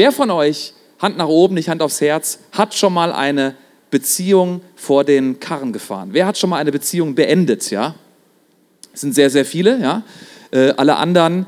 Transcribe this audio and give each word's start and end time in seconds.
Wer 0.00 0.12
von 0.12 0.30
euch, 0.30 0.72
Hand 0.98 1.18
nach 1.18 1.28
oben, 1.28 1.56
nicht 1.56 1.68
Hand 1.68 1.82
aufs 1.82 2.00
Herz, 2.00 2.38
hat 2.52 2.74
schon 2.74 2.94
mal 2.94 3.12
eine 3.12 3.54
Beziehung 3.90 4.62
vor 4.74 5.04
den 5.04 5.40
Karren 5.40 5.74
gefahren? 5.74 6.08
Wer 6.12 6.24
hat 6.24 6.38
schon 6.38 6.48
mal 6.48 6.56
eine 6.56 6.72
Beziehung 6.72 7.14
beendet? 7.14 7.70
Ja, 7.70 7.94
das 8.92 9.02
sind 9.02 9.14
sehr, 9.14 9.28
sehr 9.28 9.44
viele. 9.44 9.78
Ja, 9.78 10.02
äh, 10.52 10.70
alle 10.78 10.96
anderen 10.96 11.44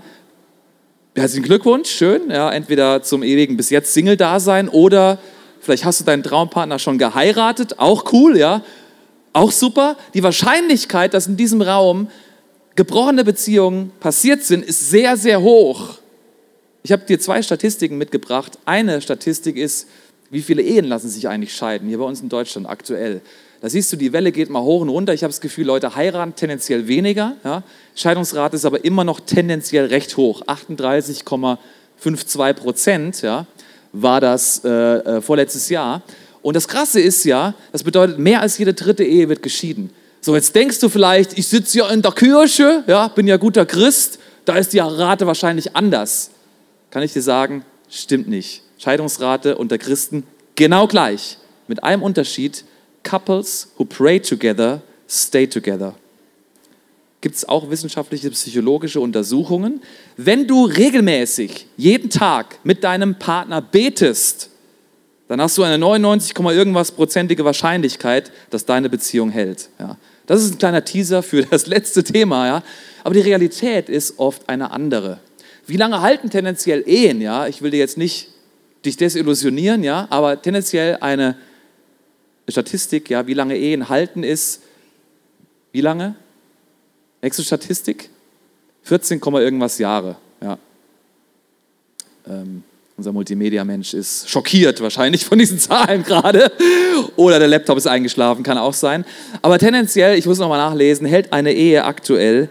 Herzlichen 1.14 1.44
Glückwunsch, 1.44 1.88
schön. 1.88 2.28
Ja, 2.30 2.52
entweder 2.52 3.02
zum 3.02 3.22
ewigen 3.22 3.56
bis 3.56 3.70
jetzt 3.70 3.94
Single-Dasein 3.94 4.68
oder 4.68 5.18
vielleicht 5.62 5.86
hast 5.86 6.00
du 6.00 6.04
deinen 6.04 6.22
Traumpartner 6.22 6.78
schon 6.78 6.98
geheiratet, 6.98 7.78
auch 7.78 8.12
cool, 8.12 8.36
ja, 8.36 8.62
auch 9.32 9.50
super. 9.50 9.96
Die 10.12 10.22
Wahrscheinlichkeit, 10.22 11.14
dass 11.14 11.26
in 11.26 11.38
diesem 11.38 11.62
Raum 11.62 12.10
gebrochene 12.74 13.24
Beziehungen 13.24 13.92
passiert 13.98 14.42
sind, 14.42 14.62
ist 14.62 14.90
sehr, 14.90 15.16
sehr 15.16 15.40
hoch. 15.40 16.01
Ich 16.84 16.90
habe 16.90 17.04
dir 17.04 17.20
zwei 17.20 17.42
Statistiken 17.42 17.96
mitgebracht. 17.96 18.58
Eine 18.64 19.00
Statistik 19.00 19.56
ist, 19.56 19.86
wie 20.30 20.42
viele 20.42 20.62
Ehen 20.62 20.86
lassen 20.86 21.08
sich 21.08 21.28
eigentlich 21.28 21.54
scheiden, 21.54 21.88
hier 21.88 21.98
bei 21.98 22.04
uns 22.04 22.20
in 22.20 22.28
Deutschland 22.28 22.68
aktuell. 22.68 23.20
Da 23.60 23.68
siehst 23.68 23.92
du, 23.92 23.96
die 23.96 24.12
Welle 24.12 24.32
geht 24.32 24.50
mal 24.50 24.62
hoch 24.62 24.80
und 24.80 24.88
runter. 24.88 25.14
Ich 25.14 25.22
habe 25.22 25.30
das 25.30 25.40
Gefühl, 25.40 25.66
Leute 25.66 25.94
heiraten 25.94 26.34
tendenziell 26.34 26.88
weniger. 26.88 27.36
Ja? 27.44 27.62
Scheidungsrate 27.94 28.56
ist 28.56 28.64
aber 28.64 28.84
immer 28.84 29.04
noch 29.04 29.20
tendenziell 29.20 29.86
recht 29.86 30.16
hoch. 30.16 30.42
38,52 30.46 32.52
Prozent 32.54 33.22
ja, 33.22 33.46
war 33.92 34.20
das 34.20 34.64
äh, 34.64 34.68
äh, 34.68 35.20
vorletztes 35.20 35.68
Jahr. 35.68 36.02
Und 36.42 36.56
das 36.56 36.66
Krasse 36.66 37.00
ist 37.00 37.22
ja, 37.22 37.54
das 37.70 37.84
bedeutet, 37.84 38.18
mehr 38.18 38.40
als 38.40 38.58
jede 38.58 38.74
dritte 38.74 39.04
Ehe 39.04 39.28
wird 39.28 39.44
geschieden. 39.44 39.90
So, 40.20 40.34
jetzt 40.34 40.56
denkst 40.56 40.80
du 40.80 40.88
vielleicht, 40.88 41.38
ich 41.38 41.46
sitze 41.46 41.78
ja 41.78 41.88
in 41.90 42.02
der 42.02 42.12
Kirche, 42.12 42.82
ja, 42.88 43.06
bin 43.06 43.28
ja 43.28 43.36
guter 43.36 43.64
Christ, 43.64 44.18
da 44.44 44.56
ist 44.56 44.72
die 44.72 44.80
Rate 44.80 45.28
wahrscheinlich 45.28 45.76
anders. 45.76 46.32
Kann 46.92 47.02
ich 47.02 47.14
dir 47.14 47.22
sagen, 47.22 47.64
stimmt 47.88 48.28
nicht. 48.28 48.62
Scheidungsrate 48.76 49.56
unter 49.56 49.78
Christen 49.78 50.24
genau 50.56 50.86
gleich. 50.86 51.38
Mit 51.66 51.82
einem 51.82 52.02
Unterschied, 52.02 52.66
Couples 53.02 53.72
who 53.78 53.86
pray 53.86 54.20
together 54.20 54.82
stay 55.08 55.46
together. 55.46 55.94
Gibt 57.22 57.34
es 57.36 57.48
auch 57.48 57.70
wissenschaftliche, 57.70 58.30
psychologische 58.30 59.00
Untersuchungen. 59.00 59.80
Wenn 60.18 60.46
du 60.46 60.66
regelmäßig 60.66 61.66
jeden 61.78 62.10
Tag 62.10 62.58
mit 62.62 62.84
deinem 62.84 63.18
Partner 63.18 63.62
betest, 63.62 64.50
dann 65.28 65.40
hast 65.40 65.56
du 65.56 65.62
eine 65.62 65.78
99, 65.78 66.38
irgendwas 66.38 66.92
prozentige 66.92 67.42
Wahrscheinlichkeit, 67.46 68.30
dass 68.50 68.66
deine 68.66 68.90
Beziehung 68.90 69.30
hält. 69.30 69.70
Ja. 69.78 69.96
Das 70.26 70.42
ist 70.42 70.52
ein 70.52 70.58
kleiner 70.58 70.84
Teaser 70.84 71.22
für 71.22 71.42
das 71.42 71.66
letzte 71.66 72.04
Thema. 72.04 72.46
Ja. 72.46 72.62
Aber 73.02 73.14
die 73.14 73.20
Realität 73.20 73.88
ist 73.88 74.18
oft 74.18 74.46
eine 74.50 74.72
andere. 74.72 75.20
Wie 75.66 75.76
lange 75.76 76.00
halten 76.00 76.30
tendenziell 76.30 76.82
Ehen? 76.86 77.20
Ja? 77.20 77.46
Ich 77.46 77.62
will 77.62 77.70
dir 77.70 77.78
jetzt 77.78 77.98
nicht 77.98 78.28
dich 78.84 78.96
desillusionieren, 78.96 79.84
ja, 79.84 80.06
aber 80.10 80.40
tendenziell 80.42 80.98
eine 81.00 81.36
Statistik, 82.48 83.10
ja, 83.10 83.26
wie 83.26 83.34
lange 83.34 83.56
Ehen 83.56 83.88
halten 83.88 84.24
ist. 84.24 84.62
Wie 85.70 85.80
lange? 85.80 86.16
Nächste 87.22 87.44
Statistik? 87.44 88.10
14, 88.82 89.20
irgendwas 89.20 89.78
Jahre. 89.78 90.16
Ja. 90.42 90.58
Ähm, 92.28 92.64
unser 92.96 93.12
Multimedia-Mensch 93.12 93.94
ist 93.94 94.28
schockiert 94.28 94.80
wahrscheinlich 94.80 95.24
von 95.24 95.38
diesen 95.38 95.58
Zahlen 95.60 96.02
gerade. 96.02 96.50
Oder 97.16 97.38
der 97.38 97.48
Laptop 97.48 97.78
ist 97.78 97.86
eingeschlafen, 97.86 98.42
kann 98.42 98.58
auch 98.58 98.74
sein. 98.74 99.04
Aber 99.40 99.58
tendenziell, 99.58 100.18
ich 100.18 100.26
muss 100.26 100.38
nochmal 100.38 100.58
nachlesen, 100.58 101.06
hält 101.06 101.32
eine 101.32 101.52
Ehe 101.52 101.84
aktuell, 101.84 102.50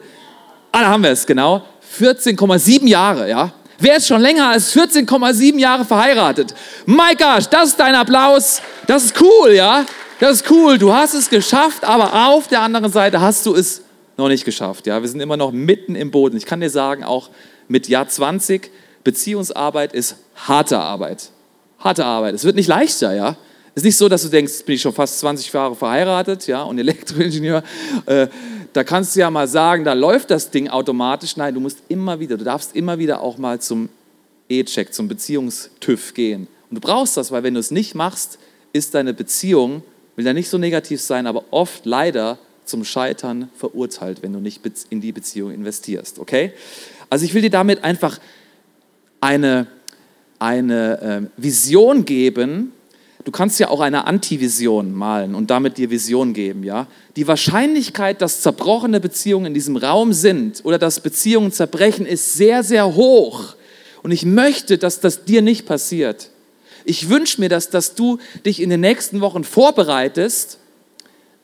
ah, 0.72 0.82
da 0.82 0.88
haben 0.88 1.04
wir 1.04 1.12
es, 1.12 1.26
genau, 1.28 1.64
14,7 2.00 2.88
Jahre, 2.88 3.30
ja. 3.30 3.52
Wer 3.80 3.98
ist 3.98 4.08
schon 4.08 4.22
länger 4.22 4.50
als 4.50 4.76
14,7 4.76 5.58
Jahre 5.58 5.86
verheiratet? 5.86 6.54
My 6.86 7.16
gosh, 7.18 7.48
das 7.48 7.70
ist 7.70 7.80
dein 7.80 7.96
Applaus. 7.96 8.62
Das 8.86 9.06
ist 9.06 9.20
cool, 9.20 9.54
ja? 9.54 9.86
Das 10.20 10.42
ist 10.42 10.52
cool. 10.52 10.78
Du 10.78 10.94
hast 10.94 11.16
es 11.16 11.30
geschafft, 11.30 11.84
aber 11.84 12.28
auf 12.28 12.48
der 12.48 12.62
anderen 12.62 12.92
Seite 12.92 13.20
hast 13.20 13.46
du 13.48 13.56
es 13.56 13.82
noch 14.18 14.28
nicht 14.28 14.46
geschafft, 14.46 14.86
ja? 14.86 15.02
Wir 15.02 15.10
sind 15.10 15.20
immer 15.20 15.36
noch 15.36 15.52
mitten 15.52 15.96
im 15.96 16.12
Boden. 16.12 16.38
Ich 16.38 16.46
kann 16.46 16.62
dir 16.62 16.70
sagen, 16.70 17.04
auch 17.04 17.30
mit 17.68 17.88
Jahr 17.88 18.08
20, 18.08 18.70
Beziehungsarbeit 19.04 19.94
ist 19.94 20.16
harte 20.36 20.78
Arbeit. 20.78 21.30
Harte 21.80 22.06
Arbeit. 22.06 22.36
Es 22.36 22.44
wird 22.44 22.56
nicht 22.56 22.68
leichter, 22.68 23.16
ja? 23.16 23.36
Es 23.74 23.84
ist 23.84 23.86
nicht 23.86 23.98
so, 23.98 24.10
dass 24.10 24.24
du 24.24 24.28
denkst, 24.28 24.66
bin 24.66 24.76
ich 24.76 24.82
schon 24.82 24.94
fast 24.94 25.20
20 25.20 25.52
Jahre 25.54 25.76
verheiratet, 25.76 26.46
ja, 26.48 26.64
und 26.64 26.78
Elektroingenieur. 26.78 27.64
Äh, 28.06 28.28
da 28.74 28.84
kannst 28.84 29.16
du 29.16 29.22
ja 29.22 29.32
mal 29.32 29.48
sagen, 29.48 29.86
da 29.86 29.94
läuft 29.94 30.30
das 30.30 30.52
Ding 30.52 30.68
automatisch. 30.68 31.38
Nein, 31.38 31.54
du 31.54 31.62
musst 31.62 31.80
immer 31.88 32.20
wieder, 32.20 32.38
du 32.38 32.44
darfst 32.44 32.76
immer 32.76 33.00
wieder 33.00 33.22
auch 33.22 33.38
mal 33.38 33.62
zum 33.62 33.88
E-Check, 34.50 34.94
zum 34.94 35.08
Beziehungstüv 35.08 36.14
gehen. 36.14 36.48
Und 36.70 36.76
du 36.76 36.82
brauchst 36.82 37.16
das, 37.16 37.32
weil 37.32 37.44
wenn 37.44 37.54
du 37.54 37.62
es 37.62 37.72
nicht 37.72 37.96
machst, 37.96 38.40
ist 38.74 38.94
deine 38.94 39.14
Beziehung, 39.14 39.84
will 40.18 40.26
ja 40.26 40.34
nicht 40.34 40.50
so 40.50 40.58
negativ 40.58 41.00
sein, 41.00 41.26
aber 41.26 41.46
oft 41.52 41.86
leider 41.86 42.40
zum 42.66 42.84
Scheitern 42.84 43.50
verurteilt, 43.56 44.22
wenn 44.22 44.34
du 44.34 44.40
nicht 44.40 44.62
in 44.90 45.00
die 45.00 45.14
Beziehung 45.14 45.52
investierst. 45.52 46.20
Okay? 46.20 46.52
Also 47.10 47.24
ich 47.24 47.34
will 47.34 47.42
dir 47.42 47.50
damit 47.50 47.86
einfach 47.86 48.20
eine, 49.22 49.68
eine 50.40 51.30
äh, 51.38 51.42
Vision 51.42 52.04
geben, 52.04 52.74
Du 53.24 53.32
kannst 53.32 53.60
ja 53.60 53.70
auch 53.70 53.82
eine 53.82 54.08
Antivision 54.08 54.94
malen 54.94 55.36
und 55.36 55.50
damit 55.50 55.78
dir 55.78 55.90
Vision 55.90 56.34
geben, 56.34 56.64
ja? 56.64 56.88
Die 57.16 57.28
Wahrscheinlichkeit, 57.28 58.22
dass 58.22 58.42
zerbrochene 58.42 59.00
Beziehungen 59.00 59.48
in 59.48 59.54
diesem 59.54 59.78
Raum 59.78 60.14
sind 60.14 60.62
oder 60.64 60.78
dass 60.78 61.02
Beziehungen 61.02 61.52
zerbrechen, 61.52 62.06
ist 62.06 62.34
sehr, 62.34 62.64
sehr 62.64 62.96
hoch. 62.96 63.56
Und 64.02 64.12
ich 64.12 64.26
möchte, 64.26 64.78
dass 64.78 65.00
das 65.00 65.26
dir 65.26 65.42
nicht 65.42 65.66
passiert. 65.66 66.30
Ich 66.86 67.10
wünsche 67.10 67.40
mir, 67.40 67.50
dass, 67.50 67.70
dass 67.70 67.94
du 67.94 68.18
dich 68.46 68.62
in 68.62 68.70
den 68.70 68.82
nächsten 68.82 69.22
Wochen 69.22 69.44
vorbereitest 69.44 70.58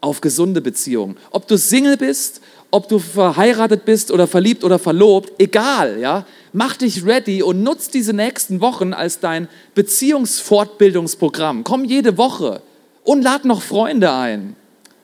auf 0.01 0.21
gesunde 0.21 0.61
Beziehungen. 0.61 1.17
Ob 1.31 1.47
du 1.47 1.57
Single 1.57 1.97
bist, 1.97 2.41
ob 2.71 2.89
du 2.89 2.99
verheiratet 2.99 3.85
bist 3.85 4.11
oder 4.11 4.27
verliebt 4.27 4.63
oder 4.63 4.79
verlobt, 4.79 5.33
egal, 5.39 5.99
ja? 5.99 6.25
Mach 6.53 6.75
dich 6.75 7.05
ready 7.05 7.41
und 7.43 7.63
nutz 7.63 7.89
diese 7.89 8.13
nächsten 8.13 8.61
Wochen 8.61 8.93
als 8.93 9.19
dein 9.19 9.47
Beziehungsfortbildungsprogramm. 9.75 11.63
Komm 11.63 11.85
jede 11.85 12.17
Woche 12.17 12.61
und 13.03 13.21
lad 13.21 13.45
noch 13.45 13.61
Freunde 13.61 14.11
ein. 14.11 14.55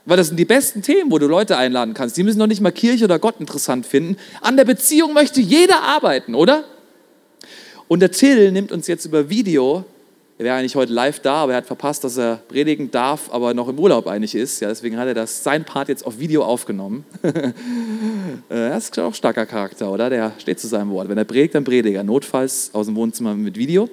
Weil 0.05 0.17
das 0.17 0.27
sind 0.27 0.37
die 0.37 0.45
besten 0.45 0.81
Themen, 0.81 1.11
wo 1.11 1.17
du 1.17 1.27
Leute 1.27 1.55
einladen 1.55 1.93
kannst. 1.93 2.17
Die 2.17 2.23
müssen 2.23 2.39
noch 2.39 2.47
nicht 2.47 2.59
mal 2.59 2.71
Kirche 2.71 3.05
oder 3.05 3.19
Gott 3.19 3.35
interessant 3.39 3.85
finden. 3.85 4.17
An 4.41 4.57
der 4.57 4.65
Beziehung 4.65 5.13
möchte 5.13 5.39
jeder 5.39 5.81
arbeiten, 5.81 6.35
oder? 6.35 6.65
Und 7.87 8.01
der 8.01 8.11
Till 8.11 8.51
nimmt 8.51 8.71
uns 8.71 8.87
jetzt 8.87 9.05
über 9.05 9.29
Video 9.29 9.85
er 10.37 10.45
wäre 10.45 10.55
eigentlich 10.55 10.75
heute 10.75 10.91
live 10.91 11.19
da, 11.19 11.35
aber 11.43 11.51
er 11.51 11.57
hat 11.59 11.67
verpasst, 11.67 12.03
dass 12.03 12.17
er 12.17 12.37
predigen 12.47 12.89
darf, 12.89 13.29
aber 13.31 13.53
noch 13.53 13.67
im 13.67 13.77
Urlaub 13.77 14.07
eigentlich 14.07 14.33
ist. 14.33 14.61
Ja, 14.61 14.69
deswegen 14.69 14.97
hat 14.97 15.07
er 15.07 15.13
das, 15.13 15.43
sein 15.43 15.63
Part 15.63 15.89
jetzt 15.89 16.05
auf 16.05 16.19
Video 16.19 16.43
aufgenommen. 16.43 17.05
Äh, 18.49 18.69
er 18.69 18.77
ist 18.77 18.97
auch 18.99 19.13
starker 19.13 19.45
Charakter, 19.45 19.91
oder? 19.91 20.09
Der 20.09 20.33
steht 20.39 20.59
zu 20.59 20.67
seinem 20.67 20.89
Wort. 20.89 21.07
Wenn 21.07 21.17
er 21.17 21.23
predigt, 21.23 21.55
dann 21.55 21.63
predigt 21.63 21.95
er. 21.95 22.03
Notfalls 22.03 22.71
aus 22.73 22.87
dem 22.87 22.95
Wohnzimmer 22.95 23.35
mit 23.35 23.57
Video. 23.57 23.89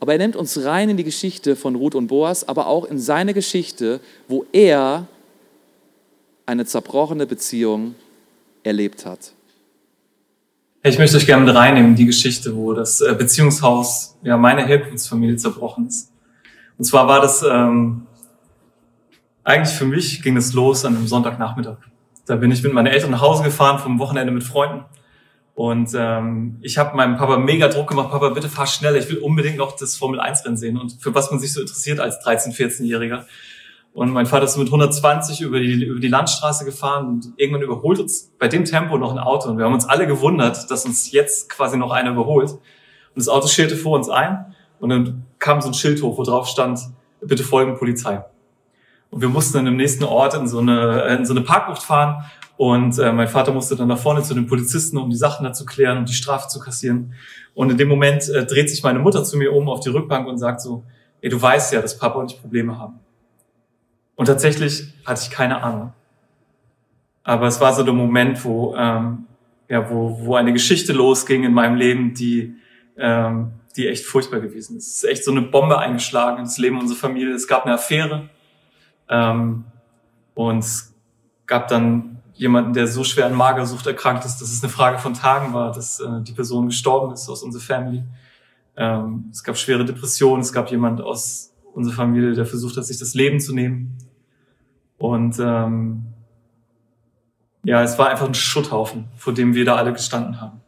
Aber 0.00 0.12
er 0.12 0.18
nimmt 0.18 0.36
uns 0.36 0.64
rein 0.64 0.88
in 0.88 0.96
die 0.96 1.04
Geschichte 1.04 1.54
von 1.54 1.74
Ruth 1.74 1.94
und 1.94 2.08
Boas, 2.08 2.48
aber 2.48 2.66
auch 2.66 2.86
in 2.86 2.98
seine 2.98 3.34
Geschichte, 3.34 4.00
wo 4.26 4.46
er 4.52 5.06
eine 6.46 6.64
zerbrochene 6.64 7.26
Beziehung 7.26 7.94
erlebt 8.62 9.06
hat. 9.06 9.32
Ich 10.86 10.98
möchte 10.98 11.16
euch 11.16 11.24
gerne 11.24 11.46
mit 11.46 11.54
reinnehmen 11.54 11.92
in 11.92 11.96
die 11.96 12.04
Geschichte, 12.04 12.54
wo 12.54 12.74
das 12.74 13.00
äh, 13.00 13.14
Beziehungshaus 13.16 14.18
ja 14.22 14.36
meine 14.36 14.66
Herkunftsfamilie 14.66 15.36
zerbrochen 15.36 15.86
ist. 15.86 16.12
Und 16.76 16.84
zwar 16.84 17.08
war 17.08 17.22
das 17.22 17.42
ähm, 17.42 18.06
eigentlich 19.44 19.74
für 19.74 19.86
mich 19.86 20.22
ging 20.22 20.36
es 20.36 20.52
los 20.52 20.84
an 20.84 20.94
einem 20.94 21.06
Sonntagnachmittag. 21.06 21.78
Da 22.26 22.36
bin 22.36 22.50
ich 22.50 22.62
mit 22.62 22.74
meinen 22.74 22.88
Eltern 22.88 23.12
nach 23.12 23.22
Hause 23.22 23.44
gefahren 23.44 23.78
vom 23.78 23.98
Wochenende 23.98 24.30
mit 24.30 24.44
Freunden. 24.44 24.84
Und 25.54 25.88
ähm, 25.96 26.58
ich 26.60 26.76
habe 26.76 26.94
meinem 26.94 27.16
Papa 27.16 27.38
mega 27.38 27.68
Druck 27.68 27.88
gemacht, 27.88 28.10
Papa, 28.10 28.28
bitte 28.28 28.50
fahr 28.50 28.66
schneller, 28.66 28.98
ich 28.98 29.08
will 29.08 29.18
unbedingt 29.18 29.56
noch 29.56 29.76
das 29.76 29.96
Formel 29.96 30.20
1 30.20 30.44
Rennen 30.44 30.58
sehen. 30.58 30.76
Und 30.76 30.98
für 31.00 31.14
was 31.14 31.30
man 31.30 31.40
sich 31.40 31.54
so 31.54 31.62
interessiert 31.62 31.98
als 31.98 32.22
13-, 32.22 32.54
14-Jähriger. 32.54 33.24
Und 33.94 34.10
mein 34.10 34.26
Vater 34.26 34.44
ist 34.44 34.56
mit 34.56 34.66
120 34.66 35.40
über 35.40 35.60
die, 35.60 35.84
über 35.84 36.00
die 36.00 36.08
Landstraße 36.08 36.64
gefahren 36.64 37.06
und 37.06 37.32
irgendwann 37.36 37.62
überholt 37.62 38.00
uns 38.00 38.32
bei 38.40 38.48
dem 38.48 38.64
Tempo 38.64 38.98
noch 38.98 39.12
ein 39.12 39.20
Auto. 39.20 39.48
Und 39.48 39.56
wir 39.56 39.64
haben 39.64 39.72
uns 39.72 39.84
alle 39.84 40.08
gewundert, 40.08 40.68
dass 40.68 40.84
uns 40.84 41.12
jetzt 41.12 41.48
quasi 41.48 41.78
noch 41.78 41.92
einer 41.92 42.10
überholt. 42.10 42.50
Und 42.50 42.60
das 43.14 43.28
Auto 43.28 43.46
schielte 43.46 43.76
vor 43.76 43.96
uns 43.96 44.08
ein 44.08 44.52
und 44.80 44.88
dann 44.90 45.24
kam 45.38 45.60
so 45.60 45.68
ein 45.68 45.74
Schild 45.74 46.02
hoch, 46.02 46.18
wo 46.18 46.24
drauf 46.24 46.48
stand, 46.48 46.80
bitte 47.20 47.44
folgen 47.44 47.78
Polizei. 47.78 48.24
Und 49.10 49.20
wir 49.20 49.28
mussten 49.28 49.58
dann 49.58 49.68
im 49.68 49.76
nächsten 49.76 50.02
Ort 50.02 50.34
in 50.34 50.48
so 50.48 50.58
eine, 50.58 51.16
in 51.16 51.24
so 51.24 51.32
eine 51.32 51.42
Parkbucht 51.42 51.84
fahren 51.84 52.24
und 52.56 52.98
äh, 52.98 53.12
mein 53.12 53.28
Vater 53.28 53.52
musste 53.52 53.76
dann 53.76 53.86
nach 53.86 53.98
vorne 53.98 54.24
zu 54.24 54.34
den 54.34 54.48
Polizisten, 54.48 54.96
um 54.98 55.08
die 55.08 55.16
Sachen 55.16 55.44
da 55.44 55.52
zu 55.52 55.64
klären 55.64 55.98
und 55.98 56.08
die 56.08 56.14
Strafe 56.14 56.48
zu 56.48 56.58
kassieren. 56.58 57.14
Und 57.54 57.70
in 57.70 57.78
dem 57.78 57.88
Moment 57.88 58.28
äh, 58.28 58.44
dreht 58.44 58.70
sich 58.70 58.82
meine 58.82 58.98
Mutter 58.98 59.22
zu 59.22 59.36
mir 59.36 59.52
um 59.52 59.68
auf 59.68 59.78
die 59.78 59.90
Rückbank 59.90 60.26
und 60.26 60.38
sagt 60.38 60.60
so, 60.62 60.82
ey, 61.20 61.30
du 61.30 61.40
weißt 61.40 61.72
ja, 61.72 61.80
dass 61.80 61.96
Papa 61.96 62.18
und 62.18 62.32
ich 62.32 62.40
Probleme 62.40 62.76
haben. 62.76 62.98
Und 64.16 64.26
tatsächlich 64.26 64.92
hatte 65.04 65.22
ich 65.22 65.30
keine 65.30 65.62
Ahnung. 65.62 65.92
Aber 67.24 67.46
es 67.46 67.60
war 67.60 67.72
so 67.72 67.82
der 67.82 67.94
Moment, 67.94 68.44
wo, 68.44 68.76
ähm, 68.76 69.26
ja, 69.68 69.90
wo, 69.90 70.18
wo 70.20 70.34
eine 70.36 70.52
Geschichte 70.52 70.92
losging 70.92 71.44
in 71.44 71.54
meinem 71.54 71.76
Leben, 71.76 72.14
die, 72.14 72.54
ähm, 72.96 73.52
die 73.76 73.88
echt 73.88 74.04
furchtbar 74.04 74.40
gewesen 74.40 74.76
ist. 74.76 74.88
Es 74.88 74.96
ist 74.96 75.04
echt 75.04 75.24
so 75.24 75.30
eine 75.30 75.42
Bombe 75.42 75.78
eingeschlagen 75.78 76.40
ins 76.40 76.58
Leben 76.58 76.78
unserer 76.78 76.98
Familie. 76.98 77.34
Es 77.34 77.48
gab 77.48 77.64
eine 77.64 77.74
Affäre 77.74 78.28
ähm, 79.08 79.64
und 80.34 80.58
es 80.58 80.94
gab 81.46 81.68
dann 81.68 82.14
jemanden, 82.34 82.72
der 82.72 82.86
so 82.86 83.04
schwer 83.04 83.26
an 83.26 83.34
Magersucht 83.34 83.86
erkrankt 83.86 84.24
ist, 84.24 84.38
dass 84.38 84.52
es 84.52 84.62
eine 84.62 84.70
Frage 84.70 84.98
von 84.98 85.14
Tagen 85.14 85.54
war, 85.54 85.72
dass 85.72 86.00
äh, 86.00 86.22
die 86.22 86.32
Person 86.32 86.66
gestorben 86.66 87.12
ist 87.12 87.28
aus 87.28 87.42
unserer 87.42 87.62
Family. 87.62 88.02
Ähm, 88.76 89.26
es 89.30 89.42
gab 89.42 89.56
schwere 89.56 89.84
Depressionen, 89.84 90.42
es 90.42 90.52
gab 90.52 90.70
jemand 90.70 91.00
aus 91.00 91.52
unserer 91.72 91.94
Familie, 91.94 92.32
der 92.32 92.46
versucht 92.46 92.76
hat, 92.76 92.84
sich 92.84 92.98
das 92.98 93.14
Leben 93.14 93.40
zu 93.40 93.54
nehmen. 93.54 93.96
Und 94.98 95.38
ähm, 95.38 96.06
ja, 97.64 97.82
es 97.82 97.98
war 97.98 98.10
einfach 98.10 98.26
ein 98.26 98.34
Schutthaufen, 98.34 99.08
vor 99.16 99.32
dem 99.32 99.54
wir 99.54 99.64
da 99.64 99.76
alle 99.76 99.92
gestanden 99.92 100.40
haben. 100.40 100.60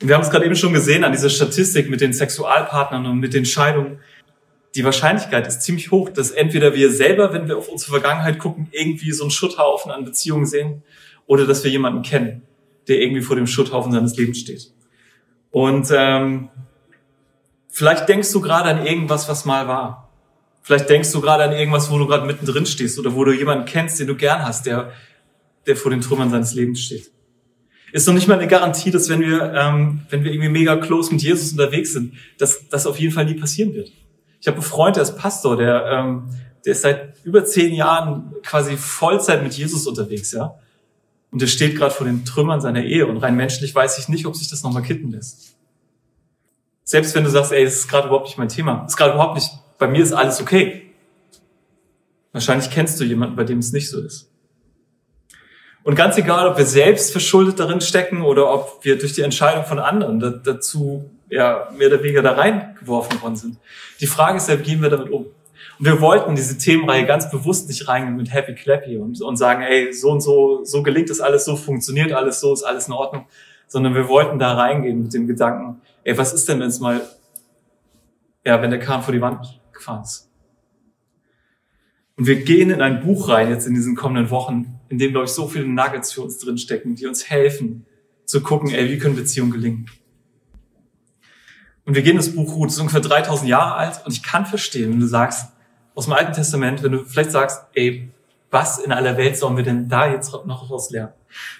Und 0.00 0.08
wir 0.08 0.14
haben 0.14 0.22
es 0.22 0.30
gerade 0.30 0.44
eben 0.44 0.56
schon 0.56 0.72
gesehen 0.72 1.04
an 1.04 1.12
dieser 1.12 1.30
Statistik 1.30 1.88
mit 1.88 2.00
den 2.00 2.12
Sexualpartnern 2.12 3.06
und 3.06 3.18
mit 3.18 3.34
den 3.34 3.44
Scheidungen. 3.44 4.00
Die 4.74 4.84
Wahrscheinlichkeit 4.84 5.46
ist 5.46 5.62
ziemlich 5.62 5.90
hoch, 5.90 6.10
dass 6.10 6.30
entweder 6.30 6.74
wir 6.74 6.92
selber, 6.92 7.32
wenn 7.32 7.48
wir 7.48 7.56
auf 7.56 7.68
unsere 7.68 7.92
Vergangenheit 7.92 8.38
gucken, 8.38 8.68
irgendwie 8.72 9.12
so 9.12 9.24
einen 9.24 9.30
Schutthaufen 9.30 9.90
an 9.90 10.04
Beziehungen 10.04 10.44
sehen 10.44 10.82
oder 11.26 11.46
dass 11.46 11.64
wir 11.64 11.70
jemanden 11.70 12.02
kennen, 12.02 12.42
der 12.86 13.00
irgendwie 13.00 13.22
vor 13.22 13.36
dem 13.36 13.46
Schutthaufen 13.46 13.90
seines 13.90 14.16
Lebens 14.16 14.38
steht. 14.38 14.70
Und 15.50 15.88
ähm, 15.92 16.50
vielleicht 17.70 18.08
denkst 18.08 18.30
du 18.32 18.42
gerade 18.42 18.68
an 18.68 18.86
irgendwas, 18.86 19.28
was 19.30 19.46
mal 19.46 19.66
war. 19.66 20.05
Vielleicht 20.66 20.90
denkst 20.90 21.12
du 21.12 21.20
gerade 21.20 21.44
an 21.44 21.52
irgendwas, 21.52 21.90
wo 21.90 21.98
du 21.98 22.06
gerade 22.06 22.26
mittendrin 22.26 22.66
stehst 22.66 22.98
oder 22.98 23.14
wo 23.14 23.24
du 23.24 23.32
jemanden 23.32 23.66
kennst, 23.66 24.00
den 24.00 24.08
du 24.08 24.16
gern 24.16 24.44
hast, 24.44 24.66
der, 24.66 24.92
der 25.66 25.76
vor 25.76 25.90
den 25.92 26.00
Trümmern 26.00 26.28
seines 26.28 26.54
Lebens 26.54 26.80
steht 26.80 27.10
ist 27.96 28.06
noch 28.06 28.14
nicht 28.14 28.28
mal 28.28 28.38
eine 28.38 28.46
Garantie, 28.46 28.90
dass 28.90 29.08
wenn 29.08 29.20
wir, 29.20 29.54
ähm, 29.54 30.02
wenn 30.10 30.22
wir 30.22 30.30
irgendwie 30.30 30.50
mega 30.50 30.76
close 30.76 31.10
mit 31.12 31.22
Jesus 31.22 31.52
unterwegs 31.52 31.92
sind, 31.92 32.14
dass 32.38 32.68
das 32.68 32.86
auf 32.86 32.98
jeden 32.98 33.12
Fall 33.12 33.24
nie 33.24 33.34
passieren 33.34 33.72
wird. 33.74 33.90
Ich 34.40 34.46
habe 34.46 34.56
einen 34.56 34.64
Freund, 34.64 34.96
der 34.96 35.02
ist 35.02 35.16
Pastor, 35.16 35.56
der, 35.56 35.86
ähm, 35.86 36.28
der 36.64 36.72
ist 36.72 36.82
seit 36.82 37.14
über 37.24 37.44
zehn 37.44 37.74
Jahren 37.74 38.34
quasi 38.42 38.76
Vollzeit 38.76 39.42
mit 39.42 39.54
Jesus 39.54 39.86
unterwegs, 39.86 40.32
ja. 40.32 40.56
Und 41.30 41.40
der 41.40 41.46
steht 41.46 41.76
gerade 41.76 41.94
vor 41.94 42.06
den 42.06 42.24
Trümmern 42.24 42.60
seiner 42.60 42.84
Ehe 42.84 43.06
und 43.06 43.16
rein 43.16 43.34
menschlich 43.34 43.74
weiß 43.74 43.98
ich 43.98 44.08
nicht, 44.08 44.26
ob 44.26 44.36
sich 44.36 44.48
das 44.48 44.62
nochmal 44.62 44.82
kitten 44.82 45.10
lässt. 45.10 45.56
Selbst 46.84 47.14
wenn 47.14 47.24
du 47.24 47.30
sagst, 47.30 47.52
ey, 47.52 47.64
das 47.64 47.74
ist 47.74 47.88
gerade 47.88 48.08
überhaupt 48.08 48.26
nicht 48.26 48.38
mein 48.38 48.48
Thema, 48.48 48.82
das 48.82 48.92
ist 48.92 48.96
gerade 48.96 49.14
überhaupt 49.14 49.34
nicht, 49.34 49.50
bei 49.78 49.88
mir 49.88 50.02
ist 50.02 50.12
alles 50.12 50.40
okay. 50.40 50.94
Wahrscheinlich 52.32 52.70
kennst 52.70 53.00
du 53.00 53.04
jemanden, 53.04 53.36
bei 53.36 53.44
dem 53.44 53.58
es 53.58 53.72
nicht 53.72 53.88
so 53.88 54.00
ist. 54.00 54.30
Und 55.84 55.94
ganz 55.94 56.18
egal, 56.18 56.48
ob 56.48 56.58
wir 56.58 56.66
selbst 56.66 57.12
verschuldet 57.12 57.60
darin 57.60 57.80
stecken 57.80 58.22
oder 58.22 58.52
ob 58.52 58.84
wir 58.84 58.98
durch 58.98 59.12
die 59.12 59.22
Entscheidung 59.22 59.64
von 59.64 59.78
anderen 59.78 60.42
dazu 60.42 61.08
ja, 61.28 61.68
mehr 61.76 61.88
oder 61.88 62.02
weniger 62.02 62.22
da 62.22 62.32
reingeworfen 62.32 63.22
worden 63.22 63.36
sind. 63.36 63.58
Die 64.00 64.06
Frage 64.06 64.36
ist 64.38 64.48
wie 64.48 64.56
gehen 64.56 64.82
wir 64.82 64.90
damit 64.90 65.10
um? 65.10 65.26
Und 65.78 65.84
wir 65.84 66.00
wollten 66.00 66.34
diese 66.34 66.58
Themenreihe 66.58 67.06
ganz 67.06 67.30
bewusst 67.30 67.68
nicht 67.68 67.86
reingehen 67.86 68.16
mit 68.16 68.32
Happy 68.32 68.54
Clappy 68.54 68.96
und, 68.96 69.20
und 69.20 69.36
sagen, 69.36 69.62
ey, 69.62 69.92
so 69.92 70.10
und 70.10 70.20
so, 70.20 70.64
so 70.64 70.82
gelingt 70.82 71.10
das 71.10 71.20
alles, 71.20 71.44
so 71.44 71.54
funktioniert 71.54 72.12
alles, 72.12 72.40
so 72.40 72.52
ist 72.52 72.62
alles 72.62 72.88
in 72.88 72.94
Ordnung, 72.94 73.26
sondern 73.66 73.94
wir 73.94 74.08
wollten 74.08 74.38
da 74.38 74.54
reingehen 74.54 75.02
mit 75.02 75.14
dem 75.14 75.26
Gedanken, 75.26 75.80
ey, 76.04 76.16
was 76.16 76.32
ist 76.32 76.48
denn, 76.48 76.60
wenn 76.60 76.68
es 76.68 76.80
mal, 76.80 77.00
ja, 78.44 78.60
wenn 78.62 78.70
der 78.70 78.80
Kahn 78.80 79.02
vor 79.02 79.12
die 79.12 79.20
Wand 79.20 79.60
ist? 80.02 80.30
Und 82.16 82.26
wir 82.26 82.42
gehen 82.42 82.70
in 82.70 82.80
ein 82.80 83.00
Buch 83.00 83.28
rein 83.28 83.50
jetzt 83.50 83.66
in 83.66 83.74
diesen 83.74 83.94
kommenden 83.94 84.30
Wochen, 84.30 84.80
in 84.88 84.98
dem, 84.98 85.10
glaube 85.10 85.26
ich, 85.26 85.32
so 85.32 85.48
viele 85.48 85.66
Nuggets 85.66 86.12
für 86.12 86.22
uns 86.22 86.38
drinstecken, 86.38 86.94
die 86.94 87.06
uns 87.06 87.28
helfen, 87.28 87.84
zu 88.24 88.42
gucken, 88.42 88.70
ey, 88.70 88.90
wie 88.90 88.98
können 88.98 89.16
Beziehungen 89.16 89.52
gelingen. 89.52 89.90
Und 91.84 91.94
wir 91.94 92.02
gehen 92.02 92.16
das 92.16 92.34
Buch 92.34 92.54
Ruth, 92.54 92.70
ist 92.70 92.80
ungefähr 92.80 93.00
3000 93.00 93.48
Jahre 93.48 93.74
alt 93.74 94.02
und 94.04 94.12
ich 94.12 94.22
kann 94.22 94.46
verstehen, 94.46 94.92
wenn 94.92 95.00
du 95.00 95.06
sagst, 95.06 95.52
aus 95.94 96.04
dem 96.06 96.14
Alten 96.14 96.32
Testament, 96.32 96.82
wenn 96.82 96.92
du 96.92 97.04
vielleicht 97.04 97.30
sagst, 97.30 97.64
ey, 97.74 98.10
was 98.50 98.78
in 98.78 98.92
aller 98.92 99.16
Welt 99.16 99.36
sollen 99.36 99.56
wir 99.56 99.64
denn 99.64 99.88
da 99.88 100.10
jetzt 100.10 100.32
noch 100.32 100.70
raus 100.70 100.90
lernen? 100.90 101.12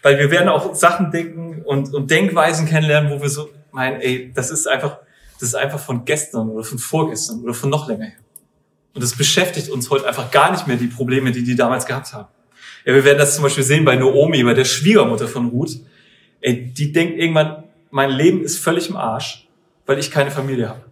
Weil 0.03 0.19
wir 0.19 0.31
werden 0.31 0.49
auch 0.49 0.75
Sachen 0.75 1.11
denken 1.11 1.63
und, 1.63 1.93
und 1.95 2.11
Denkweisen 2.11 2.67
kennenlernen, 2.67 3.11
wo 3.11 3.21
wir 3.21 3.29
so 3.29 3.51
meinen, 3.73 4.01
ey, 4.01 4.33
das 4.35 4.51
ist 4.51 4.67
einfach, 4.67 4.99
das 5.41 5.51
ist 5.51 5.55
einfach 5.55 5.81
von 5.81 6.05
gestern 6.05 6.49
oder 6.51 6.65
von 6.65 6.79
vorgestern 6.79 7.41
oder 7.41 7.55
von 7.55 7.71
noch 7.71 7.89
länger 7.89 8.07
her. 8.07 8.19
Und 8.95 9.03
es 9.03 9.15
beschäftigt 9.15 9.69
uns 9.69 9.91
heute 9.91 10.07
einfach 10.07 10.31
gar 10.31 10.51
nicht 10.51 10.67
mehr 10.67 10.77
die 10.77 10.87
Probleme, 10.87 11.31
die 11.31 11.45
die 11.45 11.55
damals 11.55 11.85
gehabt 11.85 12.13
haben. 12.13 12.29
Ja, 12.85 12.95
wir 12.95 13.05
werden 13.05 13.19
das 13.19 13.35
zum 13.35 13.43
Beispiel 13.43 13.65
sehen 13.65 13.85
bei 13.85 13.97
Naomi, 13.97 14.43
bei 14.43 14.55
der 14.55 14.65
Schwiegermutter 14.65 15.29
von 15.29 15.49
Ruth. 15.49 15.81
Ey, 16.41 16.73
die 16.73 16.93
denkt 16.93 17.19
irgendwann, 17.19 17.65
mein 17.91 18.11
Leben 18.11 18.43
ist 18.43 18.59
völlig 18.59 18.89
im 18.89 18.97
Arsch, 18.97 19.49
weil 19.85 19.99
ich 19.99 20.11
keine 20.11 20.31
Familie 20.31 20.69
habe. 20.69 20.85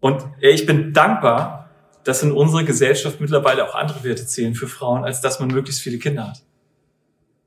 Und 0.00 0.24
ey, 0.40 0.52
ich 0.52 0.66
bin 0.66 0.92
dankbar, 0.92 1.70
dass 2.04 2.22
in 2.22 2.32
unserer 2.32 2.62
Gesellschaft 2.64 3.20
mittlerweile 3.20 3.68
auch 3.68 3.74
andere 3.74 4.04
Werte 4.04 4.26
zählen 4.26 4.54
für 4.54 4.68
Frauen, 4.68 5.04
als 5.04 5.20
dass 5.20 5.40
man 5.40 5.48
möglichst 5.48 5.80
viele 5.80 5.98
Kinder 5.98 6.28
hat. 6.28 6.42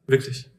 Wirklich. 0.08 0.50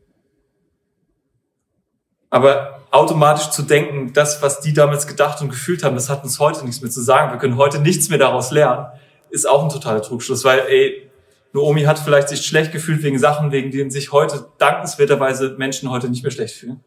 Aber 2.30 2.81
automatisch 2.92 3.50
zu 3.50 3.62
denken, 3.62 4.12
das, 4.12 4.42
was 4.42 4.60
die 4.60 4.74
damals 4.74 5.06
gedacht 5.06 5.40
und 5.40 5.48
gefühlt 5.48 5.82
haben, 5.82 5.94
das 5.94 6.10
hat 6.10 6.22
uns 6.22 6.38
heute 6.38 6.64
nichts 6.64 6.82
mehr 6.82 6.90
zu 6.90 7.00
sagen. 7.00 7.32
Wir 7.32 7.38
können 7.38 7.56
heute 7.56 7.80
nichts 7.80 8.10
mehr 8.10 8.18
daraus 8.18 8.50
lernen, 8.50 8.86
ist 9.30 9.48
auch 9.48 9.64
ein 9.64 9.70
totaler 9.70 10.02
Trugschluss, 10.02 10.44
weil, 10.44 10.60
ey, 10.68 11.10
Naomi 11.54 11.82
hat 11.82 11.98
vielleicht 11.98 12.28
sich 12.28 12.46
schlecht 12.46 12.70
gefühlt 12.70 13.02
wegen 13.02 13.18
Sachen, 13.18 13.50
wegen 13.50 13.70
denen 13.70 13.90
sich 13.90 14.12
heute 14.12 14.46
dankenswerterweise 14.58 15.56
Menschen 15.58 15.90
heute 15.90 16.08
nicht 16.08 16.22
mehr 16.22 16.30
schlecht 16.30 16.54
fühlen. 16.54 16.80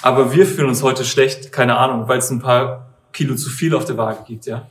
Aber 0.00 0.32
wir 0.32 0.46
fühlen 0.46 0.68
uns 0.68 0.82
heute 0.82 1.04
schlecht, 1.04 1.52
keine 1.52 1.76
Ahnung, 1.76 2.08
weil 2.08 2.18
es 2.18 2.30
ein 2.30 2.40
paar 2.40 2.94
Kilo 3.12 3.34
zu 3.34 3.50
viel 3.50 3.74
auf 3.74 3.84
der 3.84 3.98
Waage 3.98 4.24
gibt, 4.26 4.46
ja. 4.46 4.68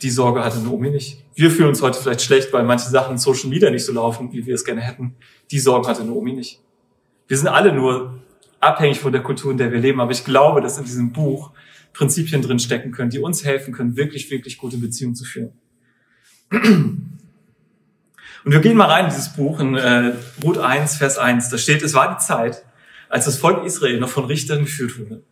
Die 0.00 0.10
Sorge 0.10 0.44
hatte 0.44 0.58
Naomi 0.58 0.90
nicht. 0.90 1.24
Wir 1.34 1.50
fühlen 1.50 1.68
uns 1.68 1.80
heute 1.80 2.00
vielleicht 2.00 2.22
schlecht, 2.22 2.52
weil 2.52 2.64
manche 2.64 2.88
Sachen 2.88 3.12
in 3.12 3.18
Social 3.18 3.48
Media 3.48 3.70
nicht 3.70 3.84
so 3.84 3.92
laufen, 3.92 4.32
wie 4.32 4.46
wir 4.46 4.54
es 4.54 4.64
gerne 4.64 4.80
hätten. 4.80 5.14
Die 5.50 5.58
Sorgen 5.58 5.86
hatte 5.86 6.04
Naomi 6.04 6.32
nicht. 6.32 6.60
Wir 7.28 7.36
sind 7.36 7.48
alle 7.48 7.72
nur 7.72 8.21
abhängig 8.62 9.00
von 9.00 9.12
der 9.12 9.22
Kultur, 9.22 9.52
in 9.52 9.58
der 9.58 9.72
wir 9.72 9.78
leben. 9.78 10.00
Aber 10.00 10.12
ich 10.12 10.24
glaube, 10.24 10.60
dass 10.60 10.78
in 10.78 10.84
diesem 10.84 11.12
Buch 11.12 11.50
Prinzipien 11.92 12.42
drin 12.42 12.58
stecken 12.58 12.92
können, 12.92 13.10
die 13.10 13.18
uns 13.18 13.44
helfen 13.44 13.74
können, 13.74 13.96
wirklich, 13.96 14.30
wirklich 14.30 14.56
gute 14.58 14.78
Beziehungen 14.78 15.14
zu 15.14 15.24
führen. 15.24 15.52
Und 18.44 18.50
wir 18.50 18.60
gehen 18.60 18.76
mal 18.76 18.88
rein 18.88 19.04
in 19.04 19.10
dieses 19.10 19.32
Buch, 19.34 19.60
in 19.60 19.76
äh, 19.76 20.14
Ruth 20.42 20.58
1, 20.58 20.96
Vers 20.96 21.18
1. 21.18 21.50
Da 21.50 21.58
steht, 21.58 21.82
es 21.82 21.94
war 21.94 22.14
die 22.14 22.24
Zeit, 22.24 22.64
als 23.08 23.26
das 23.26 23.36
Volk 23.36 23.64
Israel 23.64 24.00
noch 24.00 24.08
von 24.08 24.24
Richtern 24.24 24.64
geführt 24.64 24.98
wurde. 24.98 25.22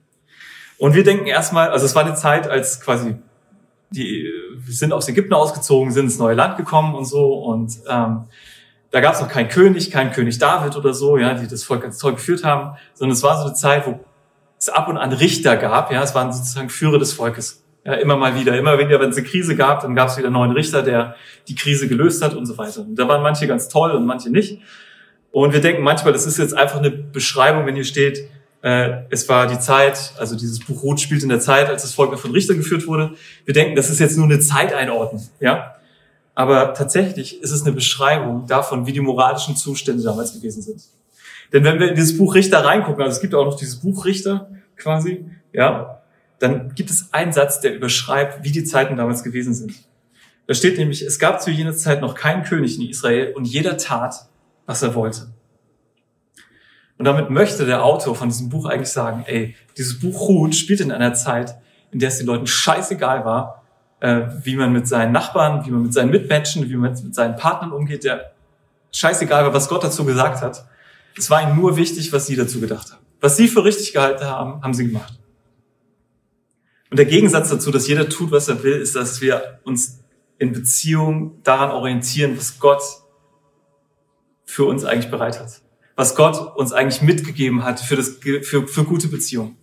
Und 0.79 0.95
wir 0.95 1.03
denken 1.03 1.27
erstmal, 1.27 1.71
also 1.71 1.87
es 1.87 1.95
war 1.95 2.05
die 2.05 2.15
Zeit, 2.15 2.49
als 2.49 2.81
quasi 2.81 3.17
die 3.91 4.31
sind 4.69 4.93
aus 4.93 5.09
Ägypten 5.09 5.35
ausgezogen, 5.35 5.93
sind 5.93 6.05
ins 6.05 6.19
neue 6.19 6.35
Land 6.35 6.57
gekommen 6.57 6.95
und 6.95 7.05
so. 7.05 7.35
Und 7.35 7.73
ähm, 7.89 8.25
da 8.91 9.01
gab 9.01 9.15
es 9.15 9.21
noch 9.21 9.29
keinen 9.29 9.49
König, 9.49 9.91
keinen 9.91 10.13
König 10.13 10.39
David 10.39 10.77
oder 10.77 10.95
so, 10.95 11.17
ja, 11.17 11.35
die 11.35 11.47
das 11.47 11.63
Volk 11.63 11.83
ganz 11.83 11.99
toll 11.99 12.15
geführt 12.15 12.45
haben, 12.45 12.77
sondern 12.95 13.15
es 13.15 13.23
war 13.23 13.39
so 13.39 13.47
eine 13.47 13.55
Zeit, 13.55 13.87
wo 13.87 14.01
es 14.59 14.69
ab 14.69 14.89
und 14.89 14.99
an 14.99 15.13
Richter 15.13 15.57
gab, 15.57 15.93
ja, 15.93 16.03
es 16.03 16.15
waren 16.15 16.33
sozusagen 16.33 16.69
Führer 16.69 16.99
des 16.99 17.13
Volkes. 17.13 17.65
Ja, 17.85 17.95
immer 17.95 18.17
mal 18.17 18.35
wieder, 18.35 18.59
immer 18.59 18.79
wieder, 18.79 19.01
wenn 19.01 19.09
es 19.09 19.17
eine 19.17 19.27
Krise 19.27 19.57
gab, 19.57 19.81
dann 19.81 19.95
gab 19.95 20.09
es 20.09 20.19
wieder 20.19 20.27
einen 20.27 20.35
neuen 20.35 20.51
Richter, 20.51 20.83
der 20.83 21.17
die 21.49 21.55
Krise 21.55 21.89
gelöst 21.89 22.23
hat 22.23 22.35
und 22.35 22.45
so 22.45 22.59
weiter. 22.59 22.83
Und 22.83 22.95
da 22.97 23.09
waren 23.09 23.23
manche 23.23 23.47
ganz 23.47 23.71
toll 23.71 23.93
und 23.93 24.05
manche 24.05 24.29
nicht. 24.29 24.61
Und 25.33 25.55
wir 25.55 25.63
denken 25.63 25.83
manchmal, 25.83 26.13
das 26.13 26.27
ist 26.27 26.37
jetzt 26.37 26.55
einfach 26.55 26.79
eine 26.79 26.91
Beschreibung, 26.91 27.65
wenn 27.65 27.77
hier 27.77 27.85
steht, 27.85 28.29
äh, 28.63 29.05
es 29.09 29.27
war 29.31 29.47
die 29.47 29.59
Zeit, 29.59 30.13
also 30.19 30.37
dieses 30.37 30.61
Buch 30.61 30.83
Ruth 30.83 31.01
spielt 31.01 31.23
in 31.23 31.31
der 31.31 31.41
Zeit, 31.41 31.71
als 31.71 31.81
das 31.81 31.95
Volk 31.95 32.19
von 32.19 32.33
Richtern 32.33 32.59
geführt 32.59 32.87
wurde. 32.87 33.15
Wir 33.47 33.55
denken, 33.55 33.77
das 33.77 33.89
ist 33.89 33.99
jetzt 33.99 34.19
nur 34.19 34.27
eine 34.27 34.41
Zeiteinordnung, 34.41 35.27
ja. 35.41 35.77
Aber 36.41 36.73
tatsächlich 36.73 37.43
ist 37.43 37.51
es 37.51 37.67
eine 37.67 37.73
Beschreibung 37.73 38.47
davon, 38.47 38.87
wie 38.87 38.93
die 38.93 39.01
moralischen 39.01 39.57
Zustände 39.57 40.03
damals 40.03 40.33
gewesen 40.33 40.63
sind. 40.63 40.81
Denn 41.53 41.65
wenn 41.65 41.79
wir 41.79 41.91
in 41.91 41.95
dieses 41.95 42.17
Buch 42.17 42.35
Richter 42.35 42.65
reingucken, 42.65 43.03
also 43.03 43.17
es 43.17 43.21
gibt 43.21 43.35
auch 43.35 43.45
noch 43.45 43.59
dieses 43.59 43.77
Buch 43.77 44.07
Richter 44.07 44.49
quasi, 44.75 45.27
ja, 45.53 46.01
dann 46.39 46.75
gibt 46.75 46.89
es 46.89 47.13
einen 47.13 47.35
Satz, 47.35 47.61
der 47.61 47.75
überschreibt, 47.75 48.43
wie 48.43 48.53
die 48.53 48.65
Zeiten 48.65 48.97
damals 48.97 49.23
gewesen 49.23 49.53
sind. 49.53 49.75
Da 50.47 50.55
steht 50.55 50.79
nämlich, 50.79 51.03
es 51.03 51.19
gab 51.19 51.43
zu 51.43 51.51
jener 51.51 51.75
Zeit 51.75 52.01
noch 52.01 52.15
keinen 52.15 52.43
König 52.45 52.81
in 52.81 52.89
Israel 52.89 53.35
und 53.35 53.45
jeder 53.45 53.77
tat, 53.77 54.27
was 54.65 54.81
er 54.81 54.95
wollte. 54.95 55.27
Und 56.97 57.05
damit 57.05 57.29
möchte 57.29 57.67
der 57.67 57.85
Autor 57.85 58.15
von 58.15 58.31
diesem 58.31 58.49
Buch 58.49 58.65
eigentlich 58.65 58.89
sagen, 58.89 59.25
ey, 59.27 59.57
dieses 59.77 60.01
Buch 60.01 60.19
Ruth 60.23 60.55
spielt 60.55 60.81
in 60.81 60.91
einer 60.91 61.13
Zeit, 61.13 61.57
in 61.91 61.99
der 61.99 62.09
es 62.09 62.17
den 62.17 62.27
Leuten 62.27 62.47
scheißegal 62.47 63.27
war, 63.27 63.60
äh, 64.01 64.23
wie 64.43 64.57
man 64.57 64.73
mit 64.73 64.89
seinen 64.89 65.13
Nachbarn, 65.13 65.65
wie 65.65 65.71
man 65.71 65.83
mit 65.83 65.93
seinen 65.93 66.11
Mitmenschen, 66.11 66.69
wie 66.69 66.77
man 66.77 66.93
mit 66.93 67.15
seinen 67.15 67.37
Partnern 67.37 67.73
umgeht, 67.73 68.05
der 68.05 68.33
scheißegal 68.93 69.45
war, 69.45 69.55
was 69.55 69.69
Gott 69.69 69.85
dazu 69.85 70.05
gesagt 70.05 70.43
hat. 70.43 70.67
Es 71.17 71.31
war 71.31 71.43
ihnen 71.43 71.57
nur 71.57 71.77
wichtig, 71.77 72.13
was 72.13 72.27
sie 72.27 72.37
dazu 72.37 72.61
gedacht 72.61 72.93
haben. 72.93 73.01
Was 73.21 73.37
sie 73.37 73.49
für 73.49 73.65
richtig 73.65 73.93
gehalten 73.93 74.25
haben, 74.25 74.63
haben 74.63 74.75
sie 74.75 74.87
gemacht. 74.87 75.19
Und 76.91 76.99
der 76.99 77.07
Gegensatz 77.07 77.51
dazu, 77.51 77.71
dass 77.71 77.87
jeder 77.87 78.09
tut, 78.09 78.33
was 78.33 78.49
er 78.49 78.63
will, 78.63 78.81
ist, 78.81 78.97
dass 78.97 79.21
wir 79.21 79.61
uns 79.65 80.01
in 80.39 80.53
Beziehung 80.53 81.41
daran 81.45 81.71
orientieren, 81.71 82.37
was 82.37 82.59
Gott 82.59 82.83
für 84.45 84.65
uns 84.65 84.85
eigentlich 84.85 85.11
bereit 85.11 85.39
hat. 85.39 85.61
Was 85.95 86.17
Gott 86.17 86.57
uns 86.57 86.73
eigentlich 86.73 87.03
mitgegeben 87.03 87.63
hat 87.63 87.79
für, 87.79 87.97
das, 87.97 88.19
für, 88.43 88.67
für 88.67 88.85
gute 88.85 89.09
Beziehungen. 89.09 89.57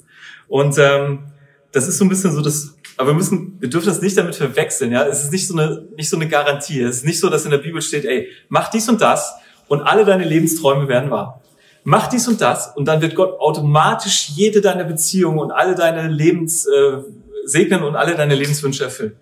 Und 0.47 0.77
ähm, 0.77 1.31
das 1.71 1.87
ist 1.87 1.97
so 1.97 2.05
ein 2.05 2.09
bisschen 2.09 2.31
so 2.31 2.41
das, 2.41 2.76
aber 2.97 3.09
wir 3.09 3.13
müssen, 3.13 3.61
wir 3.61 3.69
dürfen 3.69 3.87
das 3.87 4.01
nicht 4.01 4.17
damit 4.17 4.35
verwechseln, 4.35 4.91
ja. 4.91 5.05
Es 5.05 5.23
ist 5.23 5.31
nicht 5.31 5.47
so 5.47 5.53
eine, 5.53 5.87
nicht 5.95 6.09
so 6.09 6.15
eine 6.15 6.27
Garantie. 6.27 6.81
Es 6.81 6.97
ist 6.97 7.05
nicht 7.05 7.19
so, 7.19 7.29
dass 7.29 7.45
in 7.45 7.51
der 7.51 7.59
Bibel 7.59 7.81
steht, 7.81 8.05
ey, 8.05 8.29
mach 8.49 8.69
dies 8.69 8.89
und 8.89 9.01
das 9.01 9.35
und 9.67 9.83
alle 9.83 10.03
deine 10.03 10.23
Lebensträume 10.23 10.87
werden 10.87 11.11
wahr. 11.11 11.41
Mach 11.83 12.07
dies 12.07 12.27
und 12.27 12.41
das 12.41 12.75
und 12.75 12.85
dann 12.85 13.01
wird 13.01 13.15
Gott 13.15 13.39
automatisch 13.39 14.29
jede 14.29 14.61
deiner 14.61 14.83
Beziehungen 14.83 15.39
und 15.39 15.51
alle 15.51 15.75
deine 15.75 16.07
Lebens 16.07 16.65
äh, 16.65 17.03
segnen 17.45 17.83
und 17.83 17.95
alle 17.95 18.15
deine 18.15 18.35
Lebenswünsche 18.35 18.83
erfüllen. 18.83 19.15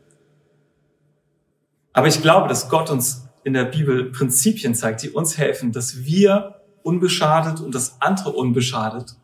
Aber 1.93 2.07
ich 2.07 2.21
glaube, 2.21 2.47
dass 2.47 2.69
Gott 2.69 2.89
uns 2.89 3.27
in 3.43 3.53
der 3.53 3.65
Bibel 3.65 4.11
Prinzipien 4.11 4.73
zeigt, 4.73 5.03
die 5.03 5.09
uns 5.09 5.37
helfen, 5.37 5.71
dass 5.71 6.05
wir 6.05 6.61
unbeschadet 6.81 7.59
und 7.59 7.75
das 7.75 7.97
andere 7.99 8.31
unbeschadet 8.31 9.15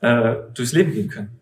äh, 0.00 0.36
durchs 0.54 0.72
Leben 0.72 0.92
gehen 0.92 1.08
können. 1.08 1.39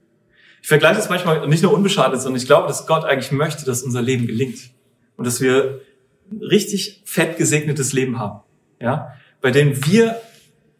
Ich 0.68 0.70
vergleiche 0.70 0.96
das 0.96 1.08
manchmal 1.08 1.48
nicht 1.48 1.62
nur 1.62 1.72
unbeschadet, 1.72 2.20
sondern 2.20 2.38
ich 2.38 2.46
glaube, 2.46 2.68
dass 2.68 2.87
Gott 2.87 3.02
eigentlich 3.06 3.32
möchte, 3.32 3.64
dass 3.64 3.82
unser 3.82 4.02
Leben 4.02 4.26
gelingt 4.26 4.68
und 5.16 5.26
dass 5.26 5.40
wir 5.40 5.80
ein 6.30 6.42
richtig 6.42 7.00
fett 7.06 7.38
gesegnetes 7.38 7.94
Leben 7.94 8.18
haben, 8.18 8.40
ja, 8.78 9.14
bei 9.40 9.50
dem 9.50 9.87
wir 9.87 10.20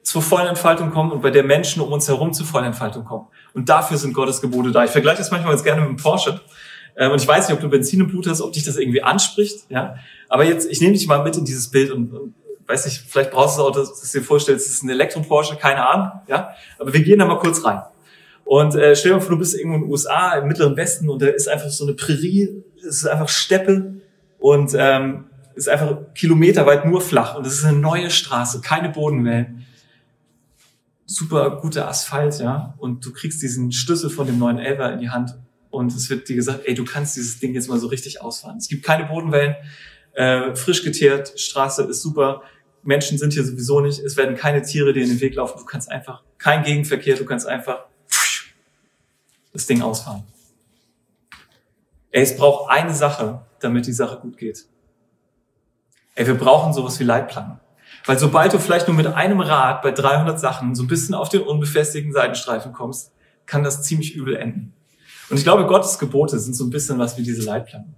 zur 0.02 0.21
vollen 0.21 0.47
Entfaltung 0.47 0.90
kommen 0.90 1.11
und 1.11 1.23
bei 1.23 1.30
der 1.30 1.42
Menschen 1.42 1.80
um 1.80 1.90
uns 1.90 2.07
herum 2.07 2.35
zur 2.35 2.45
vollen 2.45 2.66
Entfaltung 2.66 3.07
kommen. 3.07 3.28
Und 3.54 3.71
dafür 3.71 3.97
sind 3.97 4.12
Gottes 4.12 4.42
Gebote 4.42 4.73
da. 4.73 4.85
Ich 4.85 4.90
vergleiche 4.90 5.21
das 5.21 5.30
manchmal 5.30 5.52
ganz 5.52 5.64
gerne 5.64 5.80
mit 5.80 5.88
dem 5.88 5.97
Porsche. 5.97 6.38
Ähm, 6.95 7.12
und 7.12 7.23
ich 7.23 7.26
weiß 7.26 7.49
nicht, 7.49 7.57
ob 7.57 7.62
du 7.62 7.71
Benzin 7.71 8.00
im 8.00 8.09
Blut 8.09 8.26
hast, 8.26 8.42
ob 8.42 8.52
dich 8.52 8.64
das 8.64 8.76
irgendwie 8.76 9.02
anspricht, 9.02 9.71
ja. 9.71 9.95
Aber 10.28 10.45
jetzt, 10.45 10.71
ich 10.71 10.83
nehme 10.83 10.92
dich 10.92 11.07
mal 11.07 11.25
mit 11.25 11.35
in 11.38 11.47
dieses 11.47 11.71
Bild 11.71 11.92
und, 11.92 12.12
und 12.12 12.35
weiß 12.66 12.85
nicht, 12.85 13.04
vielleicht 13.09 13.30
brauchst 13.30 13.57
du 13.57 13.62
auch, 13.62 13.71
dass 13.71 13.99
du 13.99 14.18
dir 14.18 14.23
vorstellst, 14.23 14.66
es 14.66 14.75
ist 14.75 14.83
ein 14.83 14.90
Elektro-Porsche, 14.90 15.57
keine 15.57 15.88
Ahnung, 15.88 16.11
ja. 16.26 16.50
Aber 16.78 16.92
wir 16.92 17.00
gehen 17.00 17.18
da 17.21 17.25
mal 17.25 17.38
kurz 17.38 17.64
rein. 17.64 17.80
Und 18.49 18.75
äh, 18.76 18.97
stell 18.97 19.12
dir 19.12 19.21
vor, 19.21 19.33
du 19.33 19.38
bist 19.38 19.55
irgendwo 19.55 19.76
in 19.76 19.83
den 19.83 19.90
USA, 19.90 20.38
im 20.38 20.49
Mittleren 20.49 20.75
Westen, 20.75 21.11
und 21.11 21.21
da 21.21 21.26
ist 21.26 21.50
einfach 21.50 21.69
so 21.69 21.85
eine 21.85 21.93
Prärie, 21.93 22.64
es 22.78 23.02
ist 23.02 23.07
einfach 23.07 23.28
Steppe 23.28 24.00
und 24.38 24.75
ähm, 24.75 25.26
ist 25.55 25.69
einfach 25.69 25.99
kilometerweit 26.14 26.87
nur 26.87 27.02
flach. 27.02 27.37
Und 27.37 27.47
es 27.47 27.59
ist 27.59 27.67
eine 27.67 27.76
neue 27.76 28.09
Straße, 28.09 28.62
keine 28.62 28.88
Bodenwellen. 28.88 29.67
Super 31.05 31.59
guter 31.61 31.88
Asphalt, 31.88 32.38
ja. 32.40 32.75
Und 32.78 33.05
du 33.05 33.12
kriegst 33.12 33.43
diesen 33.43 33.71
Schlüssel 33.71 34.09
von 34.09 34.26
dem 34.26 34.38
neuen 34.38 34.59
Elver 34.59 34.95
in 34.95 35.00
die 35.00 35.11
Hand 35.11 35.37
und 35.69 35.95
es 35.95 36.09
wird 36.09 36.26
dir 36.26 36.37
gesagt, 36.37 36.61
ey, 36.64 36.73
du 36.73 36.87
kannst 36.87 37.17
dieses 37.17 37.40
Ding 37.40 37.52
jetzt 37.52 37.69
mal 37.69 37.78
so 37.78 37.88
richtig 37.88 38.23
ausfahren. 38.23 38.57
Es 38.57 38.69
gibt 38.69 38.83
keine 38.83 39.05
Bodenwellen, 39.05 39.57
äh, 40.14 40.57
frisch 40.57 40.83
geteert, 40.83 41.38
Straße 41.38 41.83
ist 41.83 42.00
super, 42.00 42.40
Menschen 42.83 43.19
sind 43.19 43.35
hier 43.35 43.45
sowieso 43.45 43.81
nicht, 43.81 43.99
es 43.99 44.17
werden 44.17 44.37
keine 44.37 44.62
Tiere 44.62 44.95
dir 44.95 45.02
in 45.02 45.11
den 45.11 45.21
Weg 45.21 45.35
laufen, 45.35 45.59
du 45.59 45.67
kannst 45.67 45.90
einfach, 45.90 46.23
kein 46.38 46.62
Gegenverkehr, 46.62 47.17
du 47.17 47.26
kannst 47.26 47.47
einfach 47.47 47.85
das 49.52 49.67
Ding 49.67 49.83
ausfahren. 49.83 50.25
Ey, 52.11 52.23
es 52.23 52.37
braucht 52.37 52.71
eine 52.71 52.95
Sache, 52.95 53.43
damit 53.61 53.87
die 53.87 53.93
Sache 53.93 54.19
gut 54.19 54.37
geht. 54.38 54.67
Ey, 56.14 56.26
wir 56.26 56.37
brauchen 56.37 56.73
sowas 56.73 56.99
wie 56.99 57.05
Leitplanken. 57.05 57.61
Weil 58.07 58.19
sobald 58.19 58.52
du 58.52 58.59
vielleicht 58.59 58.88
nur 58.88 58.97
mit 58.97 59.07
einem 59.07 59.40
Rad 59.40 59.83
bei 59.83 59.90
300 59.90 60.40
Sachen 60.40 60.75
so 60.75 60.83
ein 60.83 60.88
bisschen 60.88 61.14
auf 61.14 61.28
den 61.28 61.43
unbefestigten 61.43 62.12
Seitenstreifen 62.12 62.73
kommst, 62.73 63.12
kann 63.47 63.62
das 63.62 63.83
ziemlich 63.83 64.14
übel 64.14 64.37
enden. 64.37 64.73
Und 65.31 65.37
ich 65.37 65.45
glaube, 65.45 65.67
Gottes 65.67 65.99
Gebote 65.99 66.38
sind 66.38 66.55
so 66.55 66.64
ein 66.64 66.71
bisschen 66.71 66.99
was 66.99 67.19
wie 67.19 67.23
diese 67.23 67.43
Leitplanken. 67.43 67.95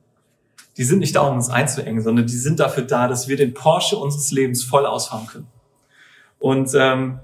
Die 0.76 0.84
sind 0.84 1.00
nicht 1.00 1.14
da, 1.14 1.22
um 1.22 1.36
uns 1.36 1.48
einzuengen, 1.48 2.02
sondern 2.02 2.26
die 2.26 2.36
sind 2.36 2.60
dafür 2.60 2.84
da, 2.84 3.08
dass 3.08 3.28
wir 3.28 3.36
den 3.36 3.54
Porsche 3.54 3.96
unseres 3.96 4.30
Lebens 4.30 4.64
voll 4.64 4.86
ausfahren 4.86 5.26
können. 5.26 5.46
Und 6.38 6.70
ähm, 6.74 7.20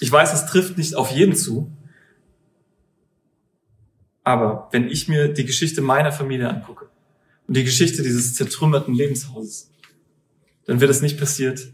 ich 0.00 0.12
weiß, 0.12 0.34
es 0.34 0.46
trifft 0.46 0.76
nicht 0.76 0.94
auf 0.96 1.10
jeden 1.10 1.34
zu, 1.34 1.70
aber 4.26 4.66
wenn 4.72 4.88
ich 4.88 5.06
mir 5.06 5.28
die 5.28 5.44
Geschichte 5.44 5.80
meiner 5.80 6.10
Familie 6.10 6.50
angucke 6.50 6.88
und 7.46 7.56
die 7.56 7.62
Geschichte 7.62 8.02
dieses 8.02 8.34
zertrümmerten 8.34 8.92
Lebenshauses, 8.92 9.70
dann 10.64 10.80
wird 10.80 10.90
es 10.90 11.00
nicht 11.00 11.16
passiert, 11.16 11.68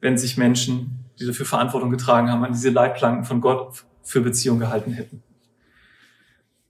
wenn 0.00 0.18
sich 0.18 0.36
Menschen, 0.36 1.04
die 1.20 1.26
dafür 1.26 1.46
Verantwortung 1.46 1.90
getragen 1.90 2.28
haben, 2.28 2.42
an 2.42 2.52
diese 2.52 2.70
Leitplanken 2.70 3.24
von 3.24 3.40
Gott 3.40 3.84
für 4.02 4.20
Beziehung 4.20 4.58
gehalten 4.58 4.90
hätten. 4.90 5.22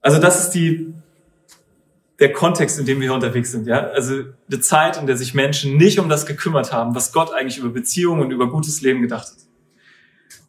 Also 0.01 0.19
das 0.19 0.39
ist 0.39 0.51
die, 0.51 0.93
der 2.19 2.31
Kontext, 2.31 2.77
in 2.77 2.85
dem 2.85 2.99
wir 2.99 3.07
hier 3.07 3.15
unterwegs 3.15 3.51
sind. 3.51 3.65
Ja? 3.65 3.87
Also 3.87 4.25
eine 4.47 4.59
Zeit, 4.59 4.97
in 4.97 5.07
der 5.07 5.17
sich 5.17 5.33
Menschen 5.33 5.77
nicht 5.77 5.97
um 5.97 6.09
das 6.09 6.27
gekümmert 6.27 6.71
haben, 6.71 6.93
was 6.93 7.11
Gott 7.11 7.33
eigentlich 7.33 7.57
über 7.57 7.69
Beziehungen 7.69 8.21
und 8.21 8.29
über 8.29 8.51
gutes 8.51 8.81
Leben 8.81 9.01
gedacht 9.01 9.29
hat. 9.29 9.37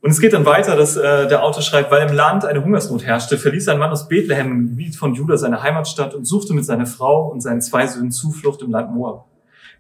Und 0.04 0.11
es 0.11 0.20
geht 0.20 0.34
dann 0.34 0.44
weiter, 0.44 0.76
dass 0.76 0.96
äh, 0.99 1.26
der 1.28 1.42
Autor 1.42 1.62
schreibt, 1.62 1.90
weil 1.90 2.06
im 2.06 2.14
Land 2.14 2.44
eine 2.44 2.62
Hungersnot 2.62 3.06
herrschte, 3.06 3.38
verließ 3.38 3.68
ein 3.68 3.78
Mann 3.78 3.90
aus 3.90 4.06
Bethlehem 4.06 4.52
im 4.52 4.68
Gebiet 4.68 4.96
von 4.96 5.14
Juda 5.14 5.38
seine 5.38 5.62
Heimatstadt 5.62 6.12
und 6.12 6.26
suchte 6.26 6.52
mit 6.52 6.66
seiner 6.66 6.84
Frau 6.84 7.30
und 7.30 7.40
seinen 7.40 7.62
zwei 7.62 7.87
Söhnen 7.87 8.11
Zuflucht 8.11 8.61
im 8.61 8.70
Land 8.70 8.94
Moab. 8.94 9.25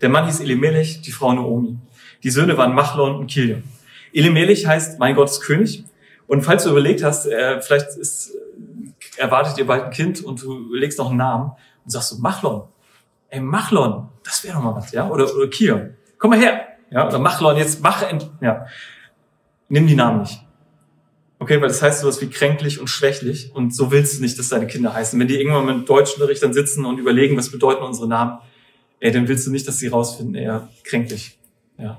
Der 0.00 0.08
Mann 0.08 0.24
hieß 0.24 0.40
Elimelech, 0.40 1.02
die 1.02 1.12
Frau 1.12 1.34
Naomi. 1.34 1.76
Die 2.22 2.30
Söhne 2.30 2.56
waren 2.56 2.74
Machlon 2.74 3.16
und 3.16 3.26
Kilion. 3.26 3.64
Elimelech 4.14 4.66
heißt 4.66 4.98
mein 4.98 5.14
Gott 5.14 5.38
König. 5.42 5.84
Und 6.26 6.40
falls 6.40 6.64
du 6.64 6.70
überlegt 6.70 7.04
hast, 7.04 7.26
äh, 7.26 7.60
vielleicht 7.60 7.88
ist, 7.88 8.32
erwartet 9.18 9.58
ihr 9.58 9.66
bald 9.66 9.84
ein 9.84 9.90
Kind 9.90 10.24
und 10.24 10.42
du 10.42 10.70
überlegst 10.70 10.98
noch 10.98 11.10
einen 11.10 11.18
Namen 11.18 11.52
und 11.84 11.90
sagst 11.90 12.08
so, 12.08 12.16
Machlon. 12.16 12.62
Ey, 13.28 13.40
Machlon, 13.40 14.08
das 14.24 14.42
wäre 14.42 14.54
doch 14.54 14.62
mal 14.62 14.74
was, 14.74 14.90
ja? 14.90 15.06
Oder, 15.06 15.24
oder 15.36 15.48
Kilion. 15.48 15.90
Komm 16.16 16.30
mal 16.30 16.38
her. 16.38 16.62
Ja, 16.90 17.08
oder 17.08 17.18
Machlon, 17.18 17.58
jetzt 17.58 17.82
mach, 17.82 18.06
ja 18.40 18.64
nimm 19.74 19.88
die 19.88 19.96
Namen 19.96 20.20
nicht. 20.20 20.40
Okay, 21.40 21.60
weil 21.60 21.68
das 21.68 21.82
heißt 21.82 22.00
sowas 22.00 22.22
wie 22.22 22.30
kränklich 22.30 22.80
und 22.80 22.86
schwächlich 22.86 23.50
und 23.52 23.74
so 23.74 23.90
willst 23.90 24.16
du 24.16 24.22
nicht, 24.22 24.38
dass 24.38 24.48
deine 24.48 24.68
Kinder 24.68 24.94
heißen. 24.94 25.18
Wenn 25.18 25.26
die 25.26 25.38
irgendwann 25.38 25.66
mit 25.66 25.88
Deutschunterricht 25.88 26.42
dann 26.42 26.52
sitzen 26.52 26.84
und 26.84 26.98
überlegen, 26.98 27.36
was 27.36 27.50
bedeuten 27.50 27.82
unsere 27.82 28.08
Namen, 28.08 28.38
ey, 29.00 29.10
dann 29.10 29.26
willst 29.26 29.46
du 29.46 29.50
nicht, 29.50 29.66
dass 29.66 29.78
sie 29.78 29.88
rausfinden, 29.88 30.36
eher 30.36 30.68
kränklich. 30.84 31.38
Ja. 31.76 31.98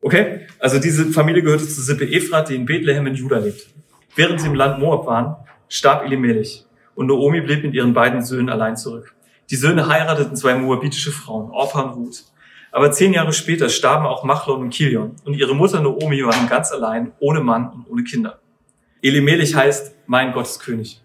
Okay, 0.00 0.46
also 0.58 0.80
diese 0.80 1.06
Familie 1.12 1.42
gehörte 1.42 1.66
zur 1.66 1.84
Sippe 1.84 2.10
Ephrat, 2.10 2.48
die 2.48 2.56
in 2.56 2.66
Bethlehem 2.66 3.06
in 3.06 3.14
Juda 3.14 3.38
lebt. 3.38 3.68
Während 4.16 4.40
sie 4.40 4.48
im 4.48 4.54
Land 4.54 4.80
Moab 4.80 5.06
waren, 5.06 5.36
starb 5.68 6.04
Elimelech 6.04 6.64
und 6.96 7.06
Naomi 7.06 7.40
blieb 7.40 7.62
mit 7.62 7.74
ihren 7.74 7.94
beiden 7.94 8.24
Söhnen 8.24 8.48
allein 8.48 8.76
zurück. 8.76 9.14
Die 9.50 9.56
Söhne 9.56 9.88
heirateten 9.88 10.36
zwei 10.36 10.56
moabitische 10.56 11.12
Frauen, 11.12 11.50
Orpha 11.52 11.82
und 11.82 11.94
Ruth. 11.94 12.24
Aber 12.70 12.92
zehn 12.92 13.12
Jahre 13.12 13.32
später 13.32 13.68
starben 13.68 14.06
auch 14.06 14.24
Machlon 14.24 14.60
und 14.60 14.70
Kilion 14.70 15.16
und 15.24 15.34
ihre 15.34 15.54
Mutter 15.54 15.80
Naomi 15.80 16.24
waren 16.24 16.48
ganz 16.48 16.70
allein, 16.70 17.12
ohne 17.18 17.40
Mann 17.40 17.70
und 17.72 17.90
ohne 17.90 18.04
Kinder. 18.04 18.38
Elimelech 19.02 19.54
heißt, 19.54 19.94
mein 20.06 20.32
Gott 20.32 20.46
ist 20.46 20.60
König. 20.60 21.00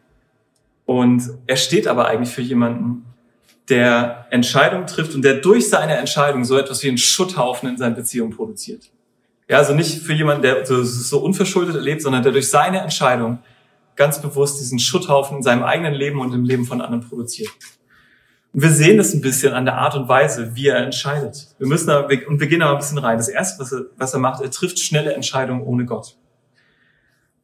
Und 0.86 1.24
er 1.48 1.55
steht 1.55 1.88
aber 1.88 2.08
eigentlich 2.08 2.34
für 2.34 2.41
jemanden, 2.41 3.05
der 3.70 4.27
Entscheidungen 4.29 4.88
trifft 4.88 5.15
und 5.15 5.22
der 5.22 5.36
durch 5.36 5.70
seine 5.70 5.96
Entscheidung 5.96 6.43
so 6.43 6.58
etwas 6.58 6.84
wie 6.84 6.89
einen 6.89 6.98
Schutthaufen 6.98 7.70
in 7.70 7.77
seinen 7.77 7.96
Beziehungen 7.96 8.36
produziert. 8.36 8.89
Ja, 9.48 9.58
also 9.58 9.74
nicht 9.74 10.01
für 10.01 10.13
jemanden, 10.13 10.41
der 10.41 10.65
so 10.65 11.20
unverschuldet 11.20 11.75
erlebt, 11.75 12.01
sondern 12.01 12.24
der 12.24 12.32
durch 12.32 12.50
seine 12.50 12.82
Entscheidung 12.82 13.39
ganz 13.96 14.22
bewusst 14.22 14.60
diesen 14.60 14.79
Schutthaufen 14.79 15.38
in 15.38 15.43
seinem 15.43 15.63
eigenen 15.63 15.93
Leben 15.93 16.20
und 16.20 16.34
im 16.34 16.43
Leben 16.43 16.65
von 16.65 16.82
anderen 16.82 17.08
produziert. 17.08 17.51
Wir 18.55 18.69
sehen 18.69 18.98
das 18.98 19.13
ein 19.13 19.22
bisschen 19.22 19.53
an 19.53 19.65
der 19.65 19.79
Art 19.79 19.95
und 19.95 20.07
Weise, 20.07 20.55
wie 20.55 20.67
er 20.67 20.77
entscheidet. 20.77 21.48
Wir 21.57 21.67
müssen 21.67 21.88
da, 21.88 22.01
und 22.01 22.39
wir 22.39 22.48
gehen 22.48 22.60
da 22.60 22.72
ein 22.72 22.77
bisschen 22.77 23.00
rein. 23.00 23.17
Das 23.17 23.27
erste, 23.27 23.60
was 23.60 23.72
er, 23.72 23.86
was 23.98 24.13
er 24.13 24.19
macht, 24.19 24.43
er 24.43 24.51
trifft 24.51 24.79
schnelle 24.79 25.13
Entscheidungen 25.13 25.63
ohne 25.63 25.86
Gott. 25.86 26.17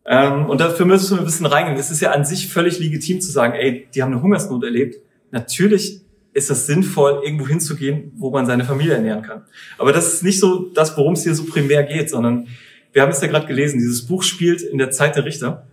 Ähm, 0.06 0.46
und 0.50 0.62
dafür 0.62 0.86
müssen 0.86 1.18
wir 1.18 1.20
ein 1.22 1.26
bisschen 1.26 1.48
reingehen. 1.48 1.78
Es 1.78 1.90
ist 1.90 2.02
ja 2.02 2.12
an 2.12 2.26
sich 2.26 2.48
völlig 2.48 2.80
legitim 2.80 3.22
zu 3.22 3.32
sagen, 3.32 3.54
ey, 3.54 3.88
die 3.94 4.04
haben 4.04 4.12
eine 4.12 4.22
Hungersnot 4.22 4.64
erlebt. 4.64 4.98
Natürlich 5.32 6.02
ist 6.34 6.50
das 6.50 6.68
sinnvoll, 6.68 7.22
irgendwo 7.24 7.48
hinzugehen, 7.48 8.12
wo 8.16 8.30
man 8.30 8.46
seine 8.46 8.64
Familie 8.64 8.94
ernähren 8.94 9.24
kann. 9.24 9.46
Aber 9.80 9.92
das 9.92 10.14
ist 10.14 10.24
nicht 10.24 10.40
so 10.40 10.70
das, 10.74 10.96
worum 10.96 11.14
es 11.14 11.24
hier 11.24 11.34
so 11.34 11.46
primär 11.46 11.84
geht, 11.84 12.10
sondern 12.10 12.48
wir 12.94 13.02
haben 13.02 13.12
es 13.12 13.22
ja 13.22 13.28
gerade 13.28 13.48
gelesen, 13.48 13.80
dieses 13.80 14.06
Buch 14.06 14.24
spielt 14.24 14.62
in 14.62 14.78
der 14.78 14.92
Zeit 14.92 15.16
der 15.16 15.26
Richter. 15.26 15.68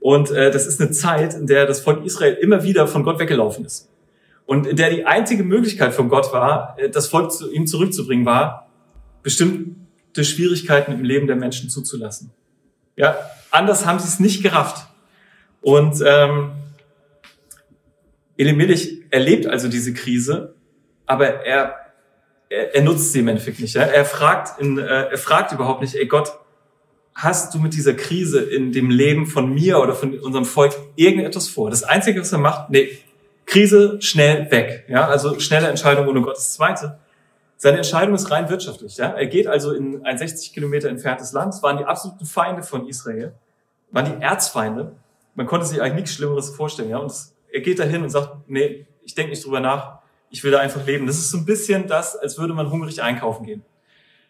Und 0.00 0.30
äh, 0.30 0.50
das 0.50 0.66
ist 0.66 0.80
eine 0.80 0.90
Zeit, 0.90 1.34
in 1.34 1.46
der 1.46 1.66
das 1.66 1.80
Volk 1.80 2.04
Israel 2.04 2.34
immer 2.40 2.64
wieder 2.64 2.86
von 2.86 3.04
Gott 3.04 3.18
weggelaufen 3.18 3.64
ist. 3.64 3.91
Und 4.46 4.78
der 4.78 4.90
die 4.90 5.06
einzige 5.06 5.44
Möglichkeit 5.44 5.94
von 5.94 6.08
Gott 6.08 6.32
war, 6.32 6.76
äh, 6.78 6.90
das 6.90 7.08
Volk 7.08 7.32
zu 7.32 7.50
ihm 7.50 7.66
zurückzubringen, 7.66 8.26
war, 8.26 8.68
bestimmte 9.22 10.24
Schwierigkeiten 10.24 10.92
im 10.92 11.04
Leben 11.04 11.26
der 11.26 11.36
Menschen 11.36 11.70
zuzulassen. 11.70 12.32
Ja, 12.96 13.16
anders 13.50 13.86
haben 13.86 13.98
sie 13.98 14.08
es 14.08 14.20
nicht 14.20 14.42
gerafft. 14.42 14.86
Und 15.60 16.02
ähm, 16.04 16.52
Elimelech 18.36 19.02
erlebt 19.10 19.46
also 19.46 19.68
diese 19.68 19.94
Krise, 19.94 20.54
aber 21.06 21.26
er, 21.44 21.76
er, 22.48 22.74
er 22.74 22.82
nutzt 22.82 23.12
sie 23.12 23.20
im 23.20 23.28
Endeffekt 23.28 23.60
nicht. 23.60 23.74
Ja? 23.74 23.82
Er 23.82 24.04
fragt, 24.04 24.60
in, 24.60 24.78
äh, 24.78 24.82
er 24.82 25.18
fragt 25.18 25.52
überhaupt 25.52 25.80
nicht, 25.80 25.94
ey 25.94 26.06
Gott, 26.06 26.32
hast 27.14 27.54
du 27.54 27.58
mit 27.58 27.74
dieser 27.74 27.94
Krise 27.94 28.40
in 28.40 28.72
dem 28.72 28.90
Leben 28.90 29.26
von 29.26 29.52
mir 29.52 29.80
oder 29.80 29.94
von 29.94 30.18
unserem 30.18 30.44
Volk 30.44 30.72
irgendetwas 30.96 31.48
vor? 31.48 31.70
Das 31.70 31.84
Einzige, 31.84 32.20
was 32.20 32.32
er 32.32 32.38
macht, 32.38 32.70
nee, 32.70 32.98
Krise 33.46 34.00
schnell 34.00 34.50
weg. 34.50 34.84
Ja, 34.88 35.08
also 35.08 35.38
schnelle 35.40 35.68
Entscheidung 35.68 36.08
ohne 36.08 36.22
Gottes 36.22 36.54
Zweite. 36.54 36.98
Seine 37.56 37.76
Entscheidung 37.76 38.14
ist 38.14 38.30
rein 38.30 38.48
wirtschaftlich. 38.48 38.96
Ja? 38.96 39.10
Er 39.10 39.26
geht 39.26 39.46
also 39.46 39.72
in 39.72 40.04
ein 40.04 40.18
60 40.18 40.52
Kilometer 40.52 40.88
entferntes 40.88 41.32
Land. 41.32 41.54
Es 41.54 41.62
waren 41.62 41.78
die 41.78 41.84
absoluten 41.84 42.26
Feinde 42.26 42.62
von 42.62 42.88
Israel. 42.88 43.34
waren 43.90 44.06
die 44.06 44.22
Erzfeinde. 44.22 44.96
Man 45.34 45.46
konnte 45.46 45.66
sich 45.66 45.80
eigentlich 45.80 45.94
nichts 45.94 46.14
Schlimmeres 46.14 46.50
vorstellen. 46.50 46.90
Ja? 46.90 46.98
Und 46.98 47.12
er 47.52 47.60
geht 47.60 47.78
dahin 47.78 48.02
und 48.02 48.10
sagt, 48.10 48.48
nee, 48.48 48.86
ich 49.04 49.14
denke 49.14 49.30
nicht 49.30 49.44
drüber 49.44 49.60
nach, 49.60 50.00
ich 50.30 50.42
will 50.42 50.50
da 50.50 50.58
einfach 50.58 50.84
leben. 50.86 51.06
Das 51.06 51.18
ist 51.18 51.30
so 51.30 51.38
ein 51.38 51.44
bisschen 51.44 51.86
das, 51.86 52.16
als 52.16 52.38
würde 52.38 52.54
man 52.54 52.70
hungrig 52.70 53.02
einkaufen 53.02 53.44
gehen. 53.46 53.62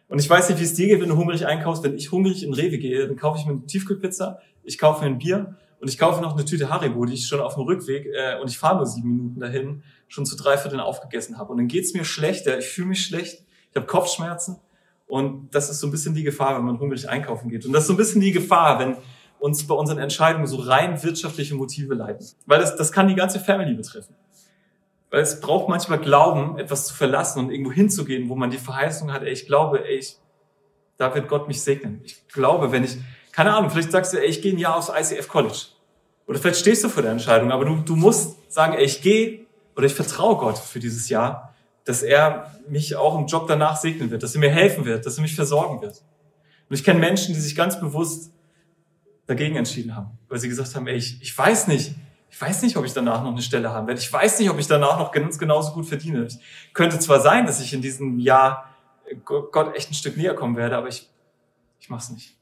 Und 0.09 0.19
ich 0.19 0.29
weiß 0.29 0.51
nicht, 0.51 0.59
wie 0.59 0.65
es 0.65 0.75
dir 0.75 0.89
geht, 0.89 1.01
wenn 1.01 1.09
du 1.09 1.17
hungrig 1.17 1.47
einkaufst. 1.47 1.83
Wenn 1.85 1.97
ich 1.97 2.13
hungrig 2.13 2.45
in 2.45 2.53
Rewe 2.53 2.77
gehe, 2.77 3.07
dann 3.07 3.17
kaufe 3.17 3.39
ich 3.39 3.47
mir 3.47 3.53
eine 3.53 3.65
Tiefkühlpizza, 3.65 4.41
ich 4.63 4.79
kaufe 4.79 5.05
mir 5.05 5.11
ein 5.11 5.19
Bier 5.19 5.57
und 5.83 5.89
ich 5.89 5.99
kaufe 5.99 6.23
noch 6.23 6.35
eine 6.35 6.45
Tüte 6.45 6.71
Haribo, 6.71 7.05
die 7.07 7.15
ich 7.15 7.27
schon 7.27 7.41
auf 7.41 7.55
dem 7.55 7.65
Rückweg, 7.65 8.07
äh, 8.07 8.41
und 8.41 8.49
ich 8.49 8.57
fahre 8.57 8.77
nur 8.77 8.87
sieben 8.87 9.17
Minuten 9.17 9.41
dahin, 9.41 9.83
schon 10.07 10.25
zu 10.25 10.37
drei 10.37 10.57
Vierteln 10.57 10.81
aufgegessen 10.81 11.39
habe. 11.39 11.51
Und 11.51 11.59
dann 11.59 11.67
geht's 11.67 11.93
mir 11.93 12.05
schlechter, 12.05 12.57
ich 12.57 12.67
fühle 12.67 12.87
mich 12.87 13.05
schlecht, 13.05 13.45
ich 13.69 13.77
habe 13.77 13.87
Kopfschmerzen. 13.87 14.61
Und 15.09 15.53
das 15.53 15.71
ist 15.71 15.81
so 15.81 15.89
ein 15.89 15.91
bisschen 15.91 16.15
die 16.15 16.23
Gefahr, 16.23 16.57
wenn 16.57 16.65
man 16.65 16.79
hungrig 16.79 17.09
einkaufen 17.09 17.49
geht. 17.49 17.67
Und 17.67 17.73
das 17.73 17.83
ist 17.83 17.87
so 17.89 17.95
ein 17.95 17.97
bisschen 17.97 18.21
die 18.21 18.31
Gefahr, 18.31 18.79
wenn 18.79 18.97
uns 19.41 19.67
bei 19.67 19.75
unseren 19.75 19.99
Entscheidungen 19.99 20.47
so 20.47 20.59
rein 20.59 21.03
wirtschaftliche 21.03 21.57
Motive 21.57 21.95
leiten. 21.95 22.25
Weil 22.47 22.61
das, 22.61 22.77
das 22.77 22.93
kann 22.93 23.09
die 23.09 23.17
ganze 23.17 23.41
Family 23.41 23.75
betreffen. 23.75 24.15
Weil 25.11 25.23
es 25.23 25.41
braucht 25.41 25.69
manchmal 25.69 25.99
Glauben, 25.99 26.61
etwas 26.61 26.87
zu 26.87 26.95
verlassen 26.95 27.41
und 27.41 27.51
irgendwo 27.51 27.73
hinzugehen, 27.73 28.29
wo 28.29 28.37
man 28.37 28.51
die 28.51 28.59
Verheißung 28.59 29.13
hat, 29.13 29.25
ey, 29.25 29.33
ich 29.33 29.47
glaube, 29.47 29.85
ey, 29.85 29.97
ich, 29.97 30.17
da 30.97 31.13
wird 31.13 31.27
Gott 31.27 31.49
mich 31.49 31.61
segnen. 31.61 32.03
Ich 32.05 32.29
glaube, 32.29 32.71
wenn 32.71 32.85
ich, 32.85 32.99
keine 33.33 33.55
Ahnung, 33.55 33.71
vielleicht 33.71 33.91
sagst 33.91 34.13
du, 34.13 34.19
ey, 34.19 34.27
ich 34.27 34.43
gehe 34.43 34.53
ein 34.53 34.59
Jahr 34.59 34.77
aufs 34.77 34.91
ICF 34.91 35.29
College. 35.29 35.59
Oder 36.27 36.39
vielleicht 36.39 36.61
stehst 36.61 36.85
du 36.85 36.89
vor 36.89 37.03
der 37.03 37.13
Entscheidung, 37.13 37.51
aber 37.51 37.65
du, 37.65 37.77
du 37.77 37.97
musst 37.97 38.37
sagen, 38.53 38.75
ey, 38.75 38.85
ich 38.85 39.03
gehe 39.03 39.47
oder 39.75 39.87
ich 39.87 39.95
vertraue 39.95 40.37
Gott 40.37 40.59
für 40.59 40.79
dieses 40.79 41.09
Jahr, 41.09 41.55
dass 41.85 42.03
er 42.03 42.55
mich 42.69 42.95
auch 42.95 43.19
im 43.19 43.27
Job 43.27 43.49
danach 43.49 43.77
segnen 43.77 44.11
wird, 44.11 44.23
dass 44.23 44.35
er 44.35 44.41
mir 44.41 44.51
helfen 44.51 44.85
wird, 44.85 45.05
dass 45.05 45.17
er 45.17 45.23
mich 45.23 45.35
versorgen 45.35 45.81
wird. 45.81 46.03
Und 46.69 46.77
ich 46.77 46.85
kenne 46.85 47.01
Menschen, 47.01 47.35
die 47.35 47.41
sich 47.41 47.57
ganz 47.57 47.81
bewusst 47.81 48.33
dagegen 49.27 49.57
entschieden 49.57 49.97
haben, 49.97 50.19
weil 50.29 50.39
sie 50.39 50.49
gesagt 50.49 50.75
haben, 50.75 50.87
ey, 50.87 50.97
ich, 50.97 51.21
ich 51.21 51.37
weiß 51.37 51.69
nicht, 51.69 51.95
ich 52.31 52.41
weiß 52.41 52.63
nicht, 52.63 52.77
ob 52.77 52.85
ich 52.85 52.93
danach 52.93 53.23
noch 53.23 53.33
eine 53.33 53.43
Stelle 53.43 53.71
haben 53.71 53.87
werde. 53.87 54.01
Ich 54.01 54.11
weiß 54.11 54.39
nicht, 54.39 54.49
ob 54.49 54.59
ich 54.59 54.67
danach 54.67 54.99
noch 54.99 55.13
ganz 55.13 55.39
genauso 55.39 55.73
gut 55.73 55.87
verdiene. 55.87 56.27
Ich 56.27 56.39
könnte 56.73 56.99
zwar 56.99 57.21
sein, 57.21 57.47
dass 57.47 57.61
ich 57.61 57.73
in 57.75 57.83
diesem 57.83 58.19
Jahr 58.19 58.71
Gott 59.25 59.77
echt 59.77 59.91
ein 59.91 59.95
Stück 59.95 60.17
näher 60.17 60.35
kommen 60.35 60.57
werde, 60.57 60.77
aber 60.77 60.89
ich, 60.89 61.11
ich 61.79 61.91
mache 61.91 62.03
es 62.05 62.11
nicht. 62.11 62.37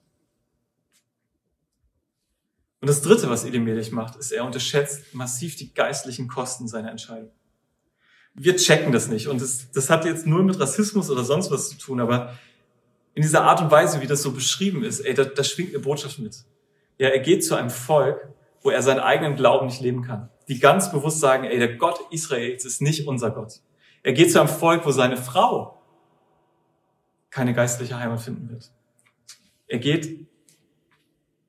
Und 2.80 2.88
das 2.88 3.02
Dritte, 3.02 3.28
was 3.28 3.44
Elimelech 3.44 3.92
macht, 3.92 4.16
ist, 4.16 4.32
er 4.32 4.44
unterschätzt 4.44 5.14
massiv 5.14 5.56
die 5.56 5.74
geistlichen 5.74 6.28
Kosten 6.28 6.66
seiner 6.66 6.90
Entscheidung. 6.90 7.30
Wir 8.34 8.56
checken 8.56 8.92
das 8.92 9.08
nicht. 9.08 9.28
Und 9.28 9.42
das, 9.42 9.70
das 9.72 9.90
hat 9.90 10.04
jetzt 10.04 10.26
nur 10.26 10.42
mit 10.42 10.58
Rassismus 10.58 11.10
oder 11.10 11.24
sonst 11.24 11.50
was 11.50 11.68
zu 11.68 11.78
tun, 11.78 12.00
aber 12.00 12.38
in 13.14 13.22
dieser 13.22 13.42
Art 13.42 13.60
und 13.60 13.70
Weise, 13.70 14.00
wie 14.00 14.06
das 14.06 14.22
so 14.22 14.32
beschrieben 14.32 14.82
ist, 14.82 15.00
ey, 15.00 15.14
da, 15.14 15.24
da 15.24 15.44
schwingt 15.44 15.74
eine 15.74 15.80
Botschaft 15.80 16.18
mit. 16.20 16.44
Ja, 16.96 17.08
er 17.08 17.18
geht 17.18 17.44
zu 17.44 17.54
einem 17.54 17.70
Volk, 17.70 18.28
wo 18.62 18.70
er 18.70 18.82
seinen 18.82 19.00
eigenen 19.00 19.36
Glauben 19.36 19.66
nicht 19.66 19.80
leben 19.80 20.02
kann. 20.02 20.30
Die 20.48 20.58
ganz 20.58 20.90
bewusst 20.90 21.20
sagen, 21.20 21.44
ey, 21.44 21.58
der 21.58 21.76
Gott 21.76 21.98
Israels 22.10 22.64
ist 22.64 22.80
nicht 22.80 23.06
unser 23.06 23.30
Gott. 23.30 23.60
Er 24.02 24.12
geht 24.12 24.32
zu 24.32 24.40
einem 24.40 24.48
Volk, 24.48 24.86
wo 24.86 24.90
seine 24.90 25.16
Frau 25.16 25.82
keine 27.30 27.52
geistliche 27.52 27.98
Heimat 27.98 28.20
finden 28.20 28.48
wird. 28.48 28.70
Er 29.66 29.78
geht 29.78 30.26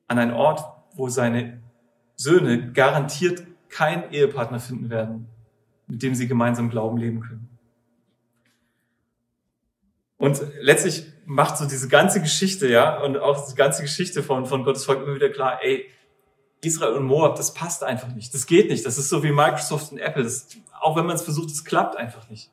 an 0.08 0.20
einen 0.20 0.34
Ort, 0.34 0.62
wo 1.02 1.10
seine 1.10 1.60
Söhne 2.16 2.72
garantiert 2.74 3.42
keinen 3.70 4.12
Ehepartner 4.12 4.60
finden 4.60 4.92
werden, 4.92 5.28
mit 5.88 6.04
dem 6.04 6.14
sie 6.14 6.28
gemeinsam 6.28 6.70
Glauben 6.70 6.98
leben 6.98 7.22
können. 7.22 7.50
Und 10.18 10.40
letztlich 10.60 11.08
macht 11.26 11.58
so 11.58 11.66
diese 11.66 11.88
ganze 11.88 12.22
Geschichte, 12.22 12.68
ja, 12.68 13.02
und 13.02 13.18
auch 13.18 13.50
die 13.50 13.56
ganze 13.56 13.82
Geschichte 13.82 14.22
von, 14.22 14.46
von 14.46 14.64
Gottes 14.64 14.86
Volk 14.86 15.02
immer 15.02 15.16
wieder 15.16 15.30
klar, 15.30 15.64
ey, 15.64 15.90
Israel 16.64 16.94
und 16.94 17.06
Moab, 17.06 17.36
das 17.36 17.56
passt 17.56 17.84
einfach 17.84 18.10
nicht. 18.10 18.32
Das 18.36 18.46
geht 18.46 18.70
nicht. 18.70 18.86
Das 18.86 19.00
ist 19.00 19.10
so 19.10 19.24
wie 19.24 19.32
Microsoft 19.32 19.92
und 19.92 19.98
Apple. 19.98 20.22
Das, 20.22 20.50
auch 20.80 20.96
wenn 20.96 21.08
man 21.08 21.16
es 21.16 21.24
versucht, 21.24 21.50
das 21.50 21.66
klappt 21.66 21.98
einfach 21.98 22.30
nicht. 22.30 22.52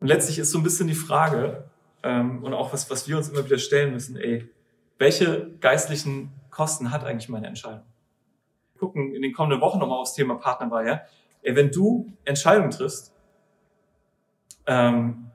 Und 0.00 0.08
letztlich 0.08 0.38
ist 0.38 0.50
so 0.50 0.58
ein 0.58 0.64
bisschen 0.64 0.88
die 0.88 0.94
Frage, 0.94 1.64
ähm, 2.02 2.44
und 2.44 2.52
auch 2.52 2.74
was, 2.74 2.90
was 2.90 3.08
wir 3.08 3.16
uns 3.16 3.30
immer 3.30 3.42
wieder 3.42 3.56
stellen 3.56 3.94
müssen, 3.94 4.16
ey, 4.16 4.50
welche 4.98 5.50
geistlichen 5.60 6.30
Kosten 6.52 6.92
hat 6.92 7.02
eigentlich 7.02 7.28
meine 7.28 7.48
Entscheidung? 7.48 7.82
Wir 8.74 8.78
gucken 8.78 9.12
in 9.12 9.22
den 9.22 9.32
kommenden 9.32 9.60
Wochen 9.60 9.80
nochmal 9.80 9.98
aufs 9.98 10.14
Thema 10.14 10.36
Partnerwahl, 10.36 10.86
ja? 10.86 11.00
Wenn 11.42 11.72
du 11.72 12.12
Entscheidungen 12.24 12.70
triffst, 12.70 13.12
ähm, 14.66 15.32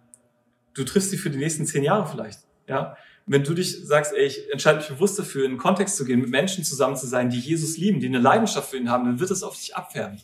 du 0.74 0.86
triffst 0.86 1.10
sie 1.10 1.18
für 1.18 1.30
die 1.30 1.38
nächsten 1.38 1.66
zehn 1.66 1.84
Jahre 1.84 2.08
vielleicht, 2.08 2.48
ja? 2.66 2.96
wenn 3.28 3.44
du 3.44 3.54
dich 3.54 3.86
sagst, 3.86 4.14
ey, 4.14 4.26
ich 4.26 4.50
entscheide 4.52 4.80
mich 4.80 4.88
bewusst 4.88 5.20
dafür, 5.20 5.44
in 5.44 5.52
einen 5.52 5.60
Kontext 5.60 5.98
zu 5.98 6.06
gehen, 6.06 6.22
mit 6.22 6.30
Menschen 6.30 6.64
zusammen 6.64 6.96
zu 6.96 7.08
sein, 7.08 7.30
die 7.30 7.40
Jesus 7.40 7.78
lieben, 7.78 8.00
die 8.00 8.08
eine 8.08 8.20
Leidenschaft 8.20 8.70
für 8.70 8.78
ihn 8.78 8.90
haben, 8.90 9.04
dann 9.04 9.20
wird 9.20 9.32
es 9.32 9.44
auf 9.44 9.58
dich 9.58 9.76
abfärben. 9.76 10.22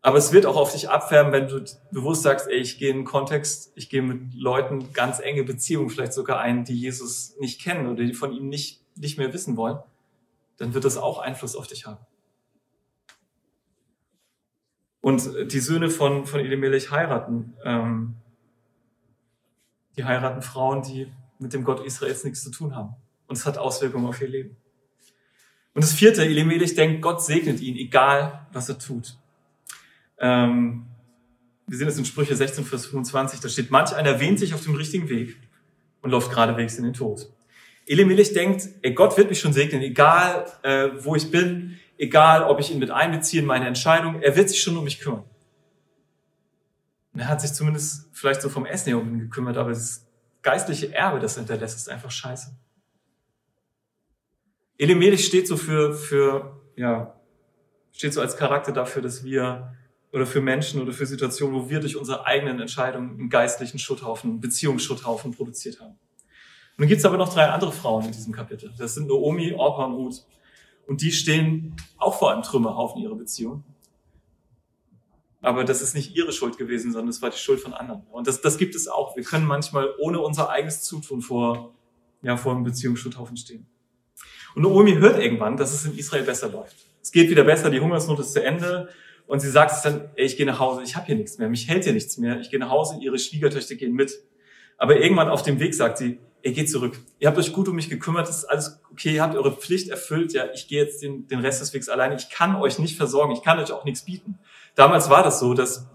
Aber 0.00 0.16
es 0.16 0.32
wird 0.32 0.46
auch 0.46 0.56
auf 0.56 0.72
dich 0.72 0.88
abfärben, 0.88 1.32
wenn 1.32 1.48
du 1.48 1.62
bewusst 1.90 2.22
sagst, 2.22 2.48
ey, 2.48 2.56
ich 2.56 2.78
gehe 2.78 2.90
in 2.90 2.96
einen 2.96 3.04
Kontext, 3.04 3.72
ich 3.74 3.90
gehe 3.90 4.00
mit 4.00 4.34
Leuten 4.34 4.92
ganz 4.94 5.20
enge 5.20 5.44
Beziehungen, 5.44 5.90
vielleicht 5.90 6.14
sogar 6.14 6.40
ein, 6.40 6.64
die 6.64 6.74
Jesus 6.74 7.36
nicht 7.38 7.60
kennen 7.60 7.86
oder 7.86 8.02
die 8.02 8.14
von 8.14 8.32
ihm 8.32 8.48
nicht, 8.48 8.82
nicht 8.96 9.18
mehr 9.18 9.32
wissen 9.34 9.56
wollen, 9.58 9.78
dann 10.56 10.74
wird 10.74 10.84
das 10.84 10.96
auch 10.96 11.18
Einfluss 11.18 11.56
auf 11.56 11.66
dich 11.66 11.86
haben. 11.86 12.04
Und 15.00 15.52
die 15.52 15.60
Söhne 15.60 15.88
von, 15.88 16.26
von 16.26 16.40
Elimelech 16.40 16.90
heiraten. 16.90 17.54
Ähm, 17.64 18.16
die 19.96 20.04
heiraten 20.04 20.42
Frauen, 20.42 20.82
die 20.82 21.12
mit 21.38 21.52
dem 21.52 21.64
Gott 21.64 21.84
Israels 21.84 22.24
nichts 22.24 22.42
zu 22.42 22.50
tun 22.50 22.74
haben. 22.74 22.94
Und 23.26 23.36
es 23.36 23.46
hat 23.46 23.58
Auswirkungen 23.58 24.06
auf 24.06 24.20
ihr 24.20 24.28
Leben. 24.28 24.56
Und 25.74 25.84
das 25.84 25.92
vierte, 25.92 26.24
Elimelech 26.24 26.74
denkt, 26.74 27.02
Gott 27.02 27.22
segnet 27.22 27.60
ihn, 27.60 27.76
egal 27.76 28.46
was 28.52 28.68
er 28.68 28.78
tut. 28.78 29.18
Ähm, 30.18 30.86
wir 31.66 31.76
sehen 31.76 31.88
es 31.88 31.98
in 31.98 32.04
Sprüche 32.04 32.34
16, 32.34 32.64
Vers 32.64 32.86
25, 32.86 33.40
da 33.40 33.48
steht, 33.48 33.70
manch 33.70 33.94
einer 33.94 34.18
wähnt 34.20 34.38
sich 34.38 34.54
auf 34.54 34.62
dem 34.62 34.74
richtigen 34.74 35.08
Weg 35.08 35.36
und 36.00 36.10
läuft 36.10 36.30
geradewegs 36.30 36.78
in 36.78 36.84
den 36.84 36.94
Tod. 36.94 37.30
Elimelech 37.86 38.32
denkt, 38.32 38.68
ey, 38.82 38.92
Gott 38.92 39.16
wird 39.16 39.30
mich 39.30 39.40
schon 39.40 39.52
segnen, 39.52 39.80
egal 39.80 40.46
äh, 40.62 40.88
wo 40.98 41.14
ich 41.14 41.30
bin, 41.30 41.78
egal 41.98 42.42
ob 42.42 42.58
ich 42.60 42.72
ihn 42.72 42.78
mit 42.78 42.90
einbeziehe 42.90 43.42
in 43.42 43.46
meine 43.46 43.66
Entscheidung, 43.66 44.20
er 44.22 44.36
wird 44.36 44.48
sich 44.48 44.60
schon 44.60 44.76
um 44.76 44.84
mich 44.84 45.00
kümmern. 45.00 45.24
Und 47.12 47.20
er 47.20 47.28
hat 47.28 47.40
sich 47.40 47.52
zumindest 47.52 48.10
vielleicht 48.12 48.42
so 48.42 48.48
vom 48.48 48.66
Essen 48.66 48.88
her 48.88 48.98
um 48.98 49.08
ihn 49.08 49.20
gekümmert, 49.20 49.56
aber 49.56 49.70
ist 49.70 50.06
geistliche 50.42 50.92
Erbe, 50.92 51.20
das 51.20 51.36
hinterlässt, 51.36 51.76
ist 51.76 51.88
einfach 51.88 52.10
scheiße. 52.10 52.54
Elimelech 54.78 55.24
steht 55.24 55.48
so 55.48 55.56
für, 55.56 55.94
für, 55.94 56.60
ja, 56.76 57.18
steht 57.92 58.12
so 58.12 58.20
als 58.20 58.36
Charakter 58.36 58.72
dafür, 58.72 59.00
dass 59.00 59.24
wir, 59.24 59.74
oder 60.12 60.26
für 60.26 60.40
Menschen 60.40 60.82
oder 60.82 60.92
für 60.92 61.06
Situationen, 61.06 61.54
wo 61.54 61.70
wir 61.70 61.80
durch 61.80 61.96
unsere 61.96 62.26
eigenen 62.26 62.60
Entscheidungen 62.60 63.18
einen 63.18 63.30
geistlichen 63.30 63.78
Schutthaufen, 63.78 64.30
einen 64.30 64.40
Beziehungsschutthaufen 64.40 65.32
produziert 65.32 65.80
haben. 65.80 65.98
Dann 66.78 66.88
gibt 66.88 66.98
es 66.98 67.04
aber 67.04 67.16
noch 67.16 67.32
drei 67.32 67.48
andere 67.48 67.72
Frauen 67.72 68.04
in 68.04 68.12
diesem 68.12 68.32
Kapitel. 68.32 68.72
Das 68.76 68.94
sind 68.94 69.08
Naomi, 69.08 69.54
Orpa 69.54 69.86
und 69.86 69.94
Ruth. 69.94 70.26
Und 70.86 71.00
die 71.00 71.10
stehen 71.10 71.74
auch 71.96 72.18
vor 72.18 72.32
einem 72.32 72.42
Trümmerhaufen 72.42 73.00
ihrer 73.02 73.16
Beziehung. 73.16 73.64
Aber 75.40 75.64
das 75.64 75.80
ist 75.80 75.94
nicht 75.94 76.16
ihre 76.16 76.32
Schuld 76.32 76.58
gewesen, 76.58 76.92
sondern 76.92 77.08
es 77.08 77.22
war 77.22 77.30
die 77.30 77.38
Schuld 77.38 77.60
von 77.60 77.72
anderen. 77.72 78.02
Und 78.10 78.26
das, 78.26 78.40
das 78.40 78.58
gibt 78.58 78.74
es 78.74 78.88
auch. 78.88 79.16
Wir 79.16 79.24
können 79.24 79.46
manchmal 79.46 79.94
ohne 79.98 80.20
unser 80.20 80.50
eigenes 80.50 80.82
Zutun 80.82 81.22
vor, 81.22 81.74
ja, 82.22 82.36
vor 82.36 82.52
einem 82.52 82.64
Beziehungsschuldhaufen 82.64 83.36
stehen. 83.36 83.66
Und 84.54 84.62
Naomi 84.62 84.94
hört 84.94 85.20
irgendwann, 85.22 85.56
dass 85.56 85.72
es 85.72 85.84
in 85.84 85.96
Israel 85.96 86.24
besser 86.24 86.48
läuft. 86.48 86.76
Es 87.02 87.12
geht 87.12 87.30
wieder 87.30 87.44
besser, 87.44 87.70
die 87.70 87.80
Hungersnot 87.80 88.18
ist 88.20 88.32
zu 88.32 88.42
Ende. 88.42 88.88
Und 89.26 89.40
sie 89.40 89.50
sagt 89.50 89.72
es 89.72 89.82
dann, 89.82 90.08
ey, 90.14 90.26
ich 90.26 90.36
gehe 90.36 90.46
nach 90.46 90.58
Hause, 90.58 90.82
ich 90.82 90.96
habe 90.96 91.06
hier 91.06 91.16
nichts 91.16 91.38
mehr, 91.38 91.48
mich 91.48 91.68
hält 91.68 91.84
hier 91.84 91.92
nichts 91.92 92.16
mehr, 92.16 92.40
ich 92.40 92.50
gehe 92.50 92.60
nach 92.60 92.70
Hause, 92.70 92.98
ihre 93.00 93.18
Schwiegertöchter 93.18 93.74
gehen 93.74 93.92
mit. 93.92 94.20
Aber 94.78 95.00
irgendwann 95.00 95.28
auf 95.28 95.42
dem 95.42 95.58
Weg 95.58 95.74
sagt 95.74 95.98
sie, 95.98 96.18
ihr 96.42 96.52
geht 96.52 96.70
zurück. 96.70 96.98
Ihr 97.18 97.28
habt 97.28 97.38
euch 97.38 97.52
gut 97.52 97.68
um 97.68 97.76
mich 97.76 97.88
gekümmert, 97.90 98.28
ist 98.28 98.44
alles 98.44 98.80
okay, 98.92 99.14
ihr 99.14 99.22
habt 99.22 99.34
eure 99.34 99.52
Pflicht 99.52 99.88
erfüllt, 99.88 100.32
ja, 100.32 100.44
ich 100.54 100.68
gehe 100.68 100.82
jetzt 100.82 101.02
den, 101.02 101.26
den 101.28 101.40
Rest 101.40 101.60
des 101.60 101.74
Wegs 101.74 101.88
alleine. 101.88 102.14
Ich 102.14 102.30
kann 102.30 102.56
euch 102.56 102.78
nicht 102.78 102.96
versorgen, 102.96 103.32
ich 103.32 103.42
kann 103.42 103.58
euch 103.58 103.72
auch 103.72 103.84
nichts 103.84 104.04
bieten. 104.04 104.38
Damals 104.74 105.10
war 105.10 105.22
das 105.22 105.40
so, 105.40 105.54
dass 105.54 105.88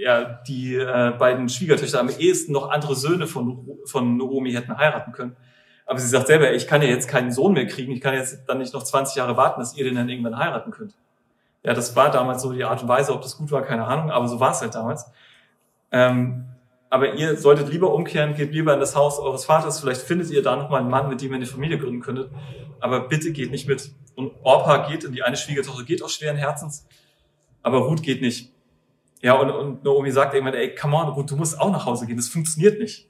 ja, 0.00 0.24
die 0.48 0.74
äh, 0.74 1.12
beiden 1.18 1.48
Schwiegertöchter 1.48 2.00
am 2.00 2.08
ehesten 2.08 2.52
noch 2.52 2.70
andere 2.70 2.96
Söhne 2.96 3.26
von, 3.26 3.78
von 3.84 4.16
Naomi 4.16 4.52
hätten 4.52 4.76
heiraten 4.76 5.12
können. 5.12 5.36
Aber 5.86 5.98
sie 5.98 6.08
sagt 6.08 6.28
selber, 6.28 6.52
ich 6.52 6.66
kann 6.66 6.82
ja 6.82 6.88
jetzt 6.88 7.08
keinen 7.08 7.32
Sohn 7.32 7.52
mehr 7.52 7.66
kriegen, 7.66 7.92
ich 7.92 8.00
kann 8.00 8.14
jetzt 8.14 8.48
dann 8.48 8.58
nicht 8.58 8.72
noch 8.72 8.82
20 8.82 9.16
Jahre 9.16 9.36
warten, 9.36 9.60
dass 9.60 9.76
ihr 9.76 9.84
den 9.84 9.96
dann 9.96 10.08
irgendwann 10.08 10.38
heiraten 10.38 10.70
könnt. 10.70 10.94
Ja, 11.62 11.74
das 11.74 11.94
war 11.96 12.10
damals 12.10 12.42
so 12.42 12.52
die 12.52 12.64
Art 12.64 12.82
und 12.82 12.88
Weise, 12.88 13.12
ob 13.12 13.22
das 13.22 13.36
gut 13.36 13.50
war, 13.50 13.62
keine 13.62 13.86
Ahnung, 13.86 14.10
aber 14.10 14.26
so 14.28 14.40
war 14.40 14.52
es 14.52 14.62
halt 14.62 14.74
damals. 14.74 15.10
Ähm, 15.92 16.46
aber 16.90 17.14
ihr 17.14 17.36
solltet 17.36 17.70
lieber 17.70 17.94
umkehren, 17.94 18.34
geht 18.34 18.52
lieber 18.52 18.74
in 18.74 18.80
das 18.80 18.96
Haus 18.96 19.18
eures 19.18 19.44
Vaters, 19.44 19.80
vielleicht 19.80 20.02
findet 20.02 20.30
ihr 20.30 20.42
da 20.42 20.56
nochmal 20.56 20.80
einen 20.80 20.90
Mann, 20.90 21.08
mit 21.08 21.22
dem 21.22 21.30
ihr 21.30 21.36
eine 21.36 21.46
Familie 21.46 21.78
gründen 21.78 22.00
könntet, 22.00 22.30
aber 22.80 23.08
bitte 23.08 23.32
geht 23.32 23.50
nicht 23.50 23.68
mit. 23.68 23.92
Und 24.16 24.32
Orpa 24.42 24.88
geht, 24.88 25.04
und 25.04 25.12
die 25.12 25.22
eine 25.22 25.36
Schwiegertochter 25.36 25.84
geht 25.84 26.02
auch 26.02 26.10
schweren 26.10 26.36
Herzens, 26.36 26.86
aber 27.62 27.78
Ruth 27.78 28.02
geht 28.02 28.20
nicht. 28.20 28.52
Ja, 29.22 29.34
und, 29.34 29.50
und 29.50 29.84
Naomi 29.84 30.10
sagt 30.10 30.34
irgendwann, 30.34 30.54
ey, 30.54 30.74
come 30.74 30.96
on, 30.96 31.08
Ruth, 31.08 31.30
du 31.30 31.36
musst 31.36 31.58
auch 31.58 31.70
nach 31.70 31.86
Hause 31.86 32.06
gehen, 32.06 32.16
das 32.16 32.28
funktioniert 32.28 32.78
nicht. 32.78 33.08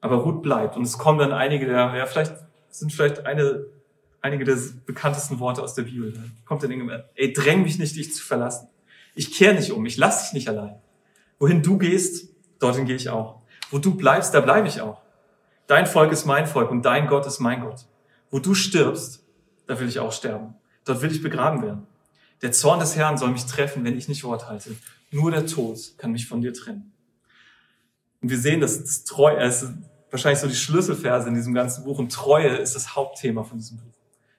Aber 0.00 0.16
Ruth 0.16 0.42
bleibt 0.42 0.76
und 0.76 0.82
es 0.82 0.98
kommen 0.98 1.18
dann 1.18 1.32
einige, 1.32 1.66
der, 1.66 1.94
ja, 1.94 2.06
vielleicht 2.06 2.34
sind 2.68 2.92
vielleicht 2.92 3.24
eine 3.24 3.66
einige 4.22 4.44
der 4.44 4.56
bekanntesten 4.86 5.40
Worte 5.40 5.62
aus 5.62 5.74
der 5.74 5.82
Bibel. 5.82 6.14
Kommt 6.46 6.62
dann 6.62 6.70
irgendwann, 6.70 7.02
ey, 7.14 7.32
dräng 7.32 7.62
mich 7.62 7.78
nicht, 7.78 7.96
dich 7.96 8.14
zu 8.14 8.22
verlassen. 8.22 8.68
Ich 9.14 9.32
kehre 9.34 9.54
nicht 9.54 9.72
um, 9.72 9.84
ich 9.84 9.96
lass 9.96 10.24
dich 10.24 10.32
nicht 10.32 10.48
allein. 10.48 10.80
Wohin 11.38 11.62
du 11.62 11.76
gehst, 11.76 12.31
dorthin 12.62 12.86
gehe 12.86 12.96
ich 12.96 13.08
auch. 13.08 13.40
Wo 13.70 13.78
du 13.78 13.94
bleibst, 13.94 14.34
da 14.34 14.40
bleibe 14.40 14.68
ich 14.68 14.80
auch. 14.80 15.00
Dein 15.66 15.86
Volk 15.86 16.12
ist 16.12 16.26
mein 16.26 16.46
Volk 16.46 16.70
und 16.70 16.82
dein 16.82 17.06
Gott 17.06 17.26
ist 17.26 17.40
mein 17.40 17.60
Gott. 17.60 17.86
Wo 18.30 18.38
du 18.38 18.54
stirbst, 18.54 19.24
da 19.66 19.78
will 19.80 19.88
ich 19.88 19.98
auch 19.98 20.12
sterben. 20.12 20.54
Dort 20.84 21.02
will 21.02 21.12
ich 21.12 21.22
begraben 21.22 21.62
werden. 21.62 21.86
Der 22.42 22.52
Zorn 22.52 22.80
des 22.80 22.96
Herrn 22.96 23.16
soll 23.16 23.30
mich 23.30 23.46
treffen, 23.46 23.84
wenn 23.84 23.96
ich 23.96 24.08
nicht 24.08 24.24
Wort 24.24 24.48
halte. 24.48 24.74
Nur 25.10 25.30
der 25.30 25.46
Tod 25.46 25.78
kann 25.98 26.12
mich 26.12 26.26
von 26.26 26.40
dir 26.40 26.52
trennen. 26.52 26.92
Und 28.20 28.30
wir 28.30 28.38
sehen, 28.38 28.60
dass 28.60 28.80
das 28.80 29.04
Treue, 29.04 29.36
es 29.38 29.62
ist 29.62 29.72
wahrscheinlich 30.10 30.40
so 30.40 30.48
die 30.48 30.54
Schlüsselverse 30.54 31.28
in 31.28 31.34
diesem 31.34 31.54
ganzen 31.54 31.84
Buch 31.84 31.98
und 31.98 32.12
Treue 32.12 32.56
ist 32.56 32.74
das 32.74 32.94
Hauptthema 32.94 33.44
von 33.44 33.58
diesem 33.58 33.78
Buch. 33.78 33.94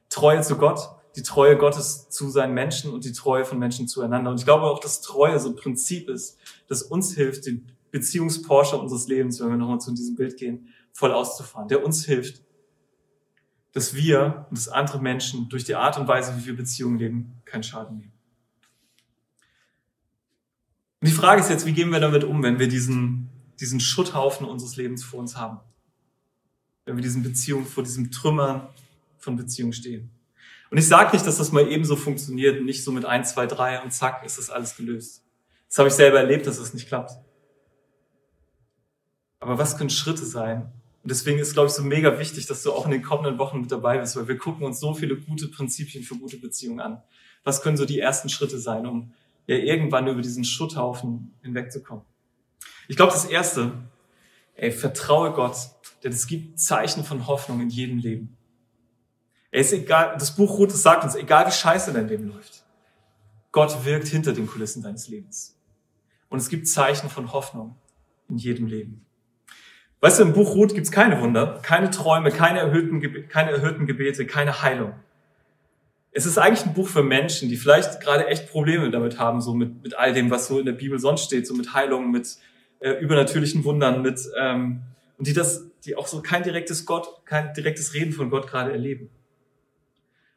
Treue 0.09 0.41
zu 0.41 0.57
Gott, 0.57 0.79
die 1.15 1.23
Treue 1.23 1.57
Gottes 1.57 2.09
zu 2.09 2.29
seinen 2.29 2.53
Menschen 2.53 2.91
und 2.91 3.05
die 3.05 3.11
Treue 3.11 3.45
von 3.45 3.59
Menschen 3.59 3.87
zueinander. 3.87 4.31
Und 4.31 4.39
ich 4.39 4.45
glaube 4.45 4.65
auch, 4.65 4.79
dass 4.79 5.01
Treue 5.01 5.39
so 5.39 5.49
ein 5.49 5.55
Prinzip 5.55 6.09
ist, 6.09 6.37
das 6.67 6.83
uns 6.83 7.15
hilft, 7.15 7.45
den 7.45 7.71
Beziehungsporsche 7.93 8.75
unseres 8.75 9.07
Lebens, 9.07 9.39
wenn 9.39 9.49
wir 9.49 9.55
nochmal 9.55 9.79
zu 9.79 9.93
diesem 9.93 10.15
Bild 10.15 10.35
gehen, 10.35 10.67
voll 10.91 11.11
auszufahren, 11.11 11.67
der 11.67 11.85
uns 11.85 12.03
hilft, 12.03 12.41
dass 13.71 13.93
wir 13.93 14.47
und 14.49 14.57
dass 14.57 14.67
andere 14.67 14.99
Menschen 14.99 15.47
durch 15.47 15.63
die 15.63 15.75
Art 15.75 15.99
und 15.99 16.07
Weise, 16.07 16.35
wie 16.35 16.47
wir 16.47 16.55
Beziehungen 16.55 16.97
leben, 16.97 17.41
keinen 17.45 17.61
Schaden 17.61 17.99
nehmen. 17.99 18.13
Und 21.01 21.07
die 21.07 21.13
Frage 21.13 21.41
ist 21.41 21.51
jetzt, 21.51 21.67
wie 21.67 21.73
gehen 21.73 21.91
wir 21.91 21.99
damit 21.99 22.23
um, 22.23 22.41
wenn 22.41 22.57
wir 22.57 22.67
diesen, 22.67 23.29
diesen 23.59 23.79
Schutthaufen 23.79 24.47
unseres 24.47 24.75
Lebens 24.75 25.03
vor 25.03 25.19
uns 25.19 25.37
haben? 25.37 25.59
Wenn 26.85 26.95
wir 26.95 27.03
diesen 27.03 27.21
Beziehungen, 27.21 27.67
vor 27.67 27.83
diesem 27.83 28.09
Trümmern 28.09 28.69
von 29.19 29.35
Beziehungen 29.35 29.73
stehen. 29.73 30.09
Und 30.71 30.79
ich 30.79 30.87
sage 30.87 31.11
nicht, 31.13 31.27
dass 31.27 31.37
das 31.37 31.51
mal 31.51 31.67
ebenso 31.71 31.95
funktioniert, 31.95 32.63
nicht 32.63 32.83
so 32.83 32.91
mit 32.91 33.05
eins, 33.05 33.33
zwei, 33.33 33.45
drei 33.45 33.83
und 33.83 33.93
zack, 33.93 34.25
ist 34.25 34.39
das 34.39 34.49
alles 34.49 34.75
gelöst. 34.75 35.23
Das 35.69 35.77
habe 35.77 35.89
ich 35.89 35.93
selber 35.93 36.17
erlebt, 36.17 36.47
dass 36.47 36.57
das 36.57 36.73
nicht 36.73 36.87
klappt. 36.87 37.22
Aber 39.43 39.57
was 39.57 39.77
können 39.77 39.89
Schritte 39.89 40.25
sein, 40.25 40.71
und 41.03 41.11
deswegen 41.11 41.37
ist, 41.37 41.51
glaube 41.51 41.67
ich, 41.67 41.73
so 41.73 41.83
mega 41.83 42.17
wichtig, 42.17 42.45
dass 42.45 42.63
du 42.63 42.71
auch 42.71 42.85
in 42.85 42.91
den 42.91 43.01
kommenden 43.01 43.37
Wochen 43.37 43.59
mit 43.59 43.69
dabei 43.69 43.97
bist, 43.97 44.15
weil 44.15 44.29
wir 44.29 44.37
gucken 44.37 44.65
uns 44.65 44.79
so 44.79 44.93
viele 44.93 45.17
gute 45.17 45.49
Prinzipien 45.49 46.01
für 46.01 46.15
gute 46.15 46.37
Beziehungen 46.37 46.79
an. 46.79 47.03
Was 47.43 47.61
können 47.61 47.75
so 47.75 47.83
die 47.83 47.99
ersten 47.99 48.29
Schritte 48.29 48.57
sein, 48.57 48.87
um 48.87 49.11
ja 49.45 49.57
irgendwann 49.57 50.07
über 50.07 50.21
diesen 50.21 50.45
Schutthaufen 50.45 51.33
hinwegzukommen? 51.41 52.05
Ich 52.87 52.95
glaube, 52.95 53.11
das 53.11 53.25
erste, 53.25 53.73
ey, 54.55 54.71
vertraue 54.71 55.33
Gott, 55.33 55.57
denn 56.05 56.13
es 56.13 56.25
gibt 56.25 56.57
Zeichen 56.57 57.03
von 57.03 57.27
Hoffnung 57.27 57.59
in 57.59 57.69
jedem 57.69 57.97
Leben. 57.97 58.37
Ey, 59.51 59.59
ist 59.59 59.73
egal, 59.73 60.15
das 60.17 60.33
Buch 60.33 60.57
Ruth 60.57 60.71
sagt 60.71 61.03
uns, 61.03 61.15
egal 61.15 61.47
wie 61.47 61.51
scheiße 61.51 61.91
dein 61.91 62.07
Leben 62.07 62.29
läuft, 62.29 62.63
Gott 63.51 63.83
wirkt 63.83 64.07
hinter 64.07 64.31
den 64.31 64.47
Kulissen 64.47 64.81
deines 64.81 65.09
Lebens. 65.09 65.59
Und 66.29 66.39
es 66.39 66.47
gibt 66.47 66.69
Zeichen 66.69 67.09
von 67.09 67.33
Hoffnung 67.33 67.75
in 68.29 68.37
jedem 68.37 68.67
Leben. 68.67 69.05
Weißt 70.03 70.19
du, 70.19 70.23
im 70.23 70.33
Buch 70.33 70.53
Ruth 70.53 70.75
gibt's 70.75 70.91
keine 70.91 71.21
Wunder, 71.21 71.61
keine 71.63 71.89
Träume, 71.89 72.29
keine 72.29 72.59
erhöhten, 72.59 72.99
keine 73.29 73.51
erhöhten 73.51 73.87
Gebete, 73.87 74.25
keine 74.25 74.61
Heilung. 74.61 74.91
Es 76.11 76.25
ist 76.25 76.37
eigentlich 76.37 76.65
ein 76.65 76.73
Buch 76.73 76.89
für 76.89 77.03
Menschen, 77.03 77.47
die 77.47 77.55
vielleicht 77.55 78.01
gerade 78.01 78.27
echt 78.27 78.51
Probleme 78.51 78.91
damit 78.91 79.17
haben, 79.17 79.39
so 79.39 79.53
mit, 79.53 79.81
mit 79.81 79.97
all 79.97 80.11
dem, 80.11 80.29
was 80.29 80.47
so 80.47 80.59
in 80.59 80.65
der 80.65 80.73
Bibel 80.73 80.99
sonst 80.99 81.23
steht, 81.23 81.47
so 81.47 81.55
mit 81.55 81.73
Heilung, 81.73 82.11
mit 82.11 82.35
äh, 82.81 82.99
übernatürlichen 82.99 83.63
Wundern, 83.63 84.01
mit 84.01 84.19
ähm, 84.37 84.81
und 85.17 85.27
die 85.27 85.31
das, 85.31 85.67
die 85.85 85.95
auch 85.95 86.07
so 86.07 86.21
kein 86.21 86.43
direktes 86.43 86.85
Gott, 86.85 87.07
kein 87.23 87.53
direktes 87.53 87.93
Reden 87.93 88.11
von 88.11 88.29
Gott 88.29 88.47
gerade 88.47 88.73
erleben. 88.73 89.09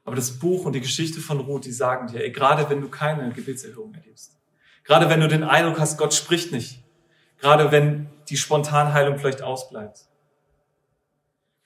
Aber 0.05 0.15
das 0.15 0.39
Buch 0.39 0.65
und 0.65 0.75
die 0.75 0.81
Geschichte 0.81 1.19
von 1.19 1.41
Ruth, 1.41 1.65
die 1.65 1.73
sagen 1.73 2.07
dir, 2.07 2.23
ey, 2.23 2.31
gerade 2.31 2.71
wenn 2.71 2.81
du 2.81 2.89
keine 2.89 3.33
Gebetserhörung 3.33 3.93
erlebst, 3.95 4.39
gerade 4.85 5.11
wenn 5.11 5.19
du 5.19 5.27
den 5.27 5.43
Eindruck 5.43 5.81
hast, 5.81 5.99
Gott 5.99 6.15
spricht 6.15 6.53
nicht, 6.53 6.85
Gerade 7.39 7.71
wenn 7.71 8.09
die 8.29 8.37
Spontanheilung 8.37 9.19
vielleicht 9.19 9.43
ausbleibt. 9.43 10.07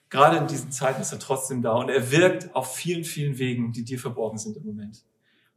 Gerade 0.09 0.37
in 0.37 0.47
diesen 0.47 0.71
Zeiten 0.71 1.01
ist 1.01 1.13
er 1.13 1.19
trotzdem 1.19 1.61
da 1.61 1.71
und 1.73 1.89
er 1.89 2.11
wirkt 2.11 2.53
auf 2.53 2.75
vielen, 2.75 3.05
vielen 3.05 3.37
Wegen, 3.37 3.71
die 3.71 3.83
dir 3.83 3.97
verborgen 3.97 4.37
sind 4.37 4.57
im 4.57 4.65
Moment, 4.65 5.03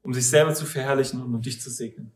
um 0.03 0.15
sich 0.15 0.29
selber 0.31 0.55
zu 0.55 0.65
verherrlichen 0.65 1.21
und 1.21 1.35
um 1.35 1.43
dich 1.43 1.61
zu 1.61 1.71
segnen. 1.71 2.13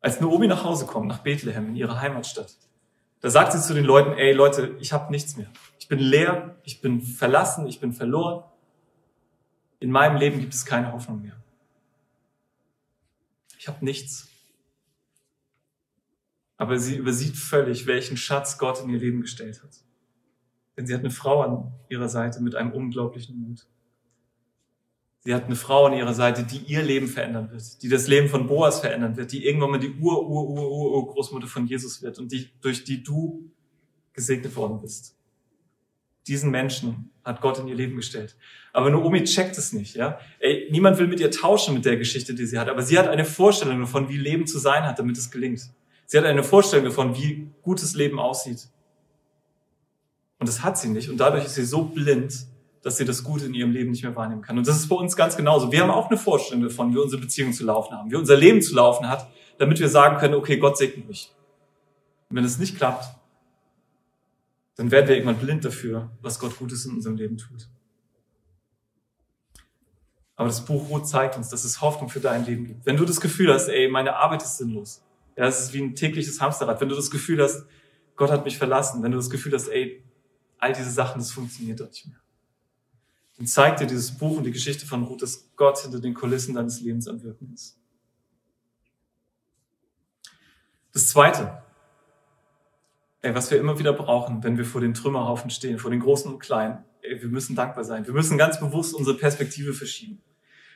Als 0.00 0.20
Naomi 0.20 0.48
nach 0.48 0.64
Hause 0.64 0.86
kommt, 0.86 1.06
nach 1.06 1.22
Bethlehem, 1.22 1.68
in 1.68 1.76
ihre 1.76 2.00
Heimatstadt, 2.00 2.56
da 3.20 3.30
sagt 3.30 3.52
sie 3.52 3.62
zu 3.62 3.74
den 3.74 3.84
Leuten, 3.84 4.12
ey 4.12 4.32
Leute, 4.32 4.76
ich 4.80 4.92
habe 4.92 5.10
nichts 5.10 5.36
mehr. 5.36 5.50
Ich 5.78 5.88
bin 5.88 6.00
leer, 6.00 6.56
ich 6.64 6.80
bin 6.80 7.00
verlassen, 7.00 7.66
ich 7.66 7.80
bin 7.80 7.92
verloren. 7.92 8.44
In 9.78 9.90
meinem 9.90 10.16
Leben 10.16 10.40
gibt 10.40 10.52
es 10.52 10.66
keine 10.66 10.92
Hoffnung 10.92 11.22
mehr. 11.22 11.36
Ich 13.58 13.68
habe 13.68 13.84
nichts. 13.84 14.28
Aber 16.56 16.78
sie 16.78 16.96
übersieht 16.96 17.36
völlig, 17.36 17.86
welchen 17.86 18.16
Schatz 18.16 18.58
Gott 18.58 18.82
in 18.82 18.90
ihr 18.90 18.98
Leben 18.98 19.20
gestellt 19.20 19.62
hat. 19.62 19.76
Denn 20.76 20.86
sie 20.86 20.94
hat 20.94 21.00
eine 21.00 21.10
Frau 21.10 21.42
an 21.42 21.72
ihrer 21.88 22.08
Seite 22.08 22.42
mit 22.42 22.54
einem 22.54 22.72
unglaublichen 22.72 23.38
Mut. 23.38 23.66
Sie 25.20 25.34
hat 25.34 25.46
eine 25.46 25.56
Frau 25.56 25.86
an 25.86 25.92
ihrer 25.92 26.14
Seite, 26.14 26.44
die 26.44 26.58
ihr 26.58 26.82
Leben 26.82 27.08
verändern 27.08 27.50
wird, 27.50 27.82
die 27.82 27.88
das 27.88 28.06
Leben 28.06 28.28
von 28.28 28.46
Boas 28.46 28.80
verändern 28.80 29.16
wird, 29.16 29.32
die 29.32 29.44
irgendwann 29.44 29.72
mal 29.72 29.80
die 29.80 29.90
Ur, 29.90 30.24
Ur, 30.24 30.48
Ur, 30.48 30.70
Ur, 30.70 30.92
Ur 30.92 31.06
Großmutter 31.08 31.48
von 31.48 31.66
Jesus 31.66 32.00
wird 32.00 32.18
und 32.18 32.30
die, 32.30 32.48
durch 32.60 32.84
die 32.84 33.02
du 33.02 33.50
gesegnet 34.12 34.54
worden 34.54 34.80
bist. 34.80 35.16
Diesen 36.28 36.50
Menschen 36.50 37.10
hat 37.24 37.40
Gott 37.40 37.58
in 37.58 37.66
ihr 37.66 37.74
Leben 37.74 37.96
gestellt. 37.96 38.36
Aber 38.72 38.90
Naomi 38.90 39.24
checkt 39.24 39.58
es 39.58 39.72
nicht, 39.72 39.96
ja. 39.96 40.18
Ey, 40.38 40.68
niemand 40.70 40.98
will 40.98 41.08
mit 41.08 41.18
ihr 41.18 41.30
tauschen 41.30 41.74
mit 41.74 41.84
der 41.84 41.96
Geschichte, 41.96 42.34
die 42.34 42.46
sie 42.46 42.58
hat. 42.58 42.68
Aber 42.68 42.82
sie 42.82 42.98
hat 42.98 43.08
eine 43.08 43.24
Vorstellung 43.24 43.80
davon, 43.80 44.08
wie 44.08 44.16
Leben 44.16 44.46
zu 44.46 44.58
sein 44.58 44.84
hat, 44.84 44.98
damit 44.98 45.18
es 45.18 45.30
gelingt. 45.30 45.70
Sie 46.06 46.16
hat 46.16 46.24
eine 46.24 46.42
Vorstellung 46.44 46.86
davon, 46.86 47.16
wie 47.16 47.50
gutes 47.62 47.94
Leben 47.94 48.18
aussieht. 48.18 48.68
Und 50.38 50.48
das 50.48 50.62
hat 50.62 50.78
sie 50.78 50.88
nicht. 50.88 51.10
Und 51.10 51.18
dadurch 51.18 51.44
ist 51.44 51.54
sie 51.54 51.64
so 51.64 51.84
blind, 51.84 52.46
dass 52.82 52.98
sie 52.98 53.04
das 53.04 53.24
Gute 53.24 53.46
in 53.46 53.54
ihrem 53.54 53.72
Leben 53.72 53.90
nicht 53.90 54.04
mehr 54.04 54.14
wahrnehmen 54.14 54.42
kann. 54.42 54.56
Und 54.56 54.66
das 54.68 54.76
ist 54.76 54.88
bei 54.88 54.94
uns 54.94 55.16
ganz 55.16 55.36
genauso. 55.36 55.72
Wir 55.72 55.80
haben 55.82 55.90
auch 55.90 56.08
eine 56.08 56.18
Vorstellung 56.18 56.62
davon, 56.62 56.94
wie 56.94 56.98
unsere 56.98 57.20
Beziehung 57.20 57.52
zu 57.52 57.64
laufen 57.64 57.96
haben, 57.96 58.10
wie 58.10 58.14
unser 58.14 58.36
Leben 58.36 58.62
zu 58.62 58.74
laufen 58.74 59.08
hat, 59.08 59.28
damit 59.58 59.80
wir 59.80 59.88
sagen 59.88 60.18
können, 60.18 60.34
okay, 60.34 60.58
Gott 60.58 60.78
segnet 60.78 61.08
mich. 61.08 61.34
Und 62.28 62.36
wenn 62.36 62.44
es 62.44 62.58
nicht 62.58 62.76
klappt, 62.76 63.06
dann 64.76 64.90
werden 64.90 65.08
wir 65.08 65.16
irgendwann 65.16 65.38
blind 65.38 65.64
dafür, 65.64 66.10
was 66.20 66.38
Gott 66.38 66.56
Gutes 66.58 66.84
in 66.84 66.92
unserem 66.92 67.16
Leben 67.16 67.38
tut. 67.38 67.68
Aber 70.36 70.48
das 70.48 70.64
Buch 70.64 70.88
Ruth 70.90 71.08
zeigt 71.08 71.36
uns, 71.36 71.48
dass 71.48 71.64
es 71.64 71.80
Hoffnung 71.80 72.10
für 72.10 72.20
dein 72.20 72.44
Leben 72.44 72.66
gibt. 72.66 72.84
Wenn 72.84 72.96
du 72.96 73.06
das 73.06 73.20
Gefühl 73.20 73.52
hast, 73.52 73.68
ey, 73.68 73.88
meine 73.88 74.16
Arbeit 74.16 74.42
ist 74.42 74.58
sinnlos, 74.58 75.02
ja, 75.36 75.46
es 75.46 75.60
ist 75.60 75.72
wie 75.74 75.82
ein 75.82 75.94
tägliches 75.94 76.40
Hamsterrad. 76.40 76.80
Wenn 76.80 76.88
du 76.88 76.96
das 76.96 77.10
Gefühl 77.10 77.42
hast, 77.42 77.66
Gott 78.16 78.30
hat 78.30 78.44
mich 78.44 78.56
verlassen, 78.56 79.02
wenn 79.02 79.12
du 79.12 79.18
das 79.18 79.30
Gefühl 79.30 79.52
hast, 79.52 79.68
ey, 79.68 80.02
all 80.58 80.72
diese 80.72 80.90
Sachen, 80.90 81.18
das 81.18 81.30
funktioniert 81.30 81.80
doch 81.80 81.88
nicht 81.88 82.06
mehr. 82.06 82.20
Dann 83.36 83.46
zeigt 83.46 83.80
dir 83.80 83.86
dieses 83.86 84.16
Buch 84.16 84.38
und 84.38 84.44
die 84.44 84.52
Geschichte 84.52 84.86
von 84.86 85.02
Ruth, 85.04 85.20
dass 85.20 85.54
Gott 85.56 85.78
hinter 85.78 86.00
den 86.00 86.14
Kulissen 86.14 86.54
deines 86.54 86.80
Lebens 86.80 87.06
am 87.06 87.22
Wirken 87.22 87.52
ist. 87.52 87.78
Das 90.94 91.08
Zweite, 91.08 91.62
ey, 93.20 93.34
was 93.34 93.50
wir 93.50 93.58
immer 93.58 93.78
wieder 93.78 93.92
brauchen, 93.92 94.42
wenn 94.42 94.56
wir 94.56 94.64
vor 94.64 94.80
den 94.80 94.94
Trümmerhaufen 94.94 95.50
stehen, 95.50 95.78
vor 95.78 95.90
den 95.90 96.00
Großen 96.00 96.32
und 96.32 96.38
Kleinen, 96.38 96.82
ey, 97.02 97.20
wir 97.20 97.28
müssen 97.28 97.54
dankbar 97.54 97.84
sein. 97.84 98.06
Wir 98.06 98.14
müssen 98.14 98.38
ganz 98.38 98.58
bewusst 98.58 98.94
unsere 98.94 99.18
Perspektive 99.18 99.74
verschieben. 99.74 100.22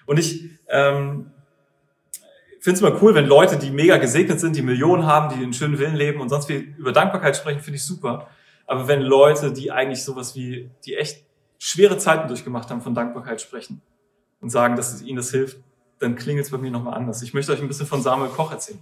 Und 0.04 0.18
ich 0.18 0.50
ähm, 0.68 1.30
finde 2.60 2.76
es 2.76 2.80
immer 2.80 3.02
cool, 3.02 3.14
wenn 3.14 3.26
Leute, 3.26 3.56
die 3.56 3.70
mega 3.70 3.96
gesegnet 3.96 4.38
sind, 4.38 4.54
die 4.54 4.62
Millionen 4.62 5.06
haben, 5.06 5.34
die 5.34 5.42
in 5.42 5.52
schönen 5.52 5.78
Villen 5.78 5.96
leben 5.96 6.20
und 6.20 6.28
sonst 6.28 6.48
wie 6.48 6.56
über 6.56 6.92
Dankbarkeit 6.92 7.36
sprechen, 7.36 7.60
finde 7.60 7.76
ich 7.76 7.84
super. 7.84 8.28
Aber 8.66 8.86
wenn 8.86 9.00
Leute, 9.00 9.52
die 9.52 9.72
eigentlich 9.72 10.04
sowas 10.04 10.34
wie, 10.36 10.70
die 10.84 10.94
echt 10.96 11.24
schwere 11.58 11.98
Zeiten 11.98 12.28
durchgemacht 12.28 12.70
haben, 12.70 12.82
von 12.82 12.94
Dankbarkeit 12.94 13.40
sprechen 13.40 13.80
und 14.40 14.50
sagen, 14.50 14.76
dass 14.76 14.92
es 14.92 15.02
ihnen 15.02 15.16
das 15.16 15.30
hilft, 15.30 15.58
dann 15.98 16.16
klingelt 16.16 16.46
es 16.46 16.52
bei 16.52 16.58
mir 16.58 16.70
nochmal 16.70 16.94
anders. 16.94 17.22
Ich 17.22 17.34
möchte 17.34 17.52
euch 17.52 17.60
ein 17.60 17.68
bisschen 17.68 17.86
von 17.86 18.02
Samuel 18.02 18.30
Koch 18.30 18.52
erzählen. 18.52 18.78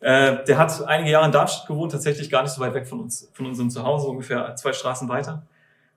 Äh, 0.00 0.44
der 0.44 0.58
hat 0.58 0.86
einige 0.86 1.10
Jahre 1.10 1.26
in 1.26 1.32
Darmstadt 1.32 1.66
gewohnt, 1.66 1.92
tatsächlich 1.92 2.30
gar 2.30 2.42
nicht 2.42 2.52
so 2.52 2.60
weit 2.60 2.74
weg 2.74 2.86
von 2.86 3.00
uns, 3.00 3.30
von 3.34 3.46
unserem 3.46 3.70
Zuhause, 3.70 4.06
ungefähr 4.08 4.56
zwei 4.56 4.72
Straßen 4.72 5.08
weiter. 5.08 5.46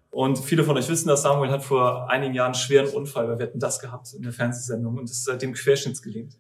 Und 0.10 0.40
viele 0.40 0.64
von 0.64 0.78
euch 0.78 0.88
wissen, 0.88 1.08
dass 1.08 1.24
Samuel 1.24 1.52
hat 1.52 1.64
vor 1.64 2.10
einigen 2.10 2.34
Jahren 2.34 2.48
einen 2.48 2.56
schweren 2.56 2.90
Unfall 2.90 3.28
bei 3.28 3.40
Wetten 3.40 3.60
das 3.60 3.80
gehabt 3.80 4.14
in 4.14 4.24
der 4.24 4.32
Fernsehsendung 4.32 4.98
und 4.98 5.06
ist 5.06 5.26
seitdem 5.26 5.54
querschnittsgelähmt 5.54 6.38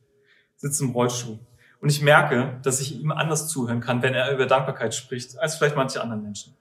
sitzt 0.58 0.82
im 0.82 0.92
Rollstuhl. 0.92 1.40
Und 1.80 1.90
ich 1.90 2.02
merke, 2.02 2.60
dass 2.64 2.82
ich 2.82 3.00
ihm 3.00 3.12
anders 3.12 3.48
zuhören 3.48 3.80
kann, 3.80 4.02
wenn 4.02 4.14
er 4.14 4.34
über 4.34 4.46
Dankbarkeit 4.46 4.94
spricht, 4.96 5.38
als 5.40 5.56
vielleicht 5.56 5.76
manche 5.76 6.02
anderen 6.02 6.24
Menschen. 6.24 6.56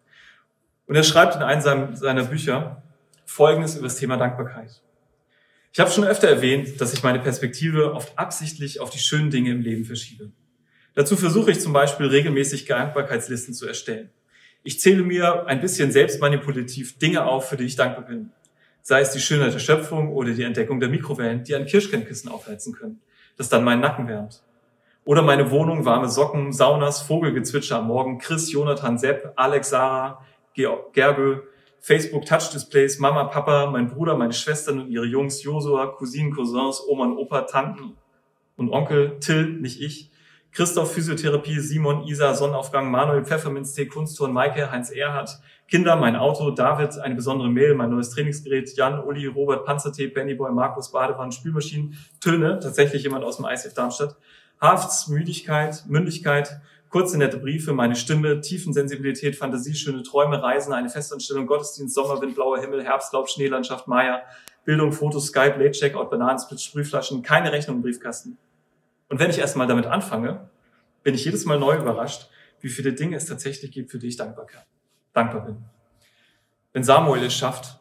Und 0.87 0.95
er 0.95 1.03
schreibt 1.03 1.35
in 1.37 1.43
einem 1.43 1.97
seiner 1.97 2.25
Bücher 2.25 2.83
Folgendes 3.25 3.75
über 3.75 3.89
das 3.89 3.97
Thema 3.97 4.17
Dankbarkeit. 4.17 4.83
Ich 5.73 5.81
habe 5.81 5.91
schon 5.91 6.05
öfter 6.05 6.29
erwähnt, 6.29 6.81
dass 6.81 6.93
ich 6.93 7.03
meine 7.03 7.19
Perspektive 7.19 7.93
oft 7.93 8.19
absichtlich 8.19 8.81
auf 8.81 8.91
die 8.91 8.99
schönen 8.99 9.31
Dinge 9.31 9.51
im 9.51 9.61
Leben 9.61 9.85
verschiebe. 9.85 10.31
Dazu 10.95 11.17
versuche 11.17 11.51
ich 11.51 11.61
zum 11.61 11.73
Beispiel 11.75 12.07
regelmäßig 12.07 12.65
Dankbarkeitslisten 12.65 13.53
zu 13.53 13.67
erstellen. 13.67 14.11
Ich 14.63 14.81
zähle 14.81 15.03
mir 15.03 15.47
ein 15.47 15.61
bisschen 15.61 15.93
selbstmanipulativ 15.93 16.99
Dinge 16.99 17.25
auf, 17.25 17.49
für 17.49 17.57
die 17.57 17.65
ich 17.65 17.77
dankbar 17.77 18.07
bin. 18.07 18.31
Sei 18.81 19.01
es 19.01 19.11
die 19.13 19.21
Schönheit 19.21 19.53
der 19.53 19.59
Schöpfung 19.59 20.09
oder 20.13 20.33
die 20.33 20.45
Entdeckung 20.45 20.81
der 20.81 20.89
Mikrowellen, 20.89 21.45
die 21.45 21.55
ein 21.55 21.67
Kirschkernkissen 21.67 22.31
aufheizen 22.31 22.73
können, 22.73 23.01
das 23.37 23.49
dann 23.49 23.65
meinen 23.65 23.81
Nacken 23.81 24.09
wärmt. 24.09 24.43
Oder 25.05 25.23
meine 25.23 25.51
Wohnung, 25.51 25.85
warme 25.85 26.09
Socken, 26.09 26.53
Saunas, 26.53 27.03
Vogelgezwitscher 27.03 27.79
am 27.79 27.87
Morgen, 27.87 28.19
Chris, 28.19 28.51
Jonathan, 28.51 28.99
Sepp, 28.99 29.33
Alex, 29.37 29.71
Sarah, 29.71 30.25
Gerbe, 30.55 31.45
Facebook 31.79 32.25
Touch-Displays, 32.25 32.99
Mama, 32.99 33.25
Papa, 33.25 33.67
mein 33.67 33.89
Bruder, 33.89 34.17
meine 34.17 34.33
Schwestern 34.33 34.81
und 34.81 34.91
ihre 34.91 35.05
Jungs, 35.05 35.45
Josua, 35.45 35.87
Cousinen, 35.87 36.35
Cousins, 36.35 36.83
Oma 36.89 37.05
und 37.05 37.19
Opa, 37.19 37.43
Tanten 37.43 37.97
und 38.57 38.73
Onkel, 38.73 39.21
Till, 39.21 39.53
nicht 39.61 39.81
ich, 39.81 40.11
Christoph, 40.57 40.95
Physiotherapie, 40.95 41.61
Simon, 41.61 42.05
Isa, 42.07 42.33
Sonnenaufgang, 42.33 42.91
Manuel, 42.91 43.27
Pfefferminztee, 43.27 43.85
Kunstturn, 43.85 44.33
Maike, 44.33 44.71
Heinz 44.71 44.91
Erhardt, 44.91 45.39
Kinder, 45.69 45.97
mein 45.97 46.17
Auto, 46.17 46.51
David, 46.51 46.99
eine 46.99 47.15
besondere 47.15 47.51
Mail, 47.51 47.75
mein 47.75 47.91
neues 47.91 48.09
Trainingsgerät, 48.09 48.75
Jan, 48.75 49.05
Uli, 49.05 49.27
Robert, 49.27 49.67
Panzertee, 49.67 50.07
Bennyboy, 50.07 50.51
Markus, 50.53 50.91
Badewanne, 50.93 51.31
Spülmaschinen, 51.31 51.99
Töne, 52.23 52.59
tatsächlich 52.59 53.03
jemand 53.03 53.23
aus 53.23 53.37
dem 53.37 53.45
ICF 53.45 53.75
Darmstadt, 53.75 54.17
Hafts, 54.59 55.09
Müdigkeit, 55.09 55.85
Mündigkeit, 55.89 56.59
kurze 56.89 57.19
nette 57.19 57.37
Briefe, 57.37 57.75
meine 57.75 57.95
Stimme, 57.95 58.41
Tiefensensibilität, 58.41 59.37
Fantasie, 59.37 59.75
schöne 59.75 60.05
Träume, 60.05 60.43
Reisen, 60.43 60.73
eine 60.73 60.89
Festanstellung, 60.89 61.47
Gottesdienst, 61.47 61.95
Sommerwind, 61.95 62.35
blauer 62.35 62.61
Himmel, 62.61 62.83
Herbstlaub, 62.83 63.29
Schneelandschaft, 63.29 63.89
Maya, 63.89 64.23
Bildung, 64.65 64.93
Fotos, 64.93 65.27
Skype, 65.27 65.63
Late 65.63 65.73
Checkout, 65.73 66.09
Bananensplit, 66.09 66.63
Sprühflaschen, 66.63 67.23
keine 67.23 67.53
Rechnung 67.53 67.77
im 67.77 67.83
Briefkasten. 67.83 68.39
Und 69.09 69.19
wenn 69.19 69.31
ich 69.31 69.39
erstmal 69.39 69.67
damit 69.67 69.87
anfange, 69.87 70.51
bin 71.03 71.15
ich 71.15 71.25
jedes 71.25 71.45
Mal 71.45 71.59
neu 71.59 71.77
überrascht, 71.77 72.29
wie 72.61 72.69
viele 72.69 72.93
Dinge 72.93 73.17
es 73.17 73.27
tatsächlich 73.27 73.71
gibt, 73.71 73.91
für 73.91 73.99
die 73.99 74.09
ich 74.09 74.17
dankbar, 74.17 74.47
kann, 74.47 74.65
dankbar 75.13 75.45
bin. 75.45 75.65
Wenn 76.73 76.83
Samuel 76.83 77.25
es 77.25 77.35
schafft, 77.35 77.81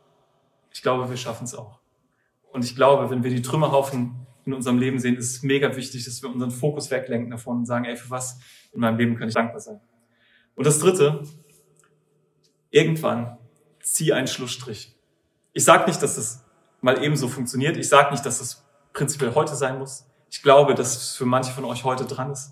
ich 0.71 0.81
glaube, 0.81 1.09
wir 1.09 1.17
schaffen 1.17 1.45
es 1.45 1.55
auch. 1.55 1.79
Und 2.51 2.63
ich 2.63 2.75
glaube, 2.75 3.09
wenn 3.09 3.23
wir 3.23 3.31
die 3.31 3.41
Trümmerhaufen 3.41 4.25
in 4.45 4.53
unserem 4.53 4.77
Leben 4.77 4.99
sehen, 4.99 5.17
ist 5.17 5.31
es 5.31 5.43
mega 5.43 5.75
wichtig, 5.75 6.05
dass 6.05 6.21
wir 6.21 6.29
unseren 6.29 6.51
Fokus 6.51 6.91
weglenken 6.91 7.31
davon 7.31 7.57
und 7.57 7.65
sagen, 7.65 7.85
ey, 7.85 7.95
für 7.95 8.09
was 8.09 8.39
in 8.71 8.79
meinem 8.79 8.97
Leben 8.97 9.17
kann 9.17 9.27
ich 9.27 9.33
dankbar 9.33 9.59
sein. 9.59 9.79
Und 10.55 10.65
das 10.65 10.79
Dritte, 10.79 11.23
irgendwann 12.69 13.37
zieh 13.81 14.13
einen 14.13 14.27
Schlussstrich. 14.27 14.95
Ich 15.53 15.63
sage 15.63 15.85
nicht, 15.85 16.01
dass 16.01 16.17
es 16.17 16.43
mal 16.81 17.03
ebenso 17.03 17.27
funktioniert. 17.27 17.77
Ich 17.77 17.89
sage 17.89 18.11
nicht, 18.11 18.25
dass 18.25 18.41
es 18.41 18.63
prinzipiell 18.93 19.33
heute 19.33 19.55
sein 19.55 19.79
muss. 19.79 20.05
Ich 20.35 20.41
glaube, 20.41 20.75
dass 20.75 20.97
es 20.97 21.15
für 21.15 21.25
manche 21.25 21.53
von 21.53 21.63
euch 21.63 21.85
heute 21.85 22.03
dran 22.03 22.29
ist. 22.29 22.51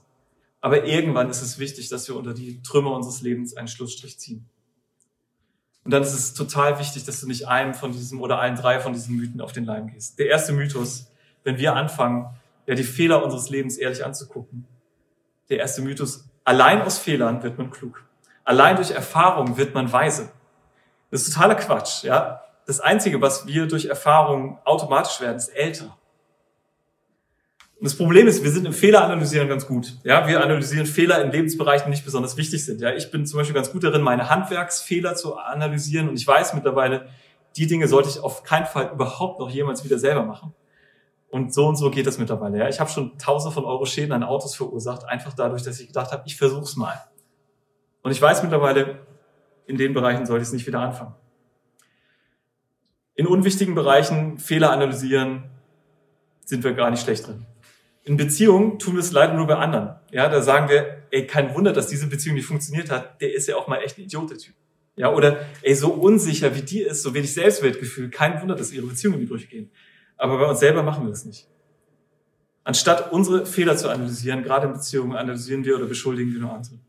Aber 0.62 0.86
irgendwann 0.86 1.30
ist 1.30 1.42
es 1.42 1.60
wichtig, 1.60 1.90
dass 1.90 2.08
wir 2.08 2.16
unter 2.16 2.34
die 2.34 2.62
Trümmer 2.62 2.92
unseres 2.92 3.22
Lebens 3.22 3.58
einen 3.58 3.68
Schlussstrich 3.68 4.18
ziehen. 4.18 4.50
Und 5.84 5.92
dann 5.92 6.02
ist 6.02 6.14
es 6.14 6.34
total 6.34 6.80
wichtig, 6.80 7.04
dass 7.04 7.20
du 7.20 7.28
nicht 7.28 7.50
einem 7.50 7.74
von 7.74 7.92
diesem 7.92 8.22
oder 8.22 8.40
allen 8.40 8.56
drei 8.56 8.80
von 8.80 8.94
diesen 8.94 9.18
Mythen 9.18 9.42
auf 9.42 9.52
den 9.52 9.66
Leim 9.66 9.88
gehst. 9.88 10.18
Der 10.18 10.28
erste 10.28 10.54
Mythos, 10.54 11.12
wenn 11.44 11.58
wir 11.58 11.76
anfangen, 11.76 12.34
ja, 12.68 12.74
die 12.74 12.86
Fehler 12.86 13.22
unseres 13.22 13.50
Lebens 13.50 13.76
ehrlich 13.76 14.06
anzugucken. 14.06 14.66
Der 15.50 15.58
erste 15.58 15.82
Mythos, 15.82 16.24
allein 16.46 16.84
aus 16.84 17.00
Fehlern 17.00 17.44
wird 17.44 17.58
man 17.58 17.70
klug. 17.70 18.06
Allein 18.46 18.78
durch 18.78 18.92
Erfahrung 18.92 19.58
wird 19.58 19.74
man 19.74 19.92
weise. 19.92 20.32
Das 21.12 21.24
ist 21.24 21.34
totaler 21.34 21.56
Quatsch, 21.56 22.06
ja. 22.06 22.44
Das 22.66 22.80
Einzige, 22.80 23.20
was 23.20 23.46
wir 23.46 23.68
durch 23.68 23.88
Erfahrung 23.88 24.58
automatisch 24.64 25.20
werden, 25.20 25.36
ist 25.36 25.50
älter. 25.50 25.98
Und 27.84 27.88
das 27.90 27.98
Problem 27.98 28.28
ist, 28.28 28.42
wir 28.42 28.50
sind 28.50 28.66
im 28.66 28.72
Fehler 28.72 29.04
analysieren 29.04 29.50
ganz 29.50 29.68
gut. 29.68 29.98
Ja, 30.06 30.26
wir 30.26 30.42
analysieren 30.42 30.86
Fehler 30.86 31.22
in 31.22 31.34
Lebensbereichen, 31.34 31.88
die 31.88 31.90
nicht 31.90 32.06
besonders 32.06 32.38
wichtig 32.38 32.64
sind. 32.64 32.80
Ja, 32.80 32.94
ich 32.94 33.12
bin 33.12 33.26
zum 33.26 33.40
Beispiel 33.40 33.54
ganz 33.54 33.74
gut 33.74 33.84
darin, 33.84 34.02
meine 34.02 34.30
Handwerksfehler 34.30 35.16
zu 35.16 35.36
analysieren 35.36 36.08
und 36.08 36.16
ich 36.16 36.26
weiß 36.26 36.54
mittlerweile, 36.54 37.10
die 37.58 37.68
Dinge 37.68 37.90
sollte 37.90 38.08
ich 38.08 38.22
auf 38.22 38.44
keinen 38.44 38.68
Fall 38.68 38.92
überhaupt 38.94 39.42
noch 39.42 39.50
jemals 39.50 39.84
wieder 39.84 40.00
selber 40.00 40.24
machen. 40.24 40.54
Und 41.30 41.54
so 41.54 41.68
und 41.68 41.76
so 41.76 41.92
geht 41.92 42.08
das 42.08 42.18
mittlerweile. 42.18 42.58
Ja, 42.58 42.70
ich 42.70 42.80
habe 42.80 42.90
schon 42.90 43.18
tausende 43.18 43.54
von 43.54 43.66
Euro 43.66 43.86
Schäden 43.86 44.14
an 44.14 44.24
Autos 44.24 44.56
verursacht, 44.56 45.04
einfach 45.04 45.34
dadurch, 45.34 45.64
dass 45.64 45.78
ich 45.82 45.88
gedacht 45.88 46.14
habe, 46.14 46.24
ich 46.26 46.38
versuch's 46.38 46.78
mal. 46.78 47.04
Und 48.02 48.12
ich 48.12 48.22
weiß 48.22 48.44
mittlerweile, 48.44 49.00
in 49.68 49.76
den 49.76 49.94
Bereichen 49.94 50.26
sollte 50.26 50.44
ich 50.44 50.48
es 50.48 50.54
nicht 50.54 50.66
wieder 50.66 50.80
anfangen. 50.80 51.16
In 53.16 53.28
unwichtigen 53.28 53.76
Bereichen 53.76 54.38
Fehler 54.38 54.72
analysieren 54.72 55.52
sind 56.46 56.64
wir 56.64 56.72
gar 56.76 56.90
nicht 56.90 57.04
schlecht 57.04 57.28
drin. 57.28 57.46
In 58.06 58.18
Beziehungen 58.18 58.80
tun 58.80 58.94
wir 58.96 59.00
es 59.00 59.12
leider 59.12 59.34
nur 59.34 59.48
bei 59.48 59.56
anderen. 59.56 59.96
Ja, 60.12 60.28
da 60.28 60.42
sagen 60.42 60.68
wir, 60.68 61.04
ey, 61.12 61.26
kein 61.26 61.56
Wunder, 61.56 61.72
dass 61.72 61.88
diese 61.88 62.08
Beziehung 62.08 62.36
nicht 62.36 62.46
funktioniert 62.46 62.92
hat. 62.92 63.22
Der 63.22 63.34
ist 63.34 63.48
ja 63.48 63.56
auch 63.56 63.68
mal 63.68 63.78
echt 63.78 63.98
ein 63.98 64.02
Idiot, 64.02 64.30
der 64.30 64.38
Typ. 64.38 64.56
Ja, 64.96 65.12
oder, 65.12 65.46
ey, 65.62 65.74
so 65.74 65.92
unsicher 65.92 66.54
wie 66.56 66.62
die 66.62 66.82
ist, 66.82 67.02
so 67.02 67.14
wenig 67.14 67.34
Selbstwertgefühl. 67.34 68.10
Kein 68.10 68.42
Wunder, 68.42 68.56
dass 68.56 68.72
ihre 68.72 68.86
Beziehungen 68.86 69.20
in 69.20 69.22
die 69.22 69.32
Brüche 69.32 69.48
gehen. 69.48 69.72
Aber 70.18 70.38
bei 70.38 70.46
uns 70.46 70.60
selber 70.60 70.84
machen 70.84 71.06
wir 71.06 71.10
das 71.10 71.26
nicht. 71.26 71.48
Anstatt 72.66 73.12
unsere 73.12 73.46
Fehler 73.46 73.76
zu 73.78 73.90
analysieren, 73.90 74.44
gerade 74.44 74.68
in 74.68 74.74
Beziehungen, 74.74 75.16
analysieren 75.16 75.66
wir 75.66 75.76
oder 75.76 75.86
beschuldigen 75.86 76.32
wir 76.34 76.40
nur 76.40 76.54
andere. 76.54 76.80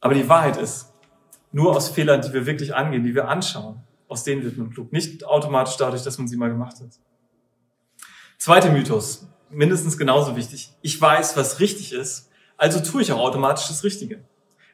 Aber 0.00 0.14
die 0.14 0.28
Wahrheit 0.28 0.56
ist, 0.56 0.92
nur 1.52 1.74
aus 1.74 1.88
Fehlern, 1.88 2.20
die 2.20 2.32
wir 2.32 2.46
wirklich 2.46 2.74
angehen, 2.74 3.04
die 3.04 3.14
wir 3.14 3.28
anschauen, 3.28 3.80
aus 4.08 4.24
denen 4.24 4.42
wird 4.42 4.58
man 4.58 4.70
klug. 4.70 4.92
Nicht 4.92 5.24
automatisch 5.24 5.76
dadurch, 5.76 6.02
dass 6.02 6.18
man 6.18 6.28
sie 6.28 6.36
mal 6.36 6.50
gemacht 6.50 6.80
hat. 6.80 6.90
Zweiter 8.38 8.70
Mythos 8.70 9.28
mindestens 9.54 9.98
genauso 9.98 10.36
wichtig. 10.36 10.70
Ich 10.82 11.00
weiß, 11.00 11.36
was 11.36 11.60
richtig 11.60 11.92
ist, 11.92 12.30
also 12.56 12.80
tue 12.80 13.02
ich 13.02 13.12
auch 13.12 13.20
automatisch 13.20 13.68
das 13.68 13.84
Richtige. 13.84 14.24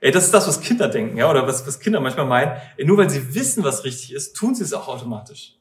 Ey, 0.01 0.11
das 0.11 0.25
ist 0.25 0.35
das, 0.35 0.49
was 0.49 0.61
Kinder 0.61 0.89
denken, 0.89 1.17
ja, 1.19 1.29
oder 1.31 1.47
was, 1.47 1.67
was 1.67 1.79
Kinder 1.79 2.01
manchmal 2.01 2.27
meinen. 2.27 2.53
Ey, 2.77 2.87
nur 2.87 2.97
weil 2.97 3.11
sie 3.11 3.35
wissen, 3.35 3.65
was 3.65 3.85
richtig 3.85 4.15
ist, 4.15 4.35
tun 4.35 4.55
sie 4.55 4.65
es 4.65 4.73
auch 4.73 4.89
automatisch. 4.89 5.57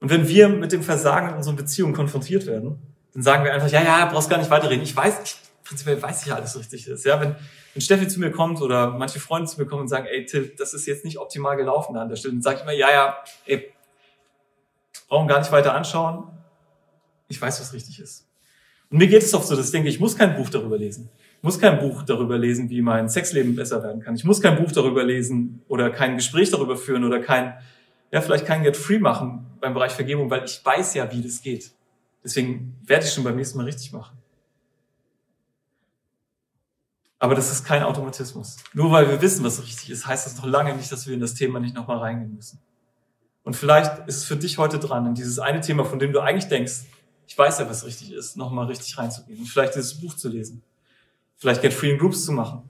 Und 0.00 0.10
wenn 0.10 0.26
wir 0.26 0.48
mit 0.48 0.72
dem 0.72 0.82
Versagen 0.82 1.28
in 1.28 1.34
unseren 1.36 1.56
Beziehungen 1.56 1.94
konfrontiert 1.94 2.46
werden, 2.46 2.78
dann 3.12 3.22
sagen 3.22 3.44
wir 3.44 3.52
einfach, 3.52 3.70
ja, 3.70 3.82
ja, 3.82 4.06
brauchst 4.06 4.30
gar 4.30 4.38
nicht 4.38 4.50
weiterreden. 4.50 4.82
Ich 4.82 4.96
weiß, 4.96 5.20
ich, 5.24 5.36
prinzipiell 5.62 6.02
weiß 6.02 6.22
ich 6.22 6.28
ja 6.28 6.36
alles 6.36 6.58
richtig 6.58 6.88
ist. 6.88 7.04
Ja, 7.04 7.20
wenn, 7.20 7.36
wenn 7.74 7.80
Steffi 7.80 8.08
zu 8.08 8.18
mir 8.18 8.32
kommt 8.32 8.60
oder 8.60 8.90
manche 8.90 9.20
Freunde 9.20 9.48
zu 9.48 9.60
mir 9.60 9.66
kommen 9.66 9.82
und 9.82 9.88
sagen, 9.88 10.06
ey, 10.06 10.24
Till, 10.24 10.52
das 10.56 10.74
ist 10.74 10.86
jetzt 10.86 11.04
nicht 11.04 11.18
optimal 11.18 11.56
gelaufen 11.56 11.96
an 11.96 12.08
der 12.08 12.16
Stelle, 12.16 12.34
dann 12.34 12.42
sage 12.42 12.56
ich 12.56 12.62
immer, 12.62 12.72
ja, 12.72 12.90
ja, 12.90 13.16
ey, 13.46 13.72
brauchen 15.08 15.28
gar 15.28 15.38
nicht 15.38 15.52
weiter 15.52 15.74
anschauen. 15.74 16.24
Ich 17.30 17.40
weiß, 17.40 17.60
was 17.60 17.72
richtig 17.72 18.00
ist. 18.00 18.26
Und 18.90 18.98
mir 18.98 19.06
geht 19.06 19.22
es 19.22 19.32
oft 19.32 19.46
so, 19.46 19.54
dass 19.54 19.66
ich 19.66 19.72
denke, 19.72 19.88
ich 19.88 20.00
muss 20.00 20.16
kein 20.16 20.34
Buch 20.34 20.50
darüber 20.50 20.76
lesen. 20.76 21.08
Ich 21.38 21.44
muss 21.44 21.60
kein 21.60 21.78
Buch 21.78 22.02
darüber 22.02 22.36
lesen, 22.36 22.68
wie 22.70 22.82
mein 22.82 23.08
Sexleben 23.08 23.54
besser 23.54 23.82
werden 23.84 24.02
kann. 24.02 24.16
Ich 24.16 24.24
muss 24.24 24.42
kein 24.42 24.56
Buch 24.56 24.72
darüber 24.72 25.04
lesen 25.04 25.62
oder 25.68 25.90
kein 25.90 26.16
Gespräch 26.16 26.50
darüber 26.50 26.76
führen 26.76 27.04
oder 27.04 27.20
kein, 27.20 27.54
ja, 28.10 28.20
vielleicht 28.20 28.46
kein 28.46 28.64
Get 28.64 28.76
Free 28.76 28.98
machen 28.98 29.46
beim 29.60 29.74
Bereich 29.74 29.92
Vergebung, 29.92 30.28
weil 30.28 30.44
ich 30.44 30.60
weiß 30.62 30.94
ja, 30.94 31.10
wie 31.12 31.22
das 31.22 31.40
geht. 31.40 31.70
Deswegen 32.24 32.76
werde 32.84 33.06
ich 33.06 33.12
schon 33.12 33.22
beim 33.22 33.36
nächsten 33.36 33.58
Mal 33.58 33.64
richtig 33.64 33.92
machen. 33.92 34.18
Aber 37.20 37.36
das 37.36 37.52
ist 37.52 37.64
kein 37.64 37.84
Automatismus. 37.84 38.56
Nur 38.74 38.90
weil 38.90 39.08
wir 39.08 39.22
wissen, 39.22 39.44
was 39.44 39.62
richtig 39.62 39.90
ist, 39.90 40.04
heißt 40.04 40.26
das 40.26 40.36
noch 40.36 40.46
lange 40.46 40.74
nicht, 40.74 40.90
dass 40.90 41.06
wir 41.06 41.14
in 41.14 41.20
das 41.20 41.34
Thema 41.34 41.60
nicht 41.60 41.76
nochmal 41.76 41.98
reingehen 41.98 42.34
müssen. 42.34 42.58
Und 43.44 43.54
vielleicht 43.54 44.08
ist 44.08 44.16
es 44.16 44.24
für 44.24 44.36
dich 44.36 44.58
heute 44.58 44.80
dran, 44.80 45.06
in 45.06 45.14
dieses 45.14 45.38
eine 45.38 45.60
Thema, 45.60 45.84
von 45.84 46.00
dem 46.00 46.12
du 46.12 46.20
eigentlich 46.20 46.48
denkst, 46.48 46.82
ich 47.30 47.38
weiß 47.38 47.60
ja, 47.60 47.70
was 47.70 47.86
richtig 47.86 48.10
ist, 48.12 48.36
nochmal 48.36 48.66
richtig 48.66 48.98
reinzugehen 48.98 49.38
und 49.38 49.46
vielleicht 49.46 49.76
dieses 49.76 50.00
Buch 50.00 50.14
zu 50.14 50.28
lesen. 50.28 50.64
Vielleicht 51.36 51.62
Get 51.62 51.72
Free 51.72 51.92
in 51.92 51.98
Groups 51.98 52.24
zu 52.24 52.32
machen. 52.32 52.68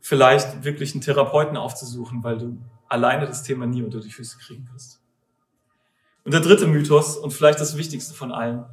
Vielleicht 0.00 0.62
wirklich 0.62 0.92
einen 0.92 1.00
Therapeuten 1.00 1.56
aufzusuchen, 1.56 2.22
weil 2.22 2.38
du 2.38 2.56
alleine 2.88 3.26
das 3.26 3.42
Thema 3.42 3.66
nie 3.66 3.82
unter 3.82 3.98
die 3.98 4.12
Füße 4.12 4.38
kriegen 4.38 4.68
wirst. 4.72 5.02
Und 6.22 6.32
der 6.32 6.40
dritte 6.40 6.68
Mythos 6.68 7.16
und 7.16 7.32
vielleicht 7.32 7.60
das 7.60 7.76
wichtigste 7.76 8.14
von 8.14 8.30
allen, 8.30 8.64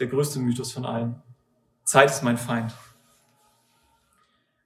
der 0.00 0.08
größte 0.08 0.40
Mythos 0.40 0.72
von 0.72 0.84
allen. 0.84 1.22
Zeit 1.84 2.10
ist 2.10 2.24
mein 2.24 2.36
Feind. 2.36 2.74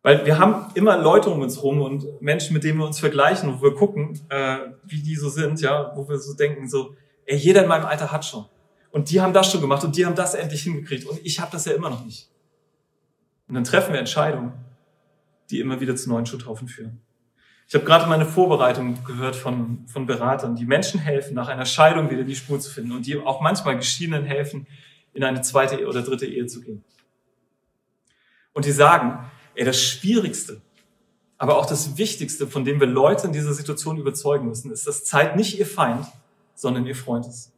Weil 0.02 0.24
wir 0.24 0.38
haben 0.38 0.72
immer 0.72 0.96
Leute 0.96 1.28
um 1.28 1.42
uns 1.42 1.62
rum 1.62 1.82
und 1.82 2.22
Menschen, 2.22 2.54
mit 2.54 2.64
denen 2.64 2.78
wir 2.78 2.86
uns 2.86 3.00
vergleichen, 3.00 3.58
wo 3.58 3.62
wir 3.62 3.74
gucken, 3.74 4.18
äh, 4.30 4.60
wie 4.84 5.02
die 5.02 5.16
so 5.16 5.28
sind, 5.28 5.60
ja, 5.60 5.92
wo 5.94 6.08
wir 6.08 6.18
so 6.18 6.32
denken, 6.32 6.66
so, 6.66 6.94
Ey, 7.26 7.36
jeder 7.36 7.62
in 7.62 7.68
meinem 7.68 7.84
Alter 7.84 8.10
hat 8.12 8.24
schon. 8.24 8.46
Und 8.90 9.10
die 9.10 9.20
haben 9.20 9.32
das 9.32 9.50
schon 9.50 9.60
gemacht 9.60 9.84
und 9.84 9.96
die 9.96 10.06
haben 10.06 10.14
das 10.14 10.34
endlich 10.34 10.62
hingekriegt 10.62 11.06
und 11.06 11.20
ich 11.22 11.40
habe 11.40 11.52
das 11.52 11.66
ja 11.66 11.72
immer 11.72 11.90
noch 11.90 12.04
nicht. 12.04 12.30
Und 13.48 13.54
dann 13.54 13.64
treffen 13.64 13.92
wir 13.92 14.00
Entscheidungen, 14.00 14.52
die 15.50 15.60
immer 15.60 15.80
wieder 15.80 15.94
zu 15.96 16.08
neuen 16.08 16.26
Schutthaufen 16.26 16.68
führen. 16.68 17.00
Ich 17.68 17.74
habe 17.74 17.84
gerade 17.84 18.06
meine 18.06 18.26
Vorbereitung 18.26 19.02
gehört 19.04 19.34
von, 19.34 19.84
von 19.88 20.06
Beratern, 20.06 20.54
die 20.54 20.64
Menschen 20.64 21.00
helfen, 21.00 21.34
nach 21.34 21.48
einer 21.48 21.66
Scheidung 21.66 22.10
wieder 22.10 22.22
die 22.22 22.36
Spur 22.36 22.60
zu 22.60 22.70
finden 22.70 22.92
und 22.92 23.06
die 23.06 23.18
auch 23.18 23.40
manchmal 23.40 23.76
Geschiedenen 23.76 24.24
helfen, 24.24 24.66
in 25.12 25.24
eine 25.24 25.42
zweite 25.42 25.84
oder 25.86 26.02
dritte 26.02 26.26
Ehe 26.26 26.46
zu 26.46 26.60
gehen. 26.60 26.84
Und 28.52 28.66
die 28.66 28.72
sagen, 28.72 29.28
ey, 29.56 29.64
das 29.64 29.82
Schwierigste, 29.82 30.60
aber 31.38 31.58
auch 31.58 31.66
das 31.66 31.98
Wichtigste, 31.98 32.46
von 32.46 32.64
dem 32.64 32.80
wir 32.80 32.86
Leute 32.86 33.26
in 33.26 33.32
dieser 33.32 33.52
Situation 33.52 33.98
überzeugen 33.98 34.48
müssen, 34.48 34.70
ist, 34.70 34.86
dass 34.86 35.04
Zeit 35.04 35.36
nicht 35.36 35.58
ihr 35.58 35.66
Feind, 35.66 36.06
sondern 36.56 36.84
ihr 36.86 36.96
Freund 36.96 37.24
ist. 37.26 37.52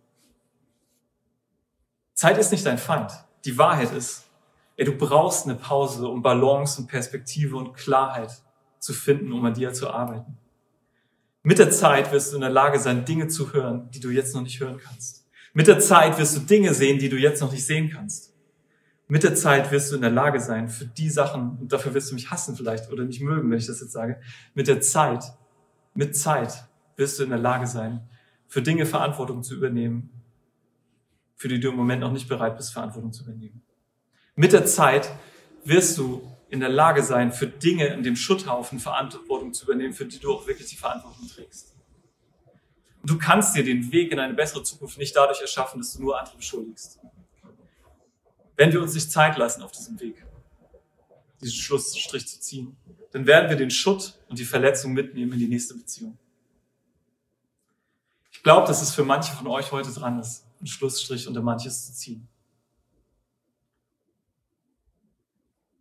Zeit 2.12 2.36
ist 2.36 2.52
nicht 2.52 2.66
dein 2.66 2.76
Feind. 2.76 3.12
Die 3.46 3.56
Wahrheit 3.56 3.92
ist, 3.92 4.28
Ey, 4.78 4.84
du 4.84 4.92
brauchst 4.92 5.44
eine 5.44 5.56
Pause, 5.56 6.06
um 6.06 6.22
Balance 6.22 6.80
und 6.80 6.86
Perspektive 6.86 7.56
und 7.56 7.74
Klarheit 7.74 8.30
zu 8.78 8.92
finden, 8.92 9.32
um 9.32 9.44
an 9.44 9.54
dir 9.54 9.72
zu 9.72 9.90
arbeiten. 9.90 10.38
Mit 11.42 11.58
der 11.58 11.72
Zeit 11.72 12.12
wirst 12.12 12.30
du 12.30 12.36
in 12.36 12.42
der 12.42 12.50
Lage 12.50 12.78
sein, 12.78 13.04
Dinge 13.04 13.26
zu 13.26 13.52
hören, 13.52 13.90
die 13.90 13.98
du 13.98 14.10
jetzt 14.10 14.36
noch 14.36 14.42
nicht 14.42 14.60
hören 14.60 14.78
kannst. 14.78 15.26
Mit 15.52 15.66
der 15.66 15.80
Zeit 15.80 16.16
wirst 16.16 16.36
du 16.36 16.40
Dinge 16.40 16.74
sehen, 16.74 17.00
die 17.00 17.08
du 17.08 17.16
jetzt 17.16 17.40
noch 17.40 17.50
nicht 17.50 17.66
sehen 17.66 17.90
kannst. 17.90 18.32
Mit 19.08 19.24
der 19.24 19.34
Zeit 19.34 19.72
wirst 19.72 19.90
du 19.90 19.96
in 19.96 20.02
der 20.02 20.12
Lage 20.12 20.38
sein, 20.38 20.68
für 20.68 20.86
die 20.86 21.10
Sachen, 21.10 21.58
und 21.58 21.72
dafür 21.72 21.92
wirst 21.94 22.10
du 22.10 22.14
mich 22.14 22.30
hassen 22.30 22.54
vielleicht 22.54 22.92
oder 22.92 23.04
nicht 23.04 23.20
mögen, 23.20 23.50
wenn 23.50 23.58
ich 23.58 23.66
das 23.66 23.80
jetzt 23.80 23.92
sage, 23.92 24.20
mit 24.54 24.68
der 24.68 24.80
Zeit, 24.80 25.24
mit 25.94 26.16
Zeit 26.16 26.68
wirst 26.94 27.18
du 27.18 27.24
in 27.24 27.30
der 27.30 27.38
Lage 27.38 27.66
sein, 27.66 28.08
für 28.48 28.62
Dinge 28.62 28.86
Verantwortung 28.86 29.42
zu 29.42 29.54
übernehmen, 29.54 30.10
für 31.36 31.48
die 31.48 31.60
du 31.60 31.68
im 31.68 31.76
Moment 31.76 32.00
noch 32.00 32.10
nicht 32.10 32.28
bereit 32.28 32.56
bist, 32.56 32.72
Verantwortung 32.72 33.12
zu 33.12 33.22
übernehmen. 33.22 33.62
Mit 34.34 34.52
der 34.52 34.66
Zeit 34.66 35.10
wirst 35.64 35.98
du 35.98 36.22
in 36.50 36.60
der 36.60 36.70
Lage 36.70 37.02
sein, 37.02 37.32
für 37.32 37.46
Dinge 37.46 37.86
in 37.88 38.02
dem 38.02 38.16
Schutthaufen 38.16 38.80
Verantwortung 38.80 39.52
zu 39.52 39.66
übernehmen, 39.66 39.92
für 39.92 40.06
die 40.06 40.18
du 40.18 40.32
auch 40.32 40.46
wirklich 40.46 40.68
die 40.68 40.76
Verantwortung 40.76 41.28
trägst. 41.28 41.74
Und 43.02 43.10
du 43.10 43.18
kannst 43.18 43.54
dir 43.54 43.62
den 43.62 43.92
Weg 43.92 44.10
in 44.12 44.18
eine 44.18 44.34
bessere 44.34 44.62
Zukunft 44.62 44.98
nicht 44.98 45.14
dadurch 45.14 45.40
erschaffen, 45.40 45.78
dass 45.78 45.92
du 45.92 46.02
nur 46.02 46.18
andere 46.18 46.36
beschuldigst. 46.36 46.98
Wenn 48.56 48.72
wir 48.72 48.80
uns 48.80 48.94
nicht 48.94 49.12
Zeit 49.12 49.36
lassen 49.36 49.62
auf 49.62 49.72
diesem 49.72 50.00
Weg, 50.00 50.24
diesen 51.40 51.54
Schlussstrich 51.54 52.26
zu 52.26 52.40
ziehen, 52.40 52.76
dann 53.12 53.26
werden 53.26 53.48
wir 53.50 53.56
den 53.56 53.70
Schutt 53.70 54.18
und 54.28 54.38
die 54.38 54.44
Verletzung 54.44 54.94
mitnehmen 54.94 55.32
in 55.34 55.38
die 55.38 55.48
nächste 55.48 55.74
Beziehung. 55.74 56.18
Ich 58.38 58.44
glaube, 58.44 58.68
dass 58.68 58.82
es 58.82 58.94
für 58.94 59.02
manche 59.02 59.32
von 59.32 59.48
euch 59.48 59.72
heute 59.72 59.90
dran 59.90 60.20
ist, 60.20 60.46
einen 60.60 60.68
Schlussstrich 60.68 61.26
unter 61.26 61.42
manches 61.42 61.86
zu 61.86 61.92
ziehen. 61.92 62.28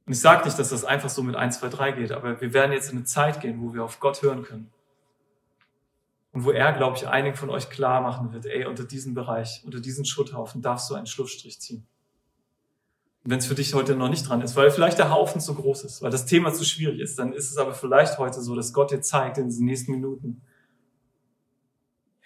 Und 0.08 0.14
ich 0.14 0.20
sage 0.20 0.44
nicht, 0.44 0.58
dass 0.58 0.70
das 0.70 0.84
einfach 0.84 1.10
so 1.10 1.22
mit 1.22 1.36
1, 1.36 1.60
2, 1.60 1.70
3 1.70 1.92
geht, 1.92 2.12
aber 2.12 2.42
wir 2.42 2.54
werden 2.54 2.72
jetzt 2.72 2.90
in 2.90 2.98
eine 2.98 3.06
Zeit 3.06 3.42
gehen, 3.42 3.62
wo 3.62 3.76
wir 3.76 3.84
auf 3.84 4.00
Gott 4.00 4.24
hören 4.24 4.42
können. 4.42 4.72
Und 6.32 6.46
wo 6.46 6.52
er, 6.52 6.74
glaube 6.74 6.98
ich, 6.98 7.08
einigen 7.08 7.38
von 7.38 7.52
euch 7.52 7.70
klar 7.70 8.02
machen 8.02 8.34
wird, 8.34 8.48
ey, 8.48 8.66
unter 8.66 8.86
diesem 8.86 9.14
Bereich, 9.14 9.62
unter 9.64 9.80
diesen 9.80 10.06
Schutthaufen 10.06 10.64
darfst 10.64 10.90
du 10.90 10.96
einen 10.96 11.06
Schlussstrich 11.06 11.62
ziehen. 11.62 11.86
Und 13.24 13.30
wenn 13.30 13.38
es 13.38 13.46
für 13.46 13.56
dich 13.56 13.76
heute 13.76 13.96
noch 13.96 14.10
nicht 14.10 14.28
dran 14.28 14.42
ist, 14.42 14.56
weil 14.56 14.72
vielleicht 14.72 14.98
der 14.98 15.12
Haufen 15.12 15.42
zu 15.42 15.54
groß 15.54 15.84
ist, 15.84 16.02
weil 16.02 16.10
das 16.10 16.26
Thema 16.26 16.52
zu 16.54 16.66
schwierig 16.66 17.02
ist, 17.02 17.20
dann 17.20 17.34
ist 17.34 17.52
es 17.52 17.58
aber 17.58 17.76
vielleicht 17.76 18.18
heute 18.18 18.42
so, 18.42 18.56
dass 18.56 18.74
Gott 18.74 18.90
dir 18.90 19.02
zeigt 19.02 19.38
in 19.38 19.46
diesen 19.46 19.68
nächsten 19.68 19.92
Minuten, 19.92 20.42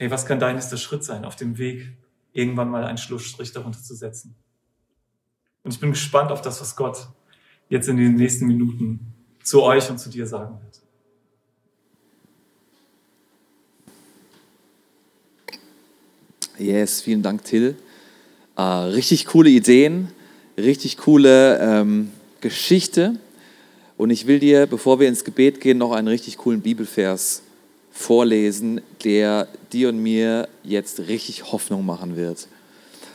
hey, 0.01 0.09
was 0.09 0.25
kann 0.25 0.39
dein 0.39 0.55
nächster 0.55 0.77
Schritt 0.77 1.03
sein 1.03 1.25
auf 1.25 1.35
dem 1.35 1.59
Weg, 1.59 1.93
irgendwann 2.33 2.71
mal 2.71 2.83
einen 2.85 2.97
Schlussstrich 2.97 3.51
darunter 3.51 3.83
zu 3.83 3.93
setzen. 3.93 4.33
Und 5.61 5.75
ich 5.75 5.79
bin 5.79 5.91
gespannt 5.91 6.31
auf 6.31 6.41
das, 6.41 6.59
was 6.59 6.75
Gott 6.75 7.07
jetzt 7.69 7.87
in 7.87 7.97
den 7.97 8.15
nächsten 8.15 8.47
Minuten 8.47 9.13
zu 9.43 9.61
euch 9.61 9.91
und 9.91 9.99
zu 9.99 10.09
dir 10.09 10.25
sagen 10.25 10.57
wird. 10.59 10.81
Yes, 16.57 17.01
vielen 17.01 17.21
Dank, 17.21 17.43
Till. 17.43 17.75
Äh, 18.57 18.61
richtig 18.63 19.27
coole 19.27 19.51
Ideen, 19.51 20.07
richtig 20.57 20.97
coole 20.97 21.59
ähm, 21.59 22.11
Geschichte. 22.41 23.19
Und 23.97 24.09
ich 24.09 24.25
will 24.25 24.39
dir, 24.39 24.65
bevor 24.65 24.99
wir 24.99 25.07
ins 25.07 25.23
Gebet 25.23 25.61
gehen, 25.61 25.77
noch 25.77 25.91
einen 25.91 26.07
richtig 26.07 26.39
coolen 26.39 26.61
Bibelvers 26.61 27.43
vorlesen, 27.91 28.82
der 29.04 29.47
dir 29.71 29.89
und 29.89 30.01
mir 30.01 30.47
jetzt 30.63 30.99
richtig 30.99 31.51
Hoffnung 31.51 31.86
machen 31.86 32.15
wird. 32.15 32.47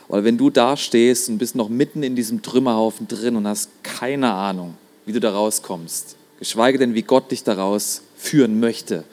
Weil 0.07 0.23
wenn 0.23 0.37
du 0.37 0.49
da 0.49 0.77
stehst 0.77 1.27
und 1.29 1.37
bist 1.37 1.55
noch 1.55 1.69
mitten 1.69 2.03
in 2.03 2.15
diesem 2.15 2.41
Trümmerhaufen 2.41 3.07
drin 3.07 3.35
und 3.35 3.47
hast 3.47 3.69
keine 3.83 4.31
Ahnung, 4.31 4.75
wie 5.05 5.11
du 5.11 5.19
da 5.19 5.31
rauskommst, 5.31 6.15
geschweige 6.39 6.77
denn, 6.77 6.93
wie 6.93 7.01
Gott 7.01 7.31
dich 7.31 7.43
daraus 7.43 8.03
führen 8.15 8.59
möchte, 8.59 9.03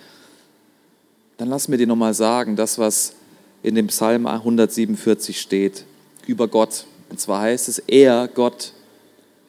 dann 1.37 1.48
lass 1.48 1.66
mir 1.66 1.79
dir 1.79 1.87
nochmal 1.87 2.14
sagen, 2.14 2.55
das, 2.55 2.79
was 2.79 3.14
in 3.62 3.74
dem 3.74 3.88
Psalm 3.88 4.27
147 4.27 5.40
steht, 5.40 5.85
über 6.27 6.46
Gott. 6.46 6.85
Und 7.11 7.18
zwar 7.18 7.40
heißt 7.40 7.68
es, 7.68 7.81
er, 7.81 8.29
Gott, 8.29 8.72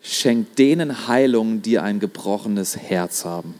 schenkt 0.01 0.58
denen 0.58 1.08
Heilung, 1.08 1.62
die 1.62 1.78
ein 1.78 1.99
gebrochenes 1.99 2.78
Herz 2.78 3.25
haben 3.25 3.54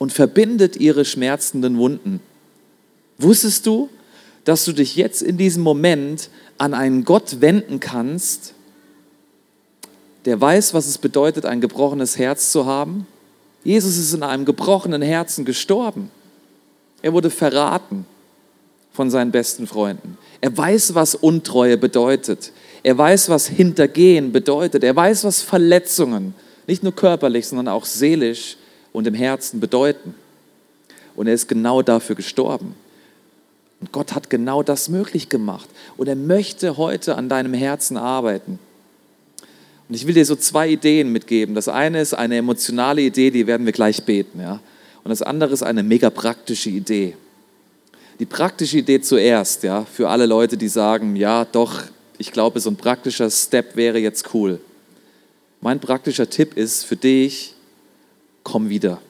und 0.00 0.14
verbindet 0.14 0.76
ihre 0.76 1.04
schmerzenden 1.04 1.76
Wunden. 1.76 2.20
Wusstest 3.18 3.66
du, 3.66 3.90
dass 4.44 4.64
du 4.64 4.72
dich 4.72 4.96
jetzt 4.96 5.20
in 5.20 5.36
diesem 5.36 5.62
Moment 5.62 6.30
an 6.56 6.72
einen 6.72 7.04
Gott 7.04 7.42
wenden 7.42 7.80
kannst, 7.80 8.54
der 10.24 10.40
weiß, 10.40 10.72
was 10.72 10.86
es 10.86 10.96
bedeutet, 10.96 11.44
ein 11.44 11.60
gebrochenes 11.60 12.16
Herz 12.16 12.50
zu 12.50 12.64
haben? 12.64 13.06
Jesus 13.62 13.98
ist 13.98 14.14
in 14.14 14.22
einem 14.22 14.46
gebrochenen 14.46 15.02
Herzen 15.02 15.44
gestorben. 15.44 16.10
Er 17.02 17.12
wurde 17.12 17.28
verraten 17.28 18.06
von 18.94 19.10
seinen 19.10 19.30
besten 19.30 19.66
Freunden. 19.66 20.16
Er 20.40 20.56
weiß, 20.56 20.94
was 20.94 21.14
Untreue 21.14 21.76
bedeutet. 21.76 22.52
Er 22.82 22.96
weiß, 22.96 23.28
was 23.28 23.48
Hintergehen 23.48 24.32
bedeutet. 24.32 24.82
Er 24.82 24.96
weiß, 24.96 25.24
was 25.24 25.42
Verletzungen, 25.42 26.34
nicht 26.66 26.82
nur 26.82 26.94
körperlich, 26.94 27.46
sondern 27.46 27.68
auch 27.68 27.84
seelisch 27.84 28.56
und 28.92 29.06
im 29.06 29.14
Herzen 29.14 29.60
bedeuten. 29.60 30.14
Und 31.16 31.26
er 31.26 31.34
ist 31.34 31.48
genau 31.48 31.82
dafür 31.82 32.16
gestorben. 32.16 32.74
Und 33.80 33.92
Gott 33.92 34.14
hat 34.14 34.30
genau 34.30 34.62
das 34.62 34.88
möglich 34.88 35.28
gemacht. 35.28 35.68
Und 35.96 36.06
er 36.08 36.16
möchte 36.16 36.76
heute 36.76 37.16
an 37.16 37.28
deinem 37.28 37.54
Herzen 37.54 37.96
arbeiten. 37.96 38.58
Und 39.88 39.94
ich 39.94 40.06
will 40.06 40.14
dir 40.14 40.24
so 40.24 40.36
zwei 40.36 40.68
Ideen 40.68 41.10
mitgeben. 41.10 41.54
Das 41.54 41.68
eine 41.68 42.00
ist 42.00 42.14
eine 42.14 42.36
emotionale 42.36 43.02
Idee, 43.02 43.30
die 43.30 43.46
werden 43.46 43.66
wir 43.66 43.72
gleich 43.72 44.04
beten. 44.04 44.40
Ja? 44.40 44.60
Und 45.02 45.08
das 45.08 45.22
andere 45.22 45.52
ist 45.52 45.62
eine 45.62 45.82
mega 45.82 46.10
praktische 46.10 46.70
Idee. 46.70 47.16
Die 48.20 48.26
praktische 48.26 48.78
Idee 48.78 49.00
zuerst, 49.00 49.62
ja, 49.62 49.86
für 49.86 50.10
alle 50.10 50.26
Leute, 50.26 50.58
die 50.58 50.68
sagen, 50.68 51.16
ja, 51.16 51.46
doch, 51.46 51.82
ich 52.18 52.32
glaube, 52.32 52.60
so 52.60 52.68
ein 52.68 52.76
praktischer 52.76 53.30
Step 53.30 53.76
wäre 53.76 53.98
jetzt 53.98 54.34
cool. 54.34 54.60
Mein 55.62 55.80
praktischer 55.80 56.28
Tipp 56.28 56.54
ist 56.54 56.84
für 56.84 56.96
dich, 56.96 57.54
komm 58.42 58.68
wieder. 58.68 59.00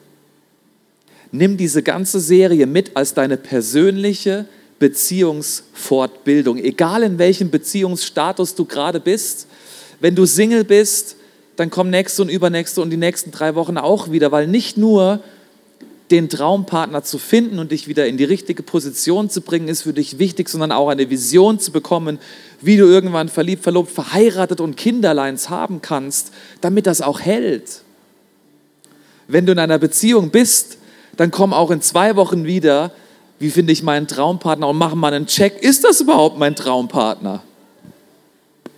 Nimm 1.31 1.57
diese 1.57 1.81
ganze 1.81 2.19
Serie 2.19 2.67
mit 2.67 2.95
als 2.95 3.13
deine 3.13 3.37
persönliche 3.37 4.45
Beziehungsfortbildung, 4.79 6.57
egal 6.57 7.03
in 7.03 7.17
welchem 7.19 7.51
Beziehungsstatus 7.51 8.55
du 8.55 8.65
gerade 8.65 8.99
bist. 8.99 9.47
Wenn 9.99 10.15
du 10.15 10.25
Single 10.25 10.63
bist, 10.63 11.15
dann 11.55 11.69
komm 11.69 11.89
nächste 11.89 12.23
und 12.23 12.29
übernächste 12.29 12.81
und 12.81 12.89
die 12.89 12.97
nächsten 12.97 13.31
drei 13.31 13.55
Wochen 13.55 13.77
auch 13.77 14.11
wieder, 14.11 14.31
weil 14.31 14.47
nicht 14.47 14.77
nur 14.77 15.21
den 16.09 16.27
Traumpartner 16.27 17.03
zu 17.03 17.17
finden 17.17 17.59
und 17.59 17.71
dich 17.71 17.87
wieder 17.87 18.07
in 18.07 18.17
die 18.17 18.23
richtige 18.25 18.63
Position 18.63 19.29
zu 19.29 19.41
bringen, 19.41 19.67
ist 19.67 19.83
für 19.83 19.93
dich 19.93 20.19
wichtig, 20.19 20.49
sondern 20.49 20.71
auch 20.71 20.89
eine 20.89 21.09
Vision 21.09 21.59
zu 21.59 21.71
bekommen, 21.71 22.19
wie 22.59 22.75
du 22.75 22.85
irgendwann 22.85 23.29
verliebt, 23.29 23.63
verlobt, 23.63 23.91
verheiratet 23.91 24.59
und 24.59 24.75
Kinderleins 24.75 25.49
haben 25.49 25.81
kannst, 25.81 26.33
damit 26.59 26.85
das 26.85 27.01
auch 27.01 27.21
hält. 27.21 27.83
Wenn 29.31 29.45
du 29.45 29.53
in 29.53 29.59
einer 29.59 29.79
Beziehung 29.79 30.29
bist, 30.29 30.77
dann 31.15 31.31
komm 31.31 31.53
auch 31.53 31.71
in 31.71 31.81
zwei 31.81 32.15
Wochen 32.15 32.45
wieder, 32.45 32.91
wie 33.39 33.49
finde 33.49 33.73
ich 33.73 33.81
meinen 33.81 34.07
Traumpartner 34.07 34.67
und 34.67 34.77
mach 34.77 34.93
mal 34.93 35.13
einen 35.13 35.25
Check, 35.25 35.61
ist 35.61 35.83
das 35.83 36.01
überhaupt 36.01 36.37
mein 36.37 36.55
Traumpartner? 36.55 37.41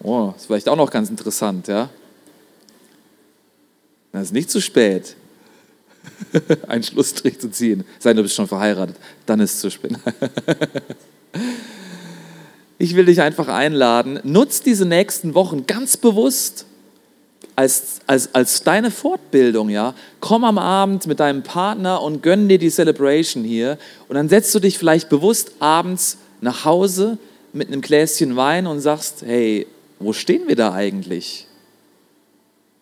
Oh, 0.03 0.33
ist 0.35 0.45
vielleicht 0.45 0.69
auch 0.69 0.75
noch 0.75 0.91
ganz 0.91 1.09
interessant, 1.09 1.67
ja? 1.67 1.89
Das 4.11 4.23
ist 4.23 4.33
nicht 4.33 4.51
zu 4.51 4.61
spät, 4.61 5.15
einen 6.67 6.83
Schlussstrich 6.83 7.39
zu 7.39 7.49
ziehen. 7.49 7.83
Sei 7.97 8.13
du 8.13 8.21
bist 8.21 8.35
schon 8.35 8.47
verheiratet, 8.47 8.95
dann 9.25 9.39
ist 9.39 9.55
es 9.55 9.59
zu 9.59 9.71
spät. 9.71 9.93
ich 12.77 12.95
will 12.95 13.05
dich 13.05 13.21
einfach 13.21 13.47
einladen, 13.47 14.19
nutz 14.23 14.61
diese 14.61 14.85
nächsten 14.85 15.33
Wochen 15.33 15.65
ganz 15.65 15.97
bewusst 15.97 16.67
als, 17.55 17.99
als, 18.07 18.33
als 18.33 18.63
deine 18.63 18.91
Fortbildung, 18.91 19.69
ja, 19.69 19.93
komm 20.19 20.43
am 20.43 20.57
Abend 20.57 21.07
mit 21.07 21.19
deinem 21.19 21.43
Partner 21.43 22.01
und 22.01 22.23
gönn 22.23 22.49
dir 22.49 22.57
die 22.57 22.69
Celebration 22.69 23.43
hier 23.43 23.77
und 24.07 24.15
dann 24.15 24.29
setzt 24.29 24.53
du 24.55 24.59
dich 24.59 24.77
vielleicht 24.77 25.09
bewusst 25.09 25.51
abends 25.59 26.17
nach 26.41 26.65
Hause 26.65 27.17
mit 27.53 27.67
einem 27.67 27.81
Gläschen 27.81 28.35
Wein 28.35 28.65
und 28.65 28.79
sagst, 28.79 29.23
hey, 29.25 29.67
wo 29.99 30.13
stehen 30.13 30.47
wir 30.47 30.55
da 30.55 30.73
eigentlich? 30.73 31.47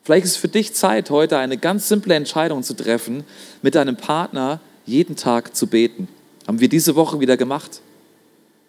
Vielleicht 0.04 0.26
ist 0.26 0.32
es 0.32 0.38
für 0.38 0.48
dich 0.48 0.74
Zeit, 0.74 1.10
heute 1.10 1.38
eine 1.38 1.58
ganz 1.58 1.88
simple 1.88 2.16
Entscheidung 2.16 2.64
zu 2.64 2.74
treffen, 2.74 3.24
mit 3.62 3.76
deinem 3.76 3.98
Partner 3.98 4.60
jeden 4.86 5.16
Tag 5.16 5.56
zu 5.56 5.68
beten. 5.68 6.08
Haben 6.48 6.60
wir 6.60 6.70
diese 6.70 6.96
Woche 6.96 7.20
wieder 7.20 7.38
gemacht. 7.38 7.82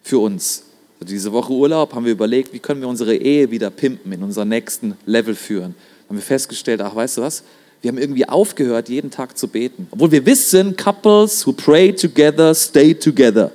Für 0.02 0.18
uns. 0.18 0.64
Also 1.00 1.12
diese 1.12 1.32
Woche 1.32 1.52
Urlaub 1.52 1.94
haben 1.94 2.04
wir 2.04 2.12
überlegt, 2.12 2.52
wie 2.52 2.58
können 2.58 2.80
wir 2.80 2.88
unsere 2.88 3.14
Ehe 3.14 3.50
wieder 3.50 3.70
pimpen, 3.70 4.12
in 4.12 4.22
unser 4.22 4.44
nächsten 4.44 4.96
Level 5.06 5.34
führen 5.34 5.74
haben 6.12 6.18
wir 6.18 6.22
festgestellt, 6.22 6.82
ach, 6.82 6.94
weißt 6.94 7.16
du 7.16 7.22
was? 7.22 7.42
Wir 7.80 7.88
haben 7.88 7.96
irgendwie 7.96 8.28
aufgehört, 8.28 8.90
jeden 8.90 9.10
Tag 9.10 9.38
zu 9.38 9.48
beten. 9.48 9.88
Obwohl 9.90 10.10
wir 10.10 10.26
wissen, 10.26 10.76
Couples 10.76 11.46
who 11.46 11.52
pray 11.52 11.90
together 11.94 12.54
stay 12.54 12.92
together. 12.92 13.50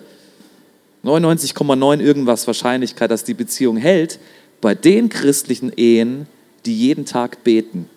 99,9 1.03 1.99
irgendwas 1.99 2.47
Wahrscheinlichkeit, 2.47 3.11
dass 3.11 3.23
die 3.23 3.35
Beziehung 3.35 3.77
hält. 3.77 4.17
Bei 4.59 4.73
den 4.73 5.09
christlichen 5.09 5.71
Ehen 5.77 6.25
die 6.65 6.75
jeden 6.75 7.05
Tag 7.05 7.43
beten. 7.43 7.87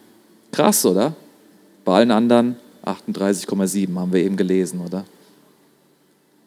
Krass, 0.53 0.85
oder? 0.85 1.17
Bei 1.87 1.95
allen 1.95 2.11
anderen 2.11 2.57
38,7 2.85 3.95
haben 3.99 4.13
wir 4.13 4.23
eben 4.23 4.37
gelesen, 4.37 4.83
oder? 4.87 5.07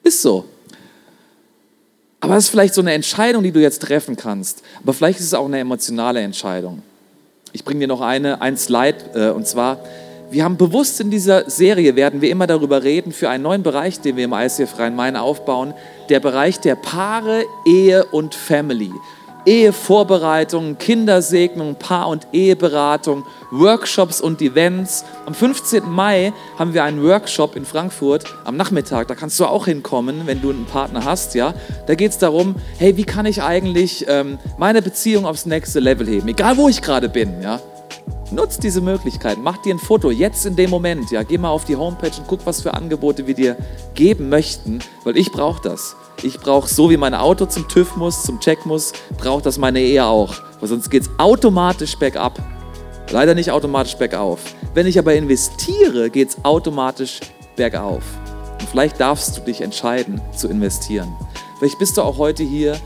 Ist 0.03 0.21
so. 0.21 0.45
Aber 2.19 2.35
das 2.35 2.43
ist 2.43 2.49
vielleicht 2.51 2.75
so 2.75 2.81
eine 2.81 2.93
Entscheidung, 2.93 3.41
die 3.41 3.51
du 3.51 3.59
jetzt 3.59 3.81
treffen 3.81 4.15
kannst. 4.15 4.61
Aber 4.83 4.93
vielleicht 4.93 5.19
ist 5.19 5.25
es 5.25 5.33
auch 5.33 5.47
eine 5.47 5.57
emotionale 5.57 6.21
Entscheidung. 6.21 6.83
Ich 7.55 7.63
bringe 7.63 7.81
dir 7.81 7.87
noch 7.87 8.01
eine, 8.01 8.41
ein 8.41 8.57
Slide, 8.57 8.97
äh, 9.13 9.29
und 9.29 9.45
zwar, 9.47 9.77
wir 10.31 10.43
haben 10.43 10.57
bewusst 10.57 10.99
in 10.99 11.11
dieser 11.11 11.47
Serie, 11.51 11.95
werden 11.95 12.19
wir 12.19 12.31
immer 12.31 12.47
darüber 12.47 12.81
reden, 12.81 13.11
für 13.11 13.29
einen 13.29 13.43
neuen 13.43 13.61
Bereich, 13.61 13.99
den 13.99 14.17
wir 14.17 14.25
im 14.25 14.33
ICF 14.33 14.79
Rhein-Main 14.79 15.15
aufbauen, 15.15 15.75
der 16.09 16.19
Bereich 16.19 16.59
der 16.59 16.73
Paare, 16.73 17.43
Ehe 17.67 18.05
und 18.05 18.33
Family. 18.33 18.91
Ehevorbereitung, 19.45 20.77
Kindersegnung, 20.77 21.75
Paar- 21.75 22.07
und 22.07 22.27
Eheberatung, 22.31 23.25
Workshops 23.51 24.21
und 24.21 24.41
Events. 24.41 25.03
Am 25.25 25.33
15. 25.33 25.89
Mai 25.89 26.33
haben 26.57 26.73
wir 26.73 26.83
einen 26.83 27.03
Workshop 27.03 27.55
in 27.55 27.65
Frankfurt 27.65 28.25
am 28.45 28.57
Nachmittag. 28.57 29.07
Da 29.07 29.15
kannst 29.15 29.39
du 29.39 29.45
auch 29.45 29.65
hinkommen, 29.65 30.21
wenn 30.25 30.41
du 30.41 30.49
einen 30.49 30.65
Partner 30.65 31.03
hast. 31.03 31.35
Ja, 31.35 31.53
da 31.87 31.95
geht 31.95 32.11
es 32.11 32.17
darum, 32.17 32.55
hey, 32.77 32.97
wie 32.97 33.03
kann 33.03 33.25
ich 33.25 33.41
eigentlich 33.41 34.05
ähm, 34.07 34.39
meine 34.57 34.81
Beziehung 34.81 35.25
aufs 35.25 35.45
nächste 35.45 35.79
Level 35.79 36.07
heben, 36.07 36.27
egal 36.27 36.57
wo 36.57 36.69
ich 36.69 36.81
gerade 36.81 37.09
bin. 37.09 37.41
Ja, 37.41 37.59
Nutz 38.31 38.57
diese 38.57 38.81
Möglichkeit, 38.81 39.37
mach 39.39 39.57
dir 39.57 39.75
ein 39.75 39.79
Foto 39.79 40.09
jetzt 40.09 40.45
in 40.45 40.55
dem 40.55 40.71
Moment. 40.71 41.11
Ja, 41.11 41.21
geh 41.21 41.37
mal 41.37 41.49
auf 41.49 41.65
die 41.65 41.75
Homepage 41.75 42.11
und 42.17 42.27
guck, 42.27 42.45
was 42.45 42.61
für 42.61 42.73
Angebote 42.73 43.27
wir 43.27 43.35
dir 43.35 43.55
geben 43.93 44.29
möchten, 44.29 44.79
weil 45.03 45.17
ich 45.17 45.31
brauche 45.31 45.61
das. 45.61 45.95
Ich 46.21 46.39
brauche 46.39 46.69
so 46.69 46.89
wie 46.89 46.97
mein 46.97 47.13
Auto 47.13 47.45
zum 47.45 47.67
TÜV 47.67 47.95
muss, 47.95 48.23
zum 48.23 48.39
Check 48.39 48.65
muss, 48.65 48.93
braucht 49.17 49.45
das 49.45 49.57
meine 49.57 49.79
Ehe 49.79 50.05
auch, 50.05 50.35
weil 50.59 50.69
sonst 50.69 50.89
geht 50.89 51.03
es 51.03 51.09
automatisch 51.17 51.97
bergab. 51.97 52.39
Leider 53.11 53.35
nicht 53.35 53.51
automatisch 53.51 53.95
bergauf. 53.95 54.39
Wenn 54.73 54.87
ich 54.87 54.97
aber 54.97 55.13
investiere, 55.13 56.09
geht 56.09 56.29
es 56.29 56.45
automatisch 56.45 57.19
bergauf. 57.55 58.03
Und 58.59 58.69
vielleicht 58.69 58.99
darfst 58.99 59.37
du 59.37 59.41
dich 59.41 59.61
entscheiden 59.61 60.21
zu 60.35 60.47
investieren. 60.47 61.13
Vielleicht 61.59 61.79
bist 61.79 61.97
du 61.97 62.01
auch 62.01 62.17
heute 62.17 62.43
hier 62.43 62.77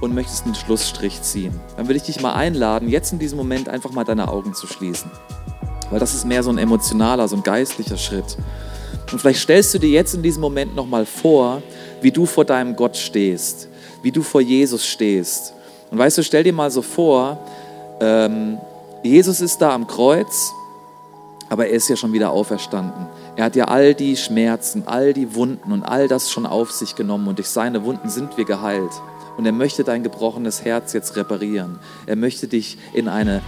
und 0.00 0.14
möchtest 0.14 0.44
einen 0.44 0.54
Schlussstrich 0.54 1.22
ziehen, 1.22 1.58
dann 1.76 1.88
will 1.88 1.96
ich 1.96 2.02
dich 2.02 2.20
mal 2.20 2.34
einladen, 2.34 2.88
jetzt 2.88 3.12
in 3.12 3.18
diesem 3.18 3.38
Moment 3.38 3.68
einfach 3.68 3.92
mal 3.92 4.04
deine 4.04 4.28
Augen 4.28 4.52
zu 4.52 4.66
schließen. 4.66 5.10
Weil 5.90 6.00
das 6.00 6.14
ist 6.14 6.26
mehr 6.26 6.42
so 6.42 6.50
ein 6.50 6.58
emotionaler, 6.58 7.28
so 7.28 7.36
ein 7.36 7.42
geistlicher 7.42 7.96
Schritt. 7.96 8.36
Und 9.12 9.20
vielleicht 9.20 9.40
stellst 9.40 9.74
du 9.74 9.78
dir 9.78 9.90
jetzt 9.90 10.14
in 10.14 10.22
diesem 10.22 10.40
Moment 10.40 10.74
nochmal 10.74 11.06
vor, 11.06 11.62
wie 12.02 12.10
du 12.10 12.26
vor 12.26 12.44
deinem 12.44 12.76
Gott 12.76 12.96
stehst, 12.96 13.68
wie 14.02 14.12
du 14.12 14.22
vor 14.22 14.40
Jesus 14.40 14.86
stehst. 14.86 15.54
Und 15.90 15.98
weißt 15.98 16.18
du, 16.18 16.22
stell 16.22 16.44
dir 16.44 16.52
mal 16.52 16.70
so 16.70 16.82
vor, 16.82 17.38
ähm, 18.00 18.58
Jesus 19.02 19.40
ist 19.40 19.58
da 19.58 19.74
am 19.74 19.86
Kreuz, 19.86 20.52
aber 21.48 21.66
er 21.66 21.72
ist 21.72 21.88
ja 21.88 21.96
schon 21.96 22.12
wieder 22.12 22.30
auferstanden. 22.30 23.06
Er 23.36 23.44
hat 23.44 23.56
ja 23.56 23.66
all 23.66 23.94
die 23.94 24.16
Schmerzen, 24.16 24.84
all 24.86 25.12
die 25.12 25.34
Wunden 25.34 25.72
und 25.72 25.82
all 25.82 26.08
das 26.08 26.30
schon 26.30 26.46
auf 26.46 26.70
sich 26.70 26.94
genommen 26.94 27.28
und 27.28 27.38
durch 27.38 27.48
seine 27.48 27.84
Wunden 27.84 28.08
sind 28.08 28.36
wir 28.36 28.44
geheilt. 28.44 28.92
Und 29.36 29.46
er 29.46 29.52
möchte 29.52 29.84
dein 29.84 30.02
gebrochenes 30.02 30.64
Herz 30.64 30.92
jetzt 30.92 31.16
reparieren. 31.16 31.78
Er 32.06 32.16
möchte 32.16 32.48
dich 32.48 32.78
in 32.92 33.08
eine 33.08 33.40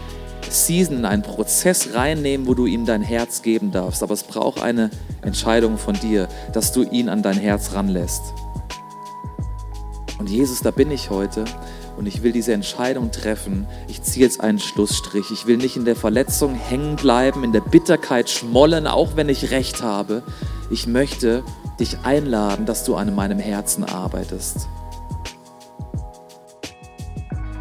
Season, 0.51 0.99
in 0.99 1.05
einen 1.05 1.23
Prozess 1.23 1.95
reinnehmen, 1.95 2.47
wo 2.47 2.55
du 2.55 2.67
ihm 2.67 2.87
dein 2.87 3.03
Herz 3.03 3.43
geben 3.43 3.73
darfst. 3.73 4.03
Aber 4.03 4.15
es 4.15 4.23
braucht 4.23 4.63
eine 4.63 4.91
Entscheidung 5.23 5.79
von 5.79 5.95
dir, 5.95 6.29
dass 6.53 6.73
du 6.73 6.83
ihn 6.83 7.09
an 7.09 7.23
dein 7.23 7.37
Herz 7.37 7.73
ranlässt. 7.75 8.23
Und 10.25 10.31
Jesus, 10.31 10.63
da 10.63 10.71
bin 10.71 10.91
ich 10.91 11.11
heute 11.11 11.45
und 11.99 12.07
ich 12.07 12.23
will 12.23 12.33
diese 12.33 12.55
Entscheidung 12.55 13.11
treffen. 13.11 13.67
Ich 13.89 14.03
ziehe 14.03 14.25
jetzt 14.25 14.41
einen 14.41 14.59
Schlussstrich. 14.59 15.31
Ich 15.31 15.47
will 15.47 15.59
nicht 15.59 15.77
in 15.77 15.85
der 15.85 15.97
Verletzung 15.97 16.55
hängen 16.55 16.97
bleiben, 16.97 17.45
in 17.45 17.53
der 17.53 17.61
Bitterkeit 17.61 18.31
schmollen, 18.31 18.87
auch 18.87 19.17
wenn 19.17 19.29
ich 19.29 19.51
recht 19.51 19.83
habe. 19.83 20.23
Ich 20.71 20.87
möchte 20.87 21.43
dich 21.79 21.99
einladen, 22.05 22.65
dass 22.65 22.85
du 22.85 22.95
an 22.95 23.15
meinem 23.15 23.39
Herzen 23.39 23.85
arbeitest. 23.85 24.67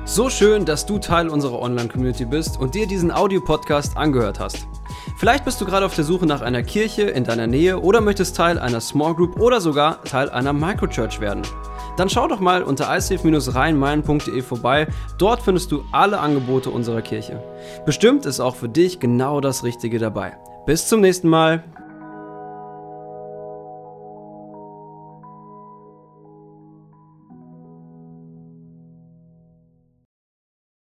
So 0.06 0.30
schön, 0.30 0.64
dass 0.64 0.86
du 0.86 1.00
Teil 1.00 1.28
unserer 1.28 1.60
Online-Community 1.60 2.24
bist 2.24 2.58
und 2.58 2.76
dir 2.76 2.88
diesen 2.88 3.12
Audiopodcast 3.12 3.98
angehört 3.98 4.40
hast. 4.40 4.70
Vielleicht 5.18 5.44
bist 5.44 5.60
du 5.60 5.66
gerade 5.66 5.86
auf 5.86 5.96
der 5.96 6.06
Suche 6.06 6.26
nach 6.26 6.40
einer 6.40 6.64
Kirche 6.64 7.02
in 7.02 7.26
deiner 7.26 7.48
Nähe 7.48 7.82
oder 7.82 8.00
möchtest 8.00 8.38
Teil 8.38 8.58
einer 8.58 8.80
Small 8.80 9.16
Group 9.16 9.38
oder 9.42 9.60
sogar 9.60 10.02
Teil 10.06 10.30
einer 10.30 10.54
Microchurch 10.54 11.20
werden. 11.20 11.42
Dann 11.98 12.10
schau 12.10 12.28
doch 12.28 12.40
mal 12.40 12.64
unter 12.64 12.86
icf-rheinmain.de 12.90 14.42
vorbei. 14.42 14.88
Dort 15.18 15.42
findest 15.42 15.72
du 15.72 15.84
alle 15.92 16.20
Angebote 16.20 16.70
unserer 16.70 17.02
Kirche. 17.02 17.42
Bestimmt 17.86 18.26
ist 18.26 18.40
auch 18.40 18.56
für 18.56 18.70
dich 18.70 19.00
genau 19.00 19.42
das 19.42 19.64
Richtige 19.64 20.00
dabei. 20.00 20.38
Bis 20.66 20.88
zum 20.88 21.02
nächsten 21.02 21.30
Mal. 21.30 21.64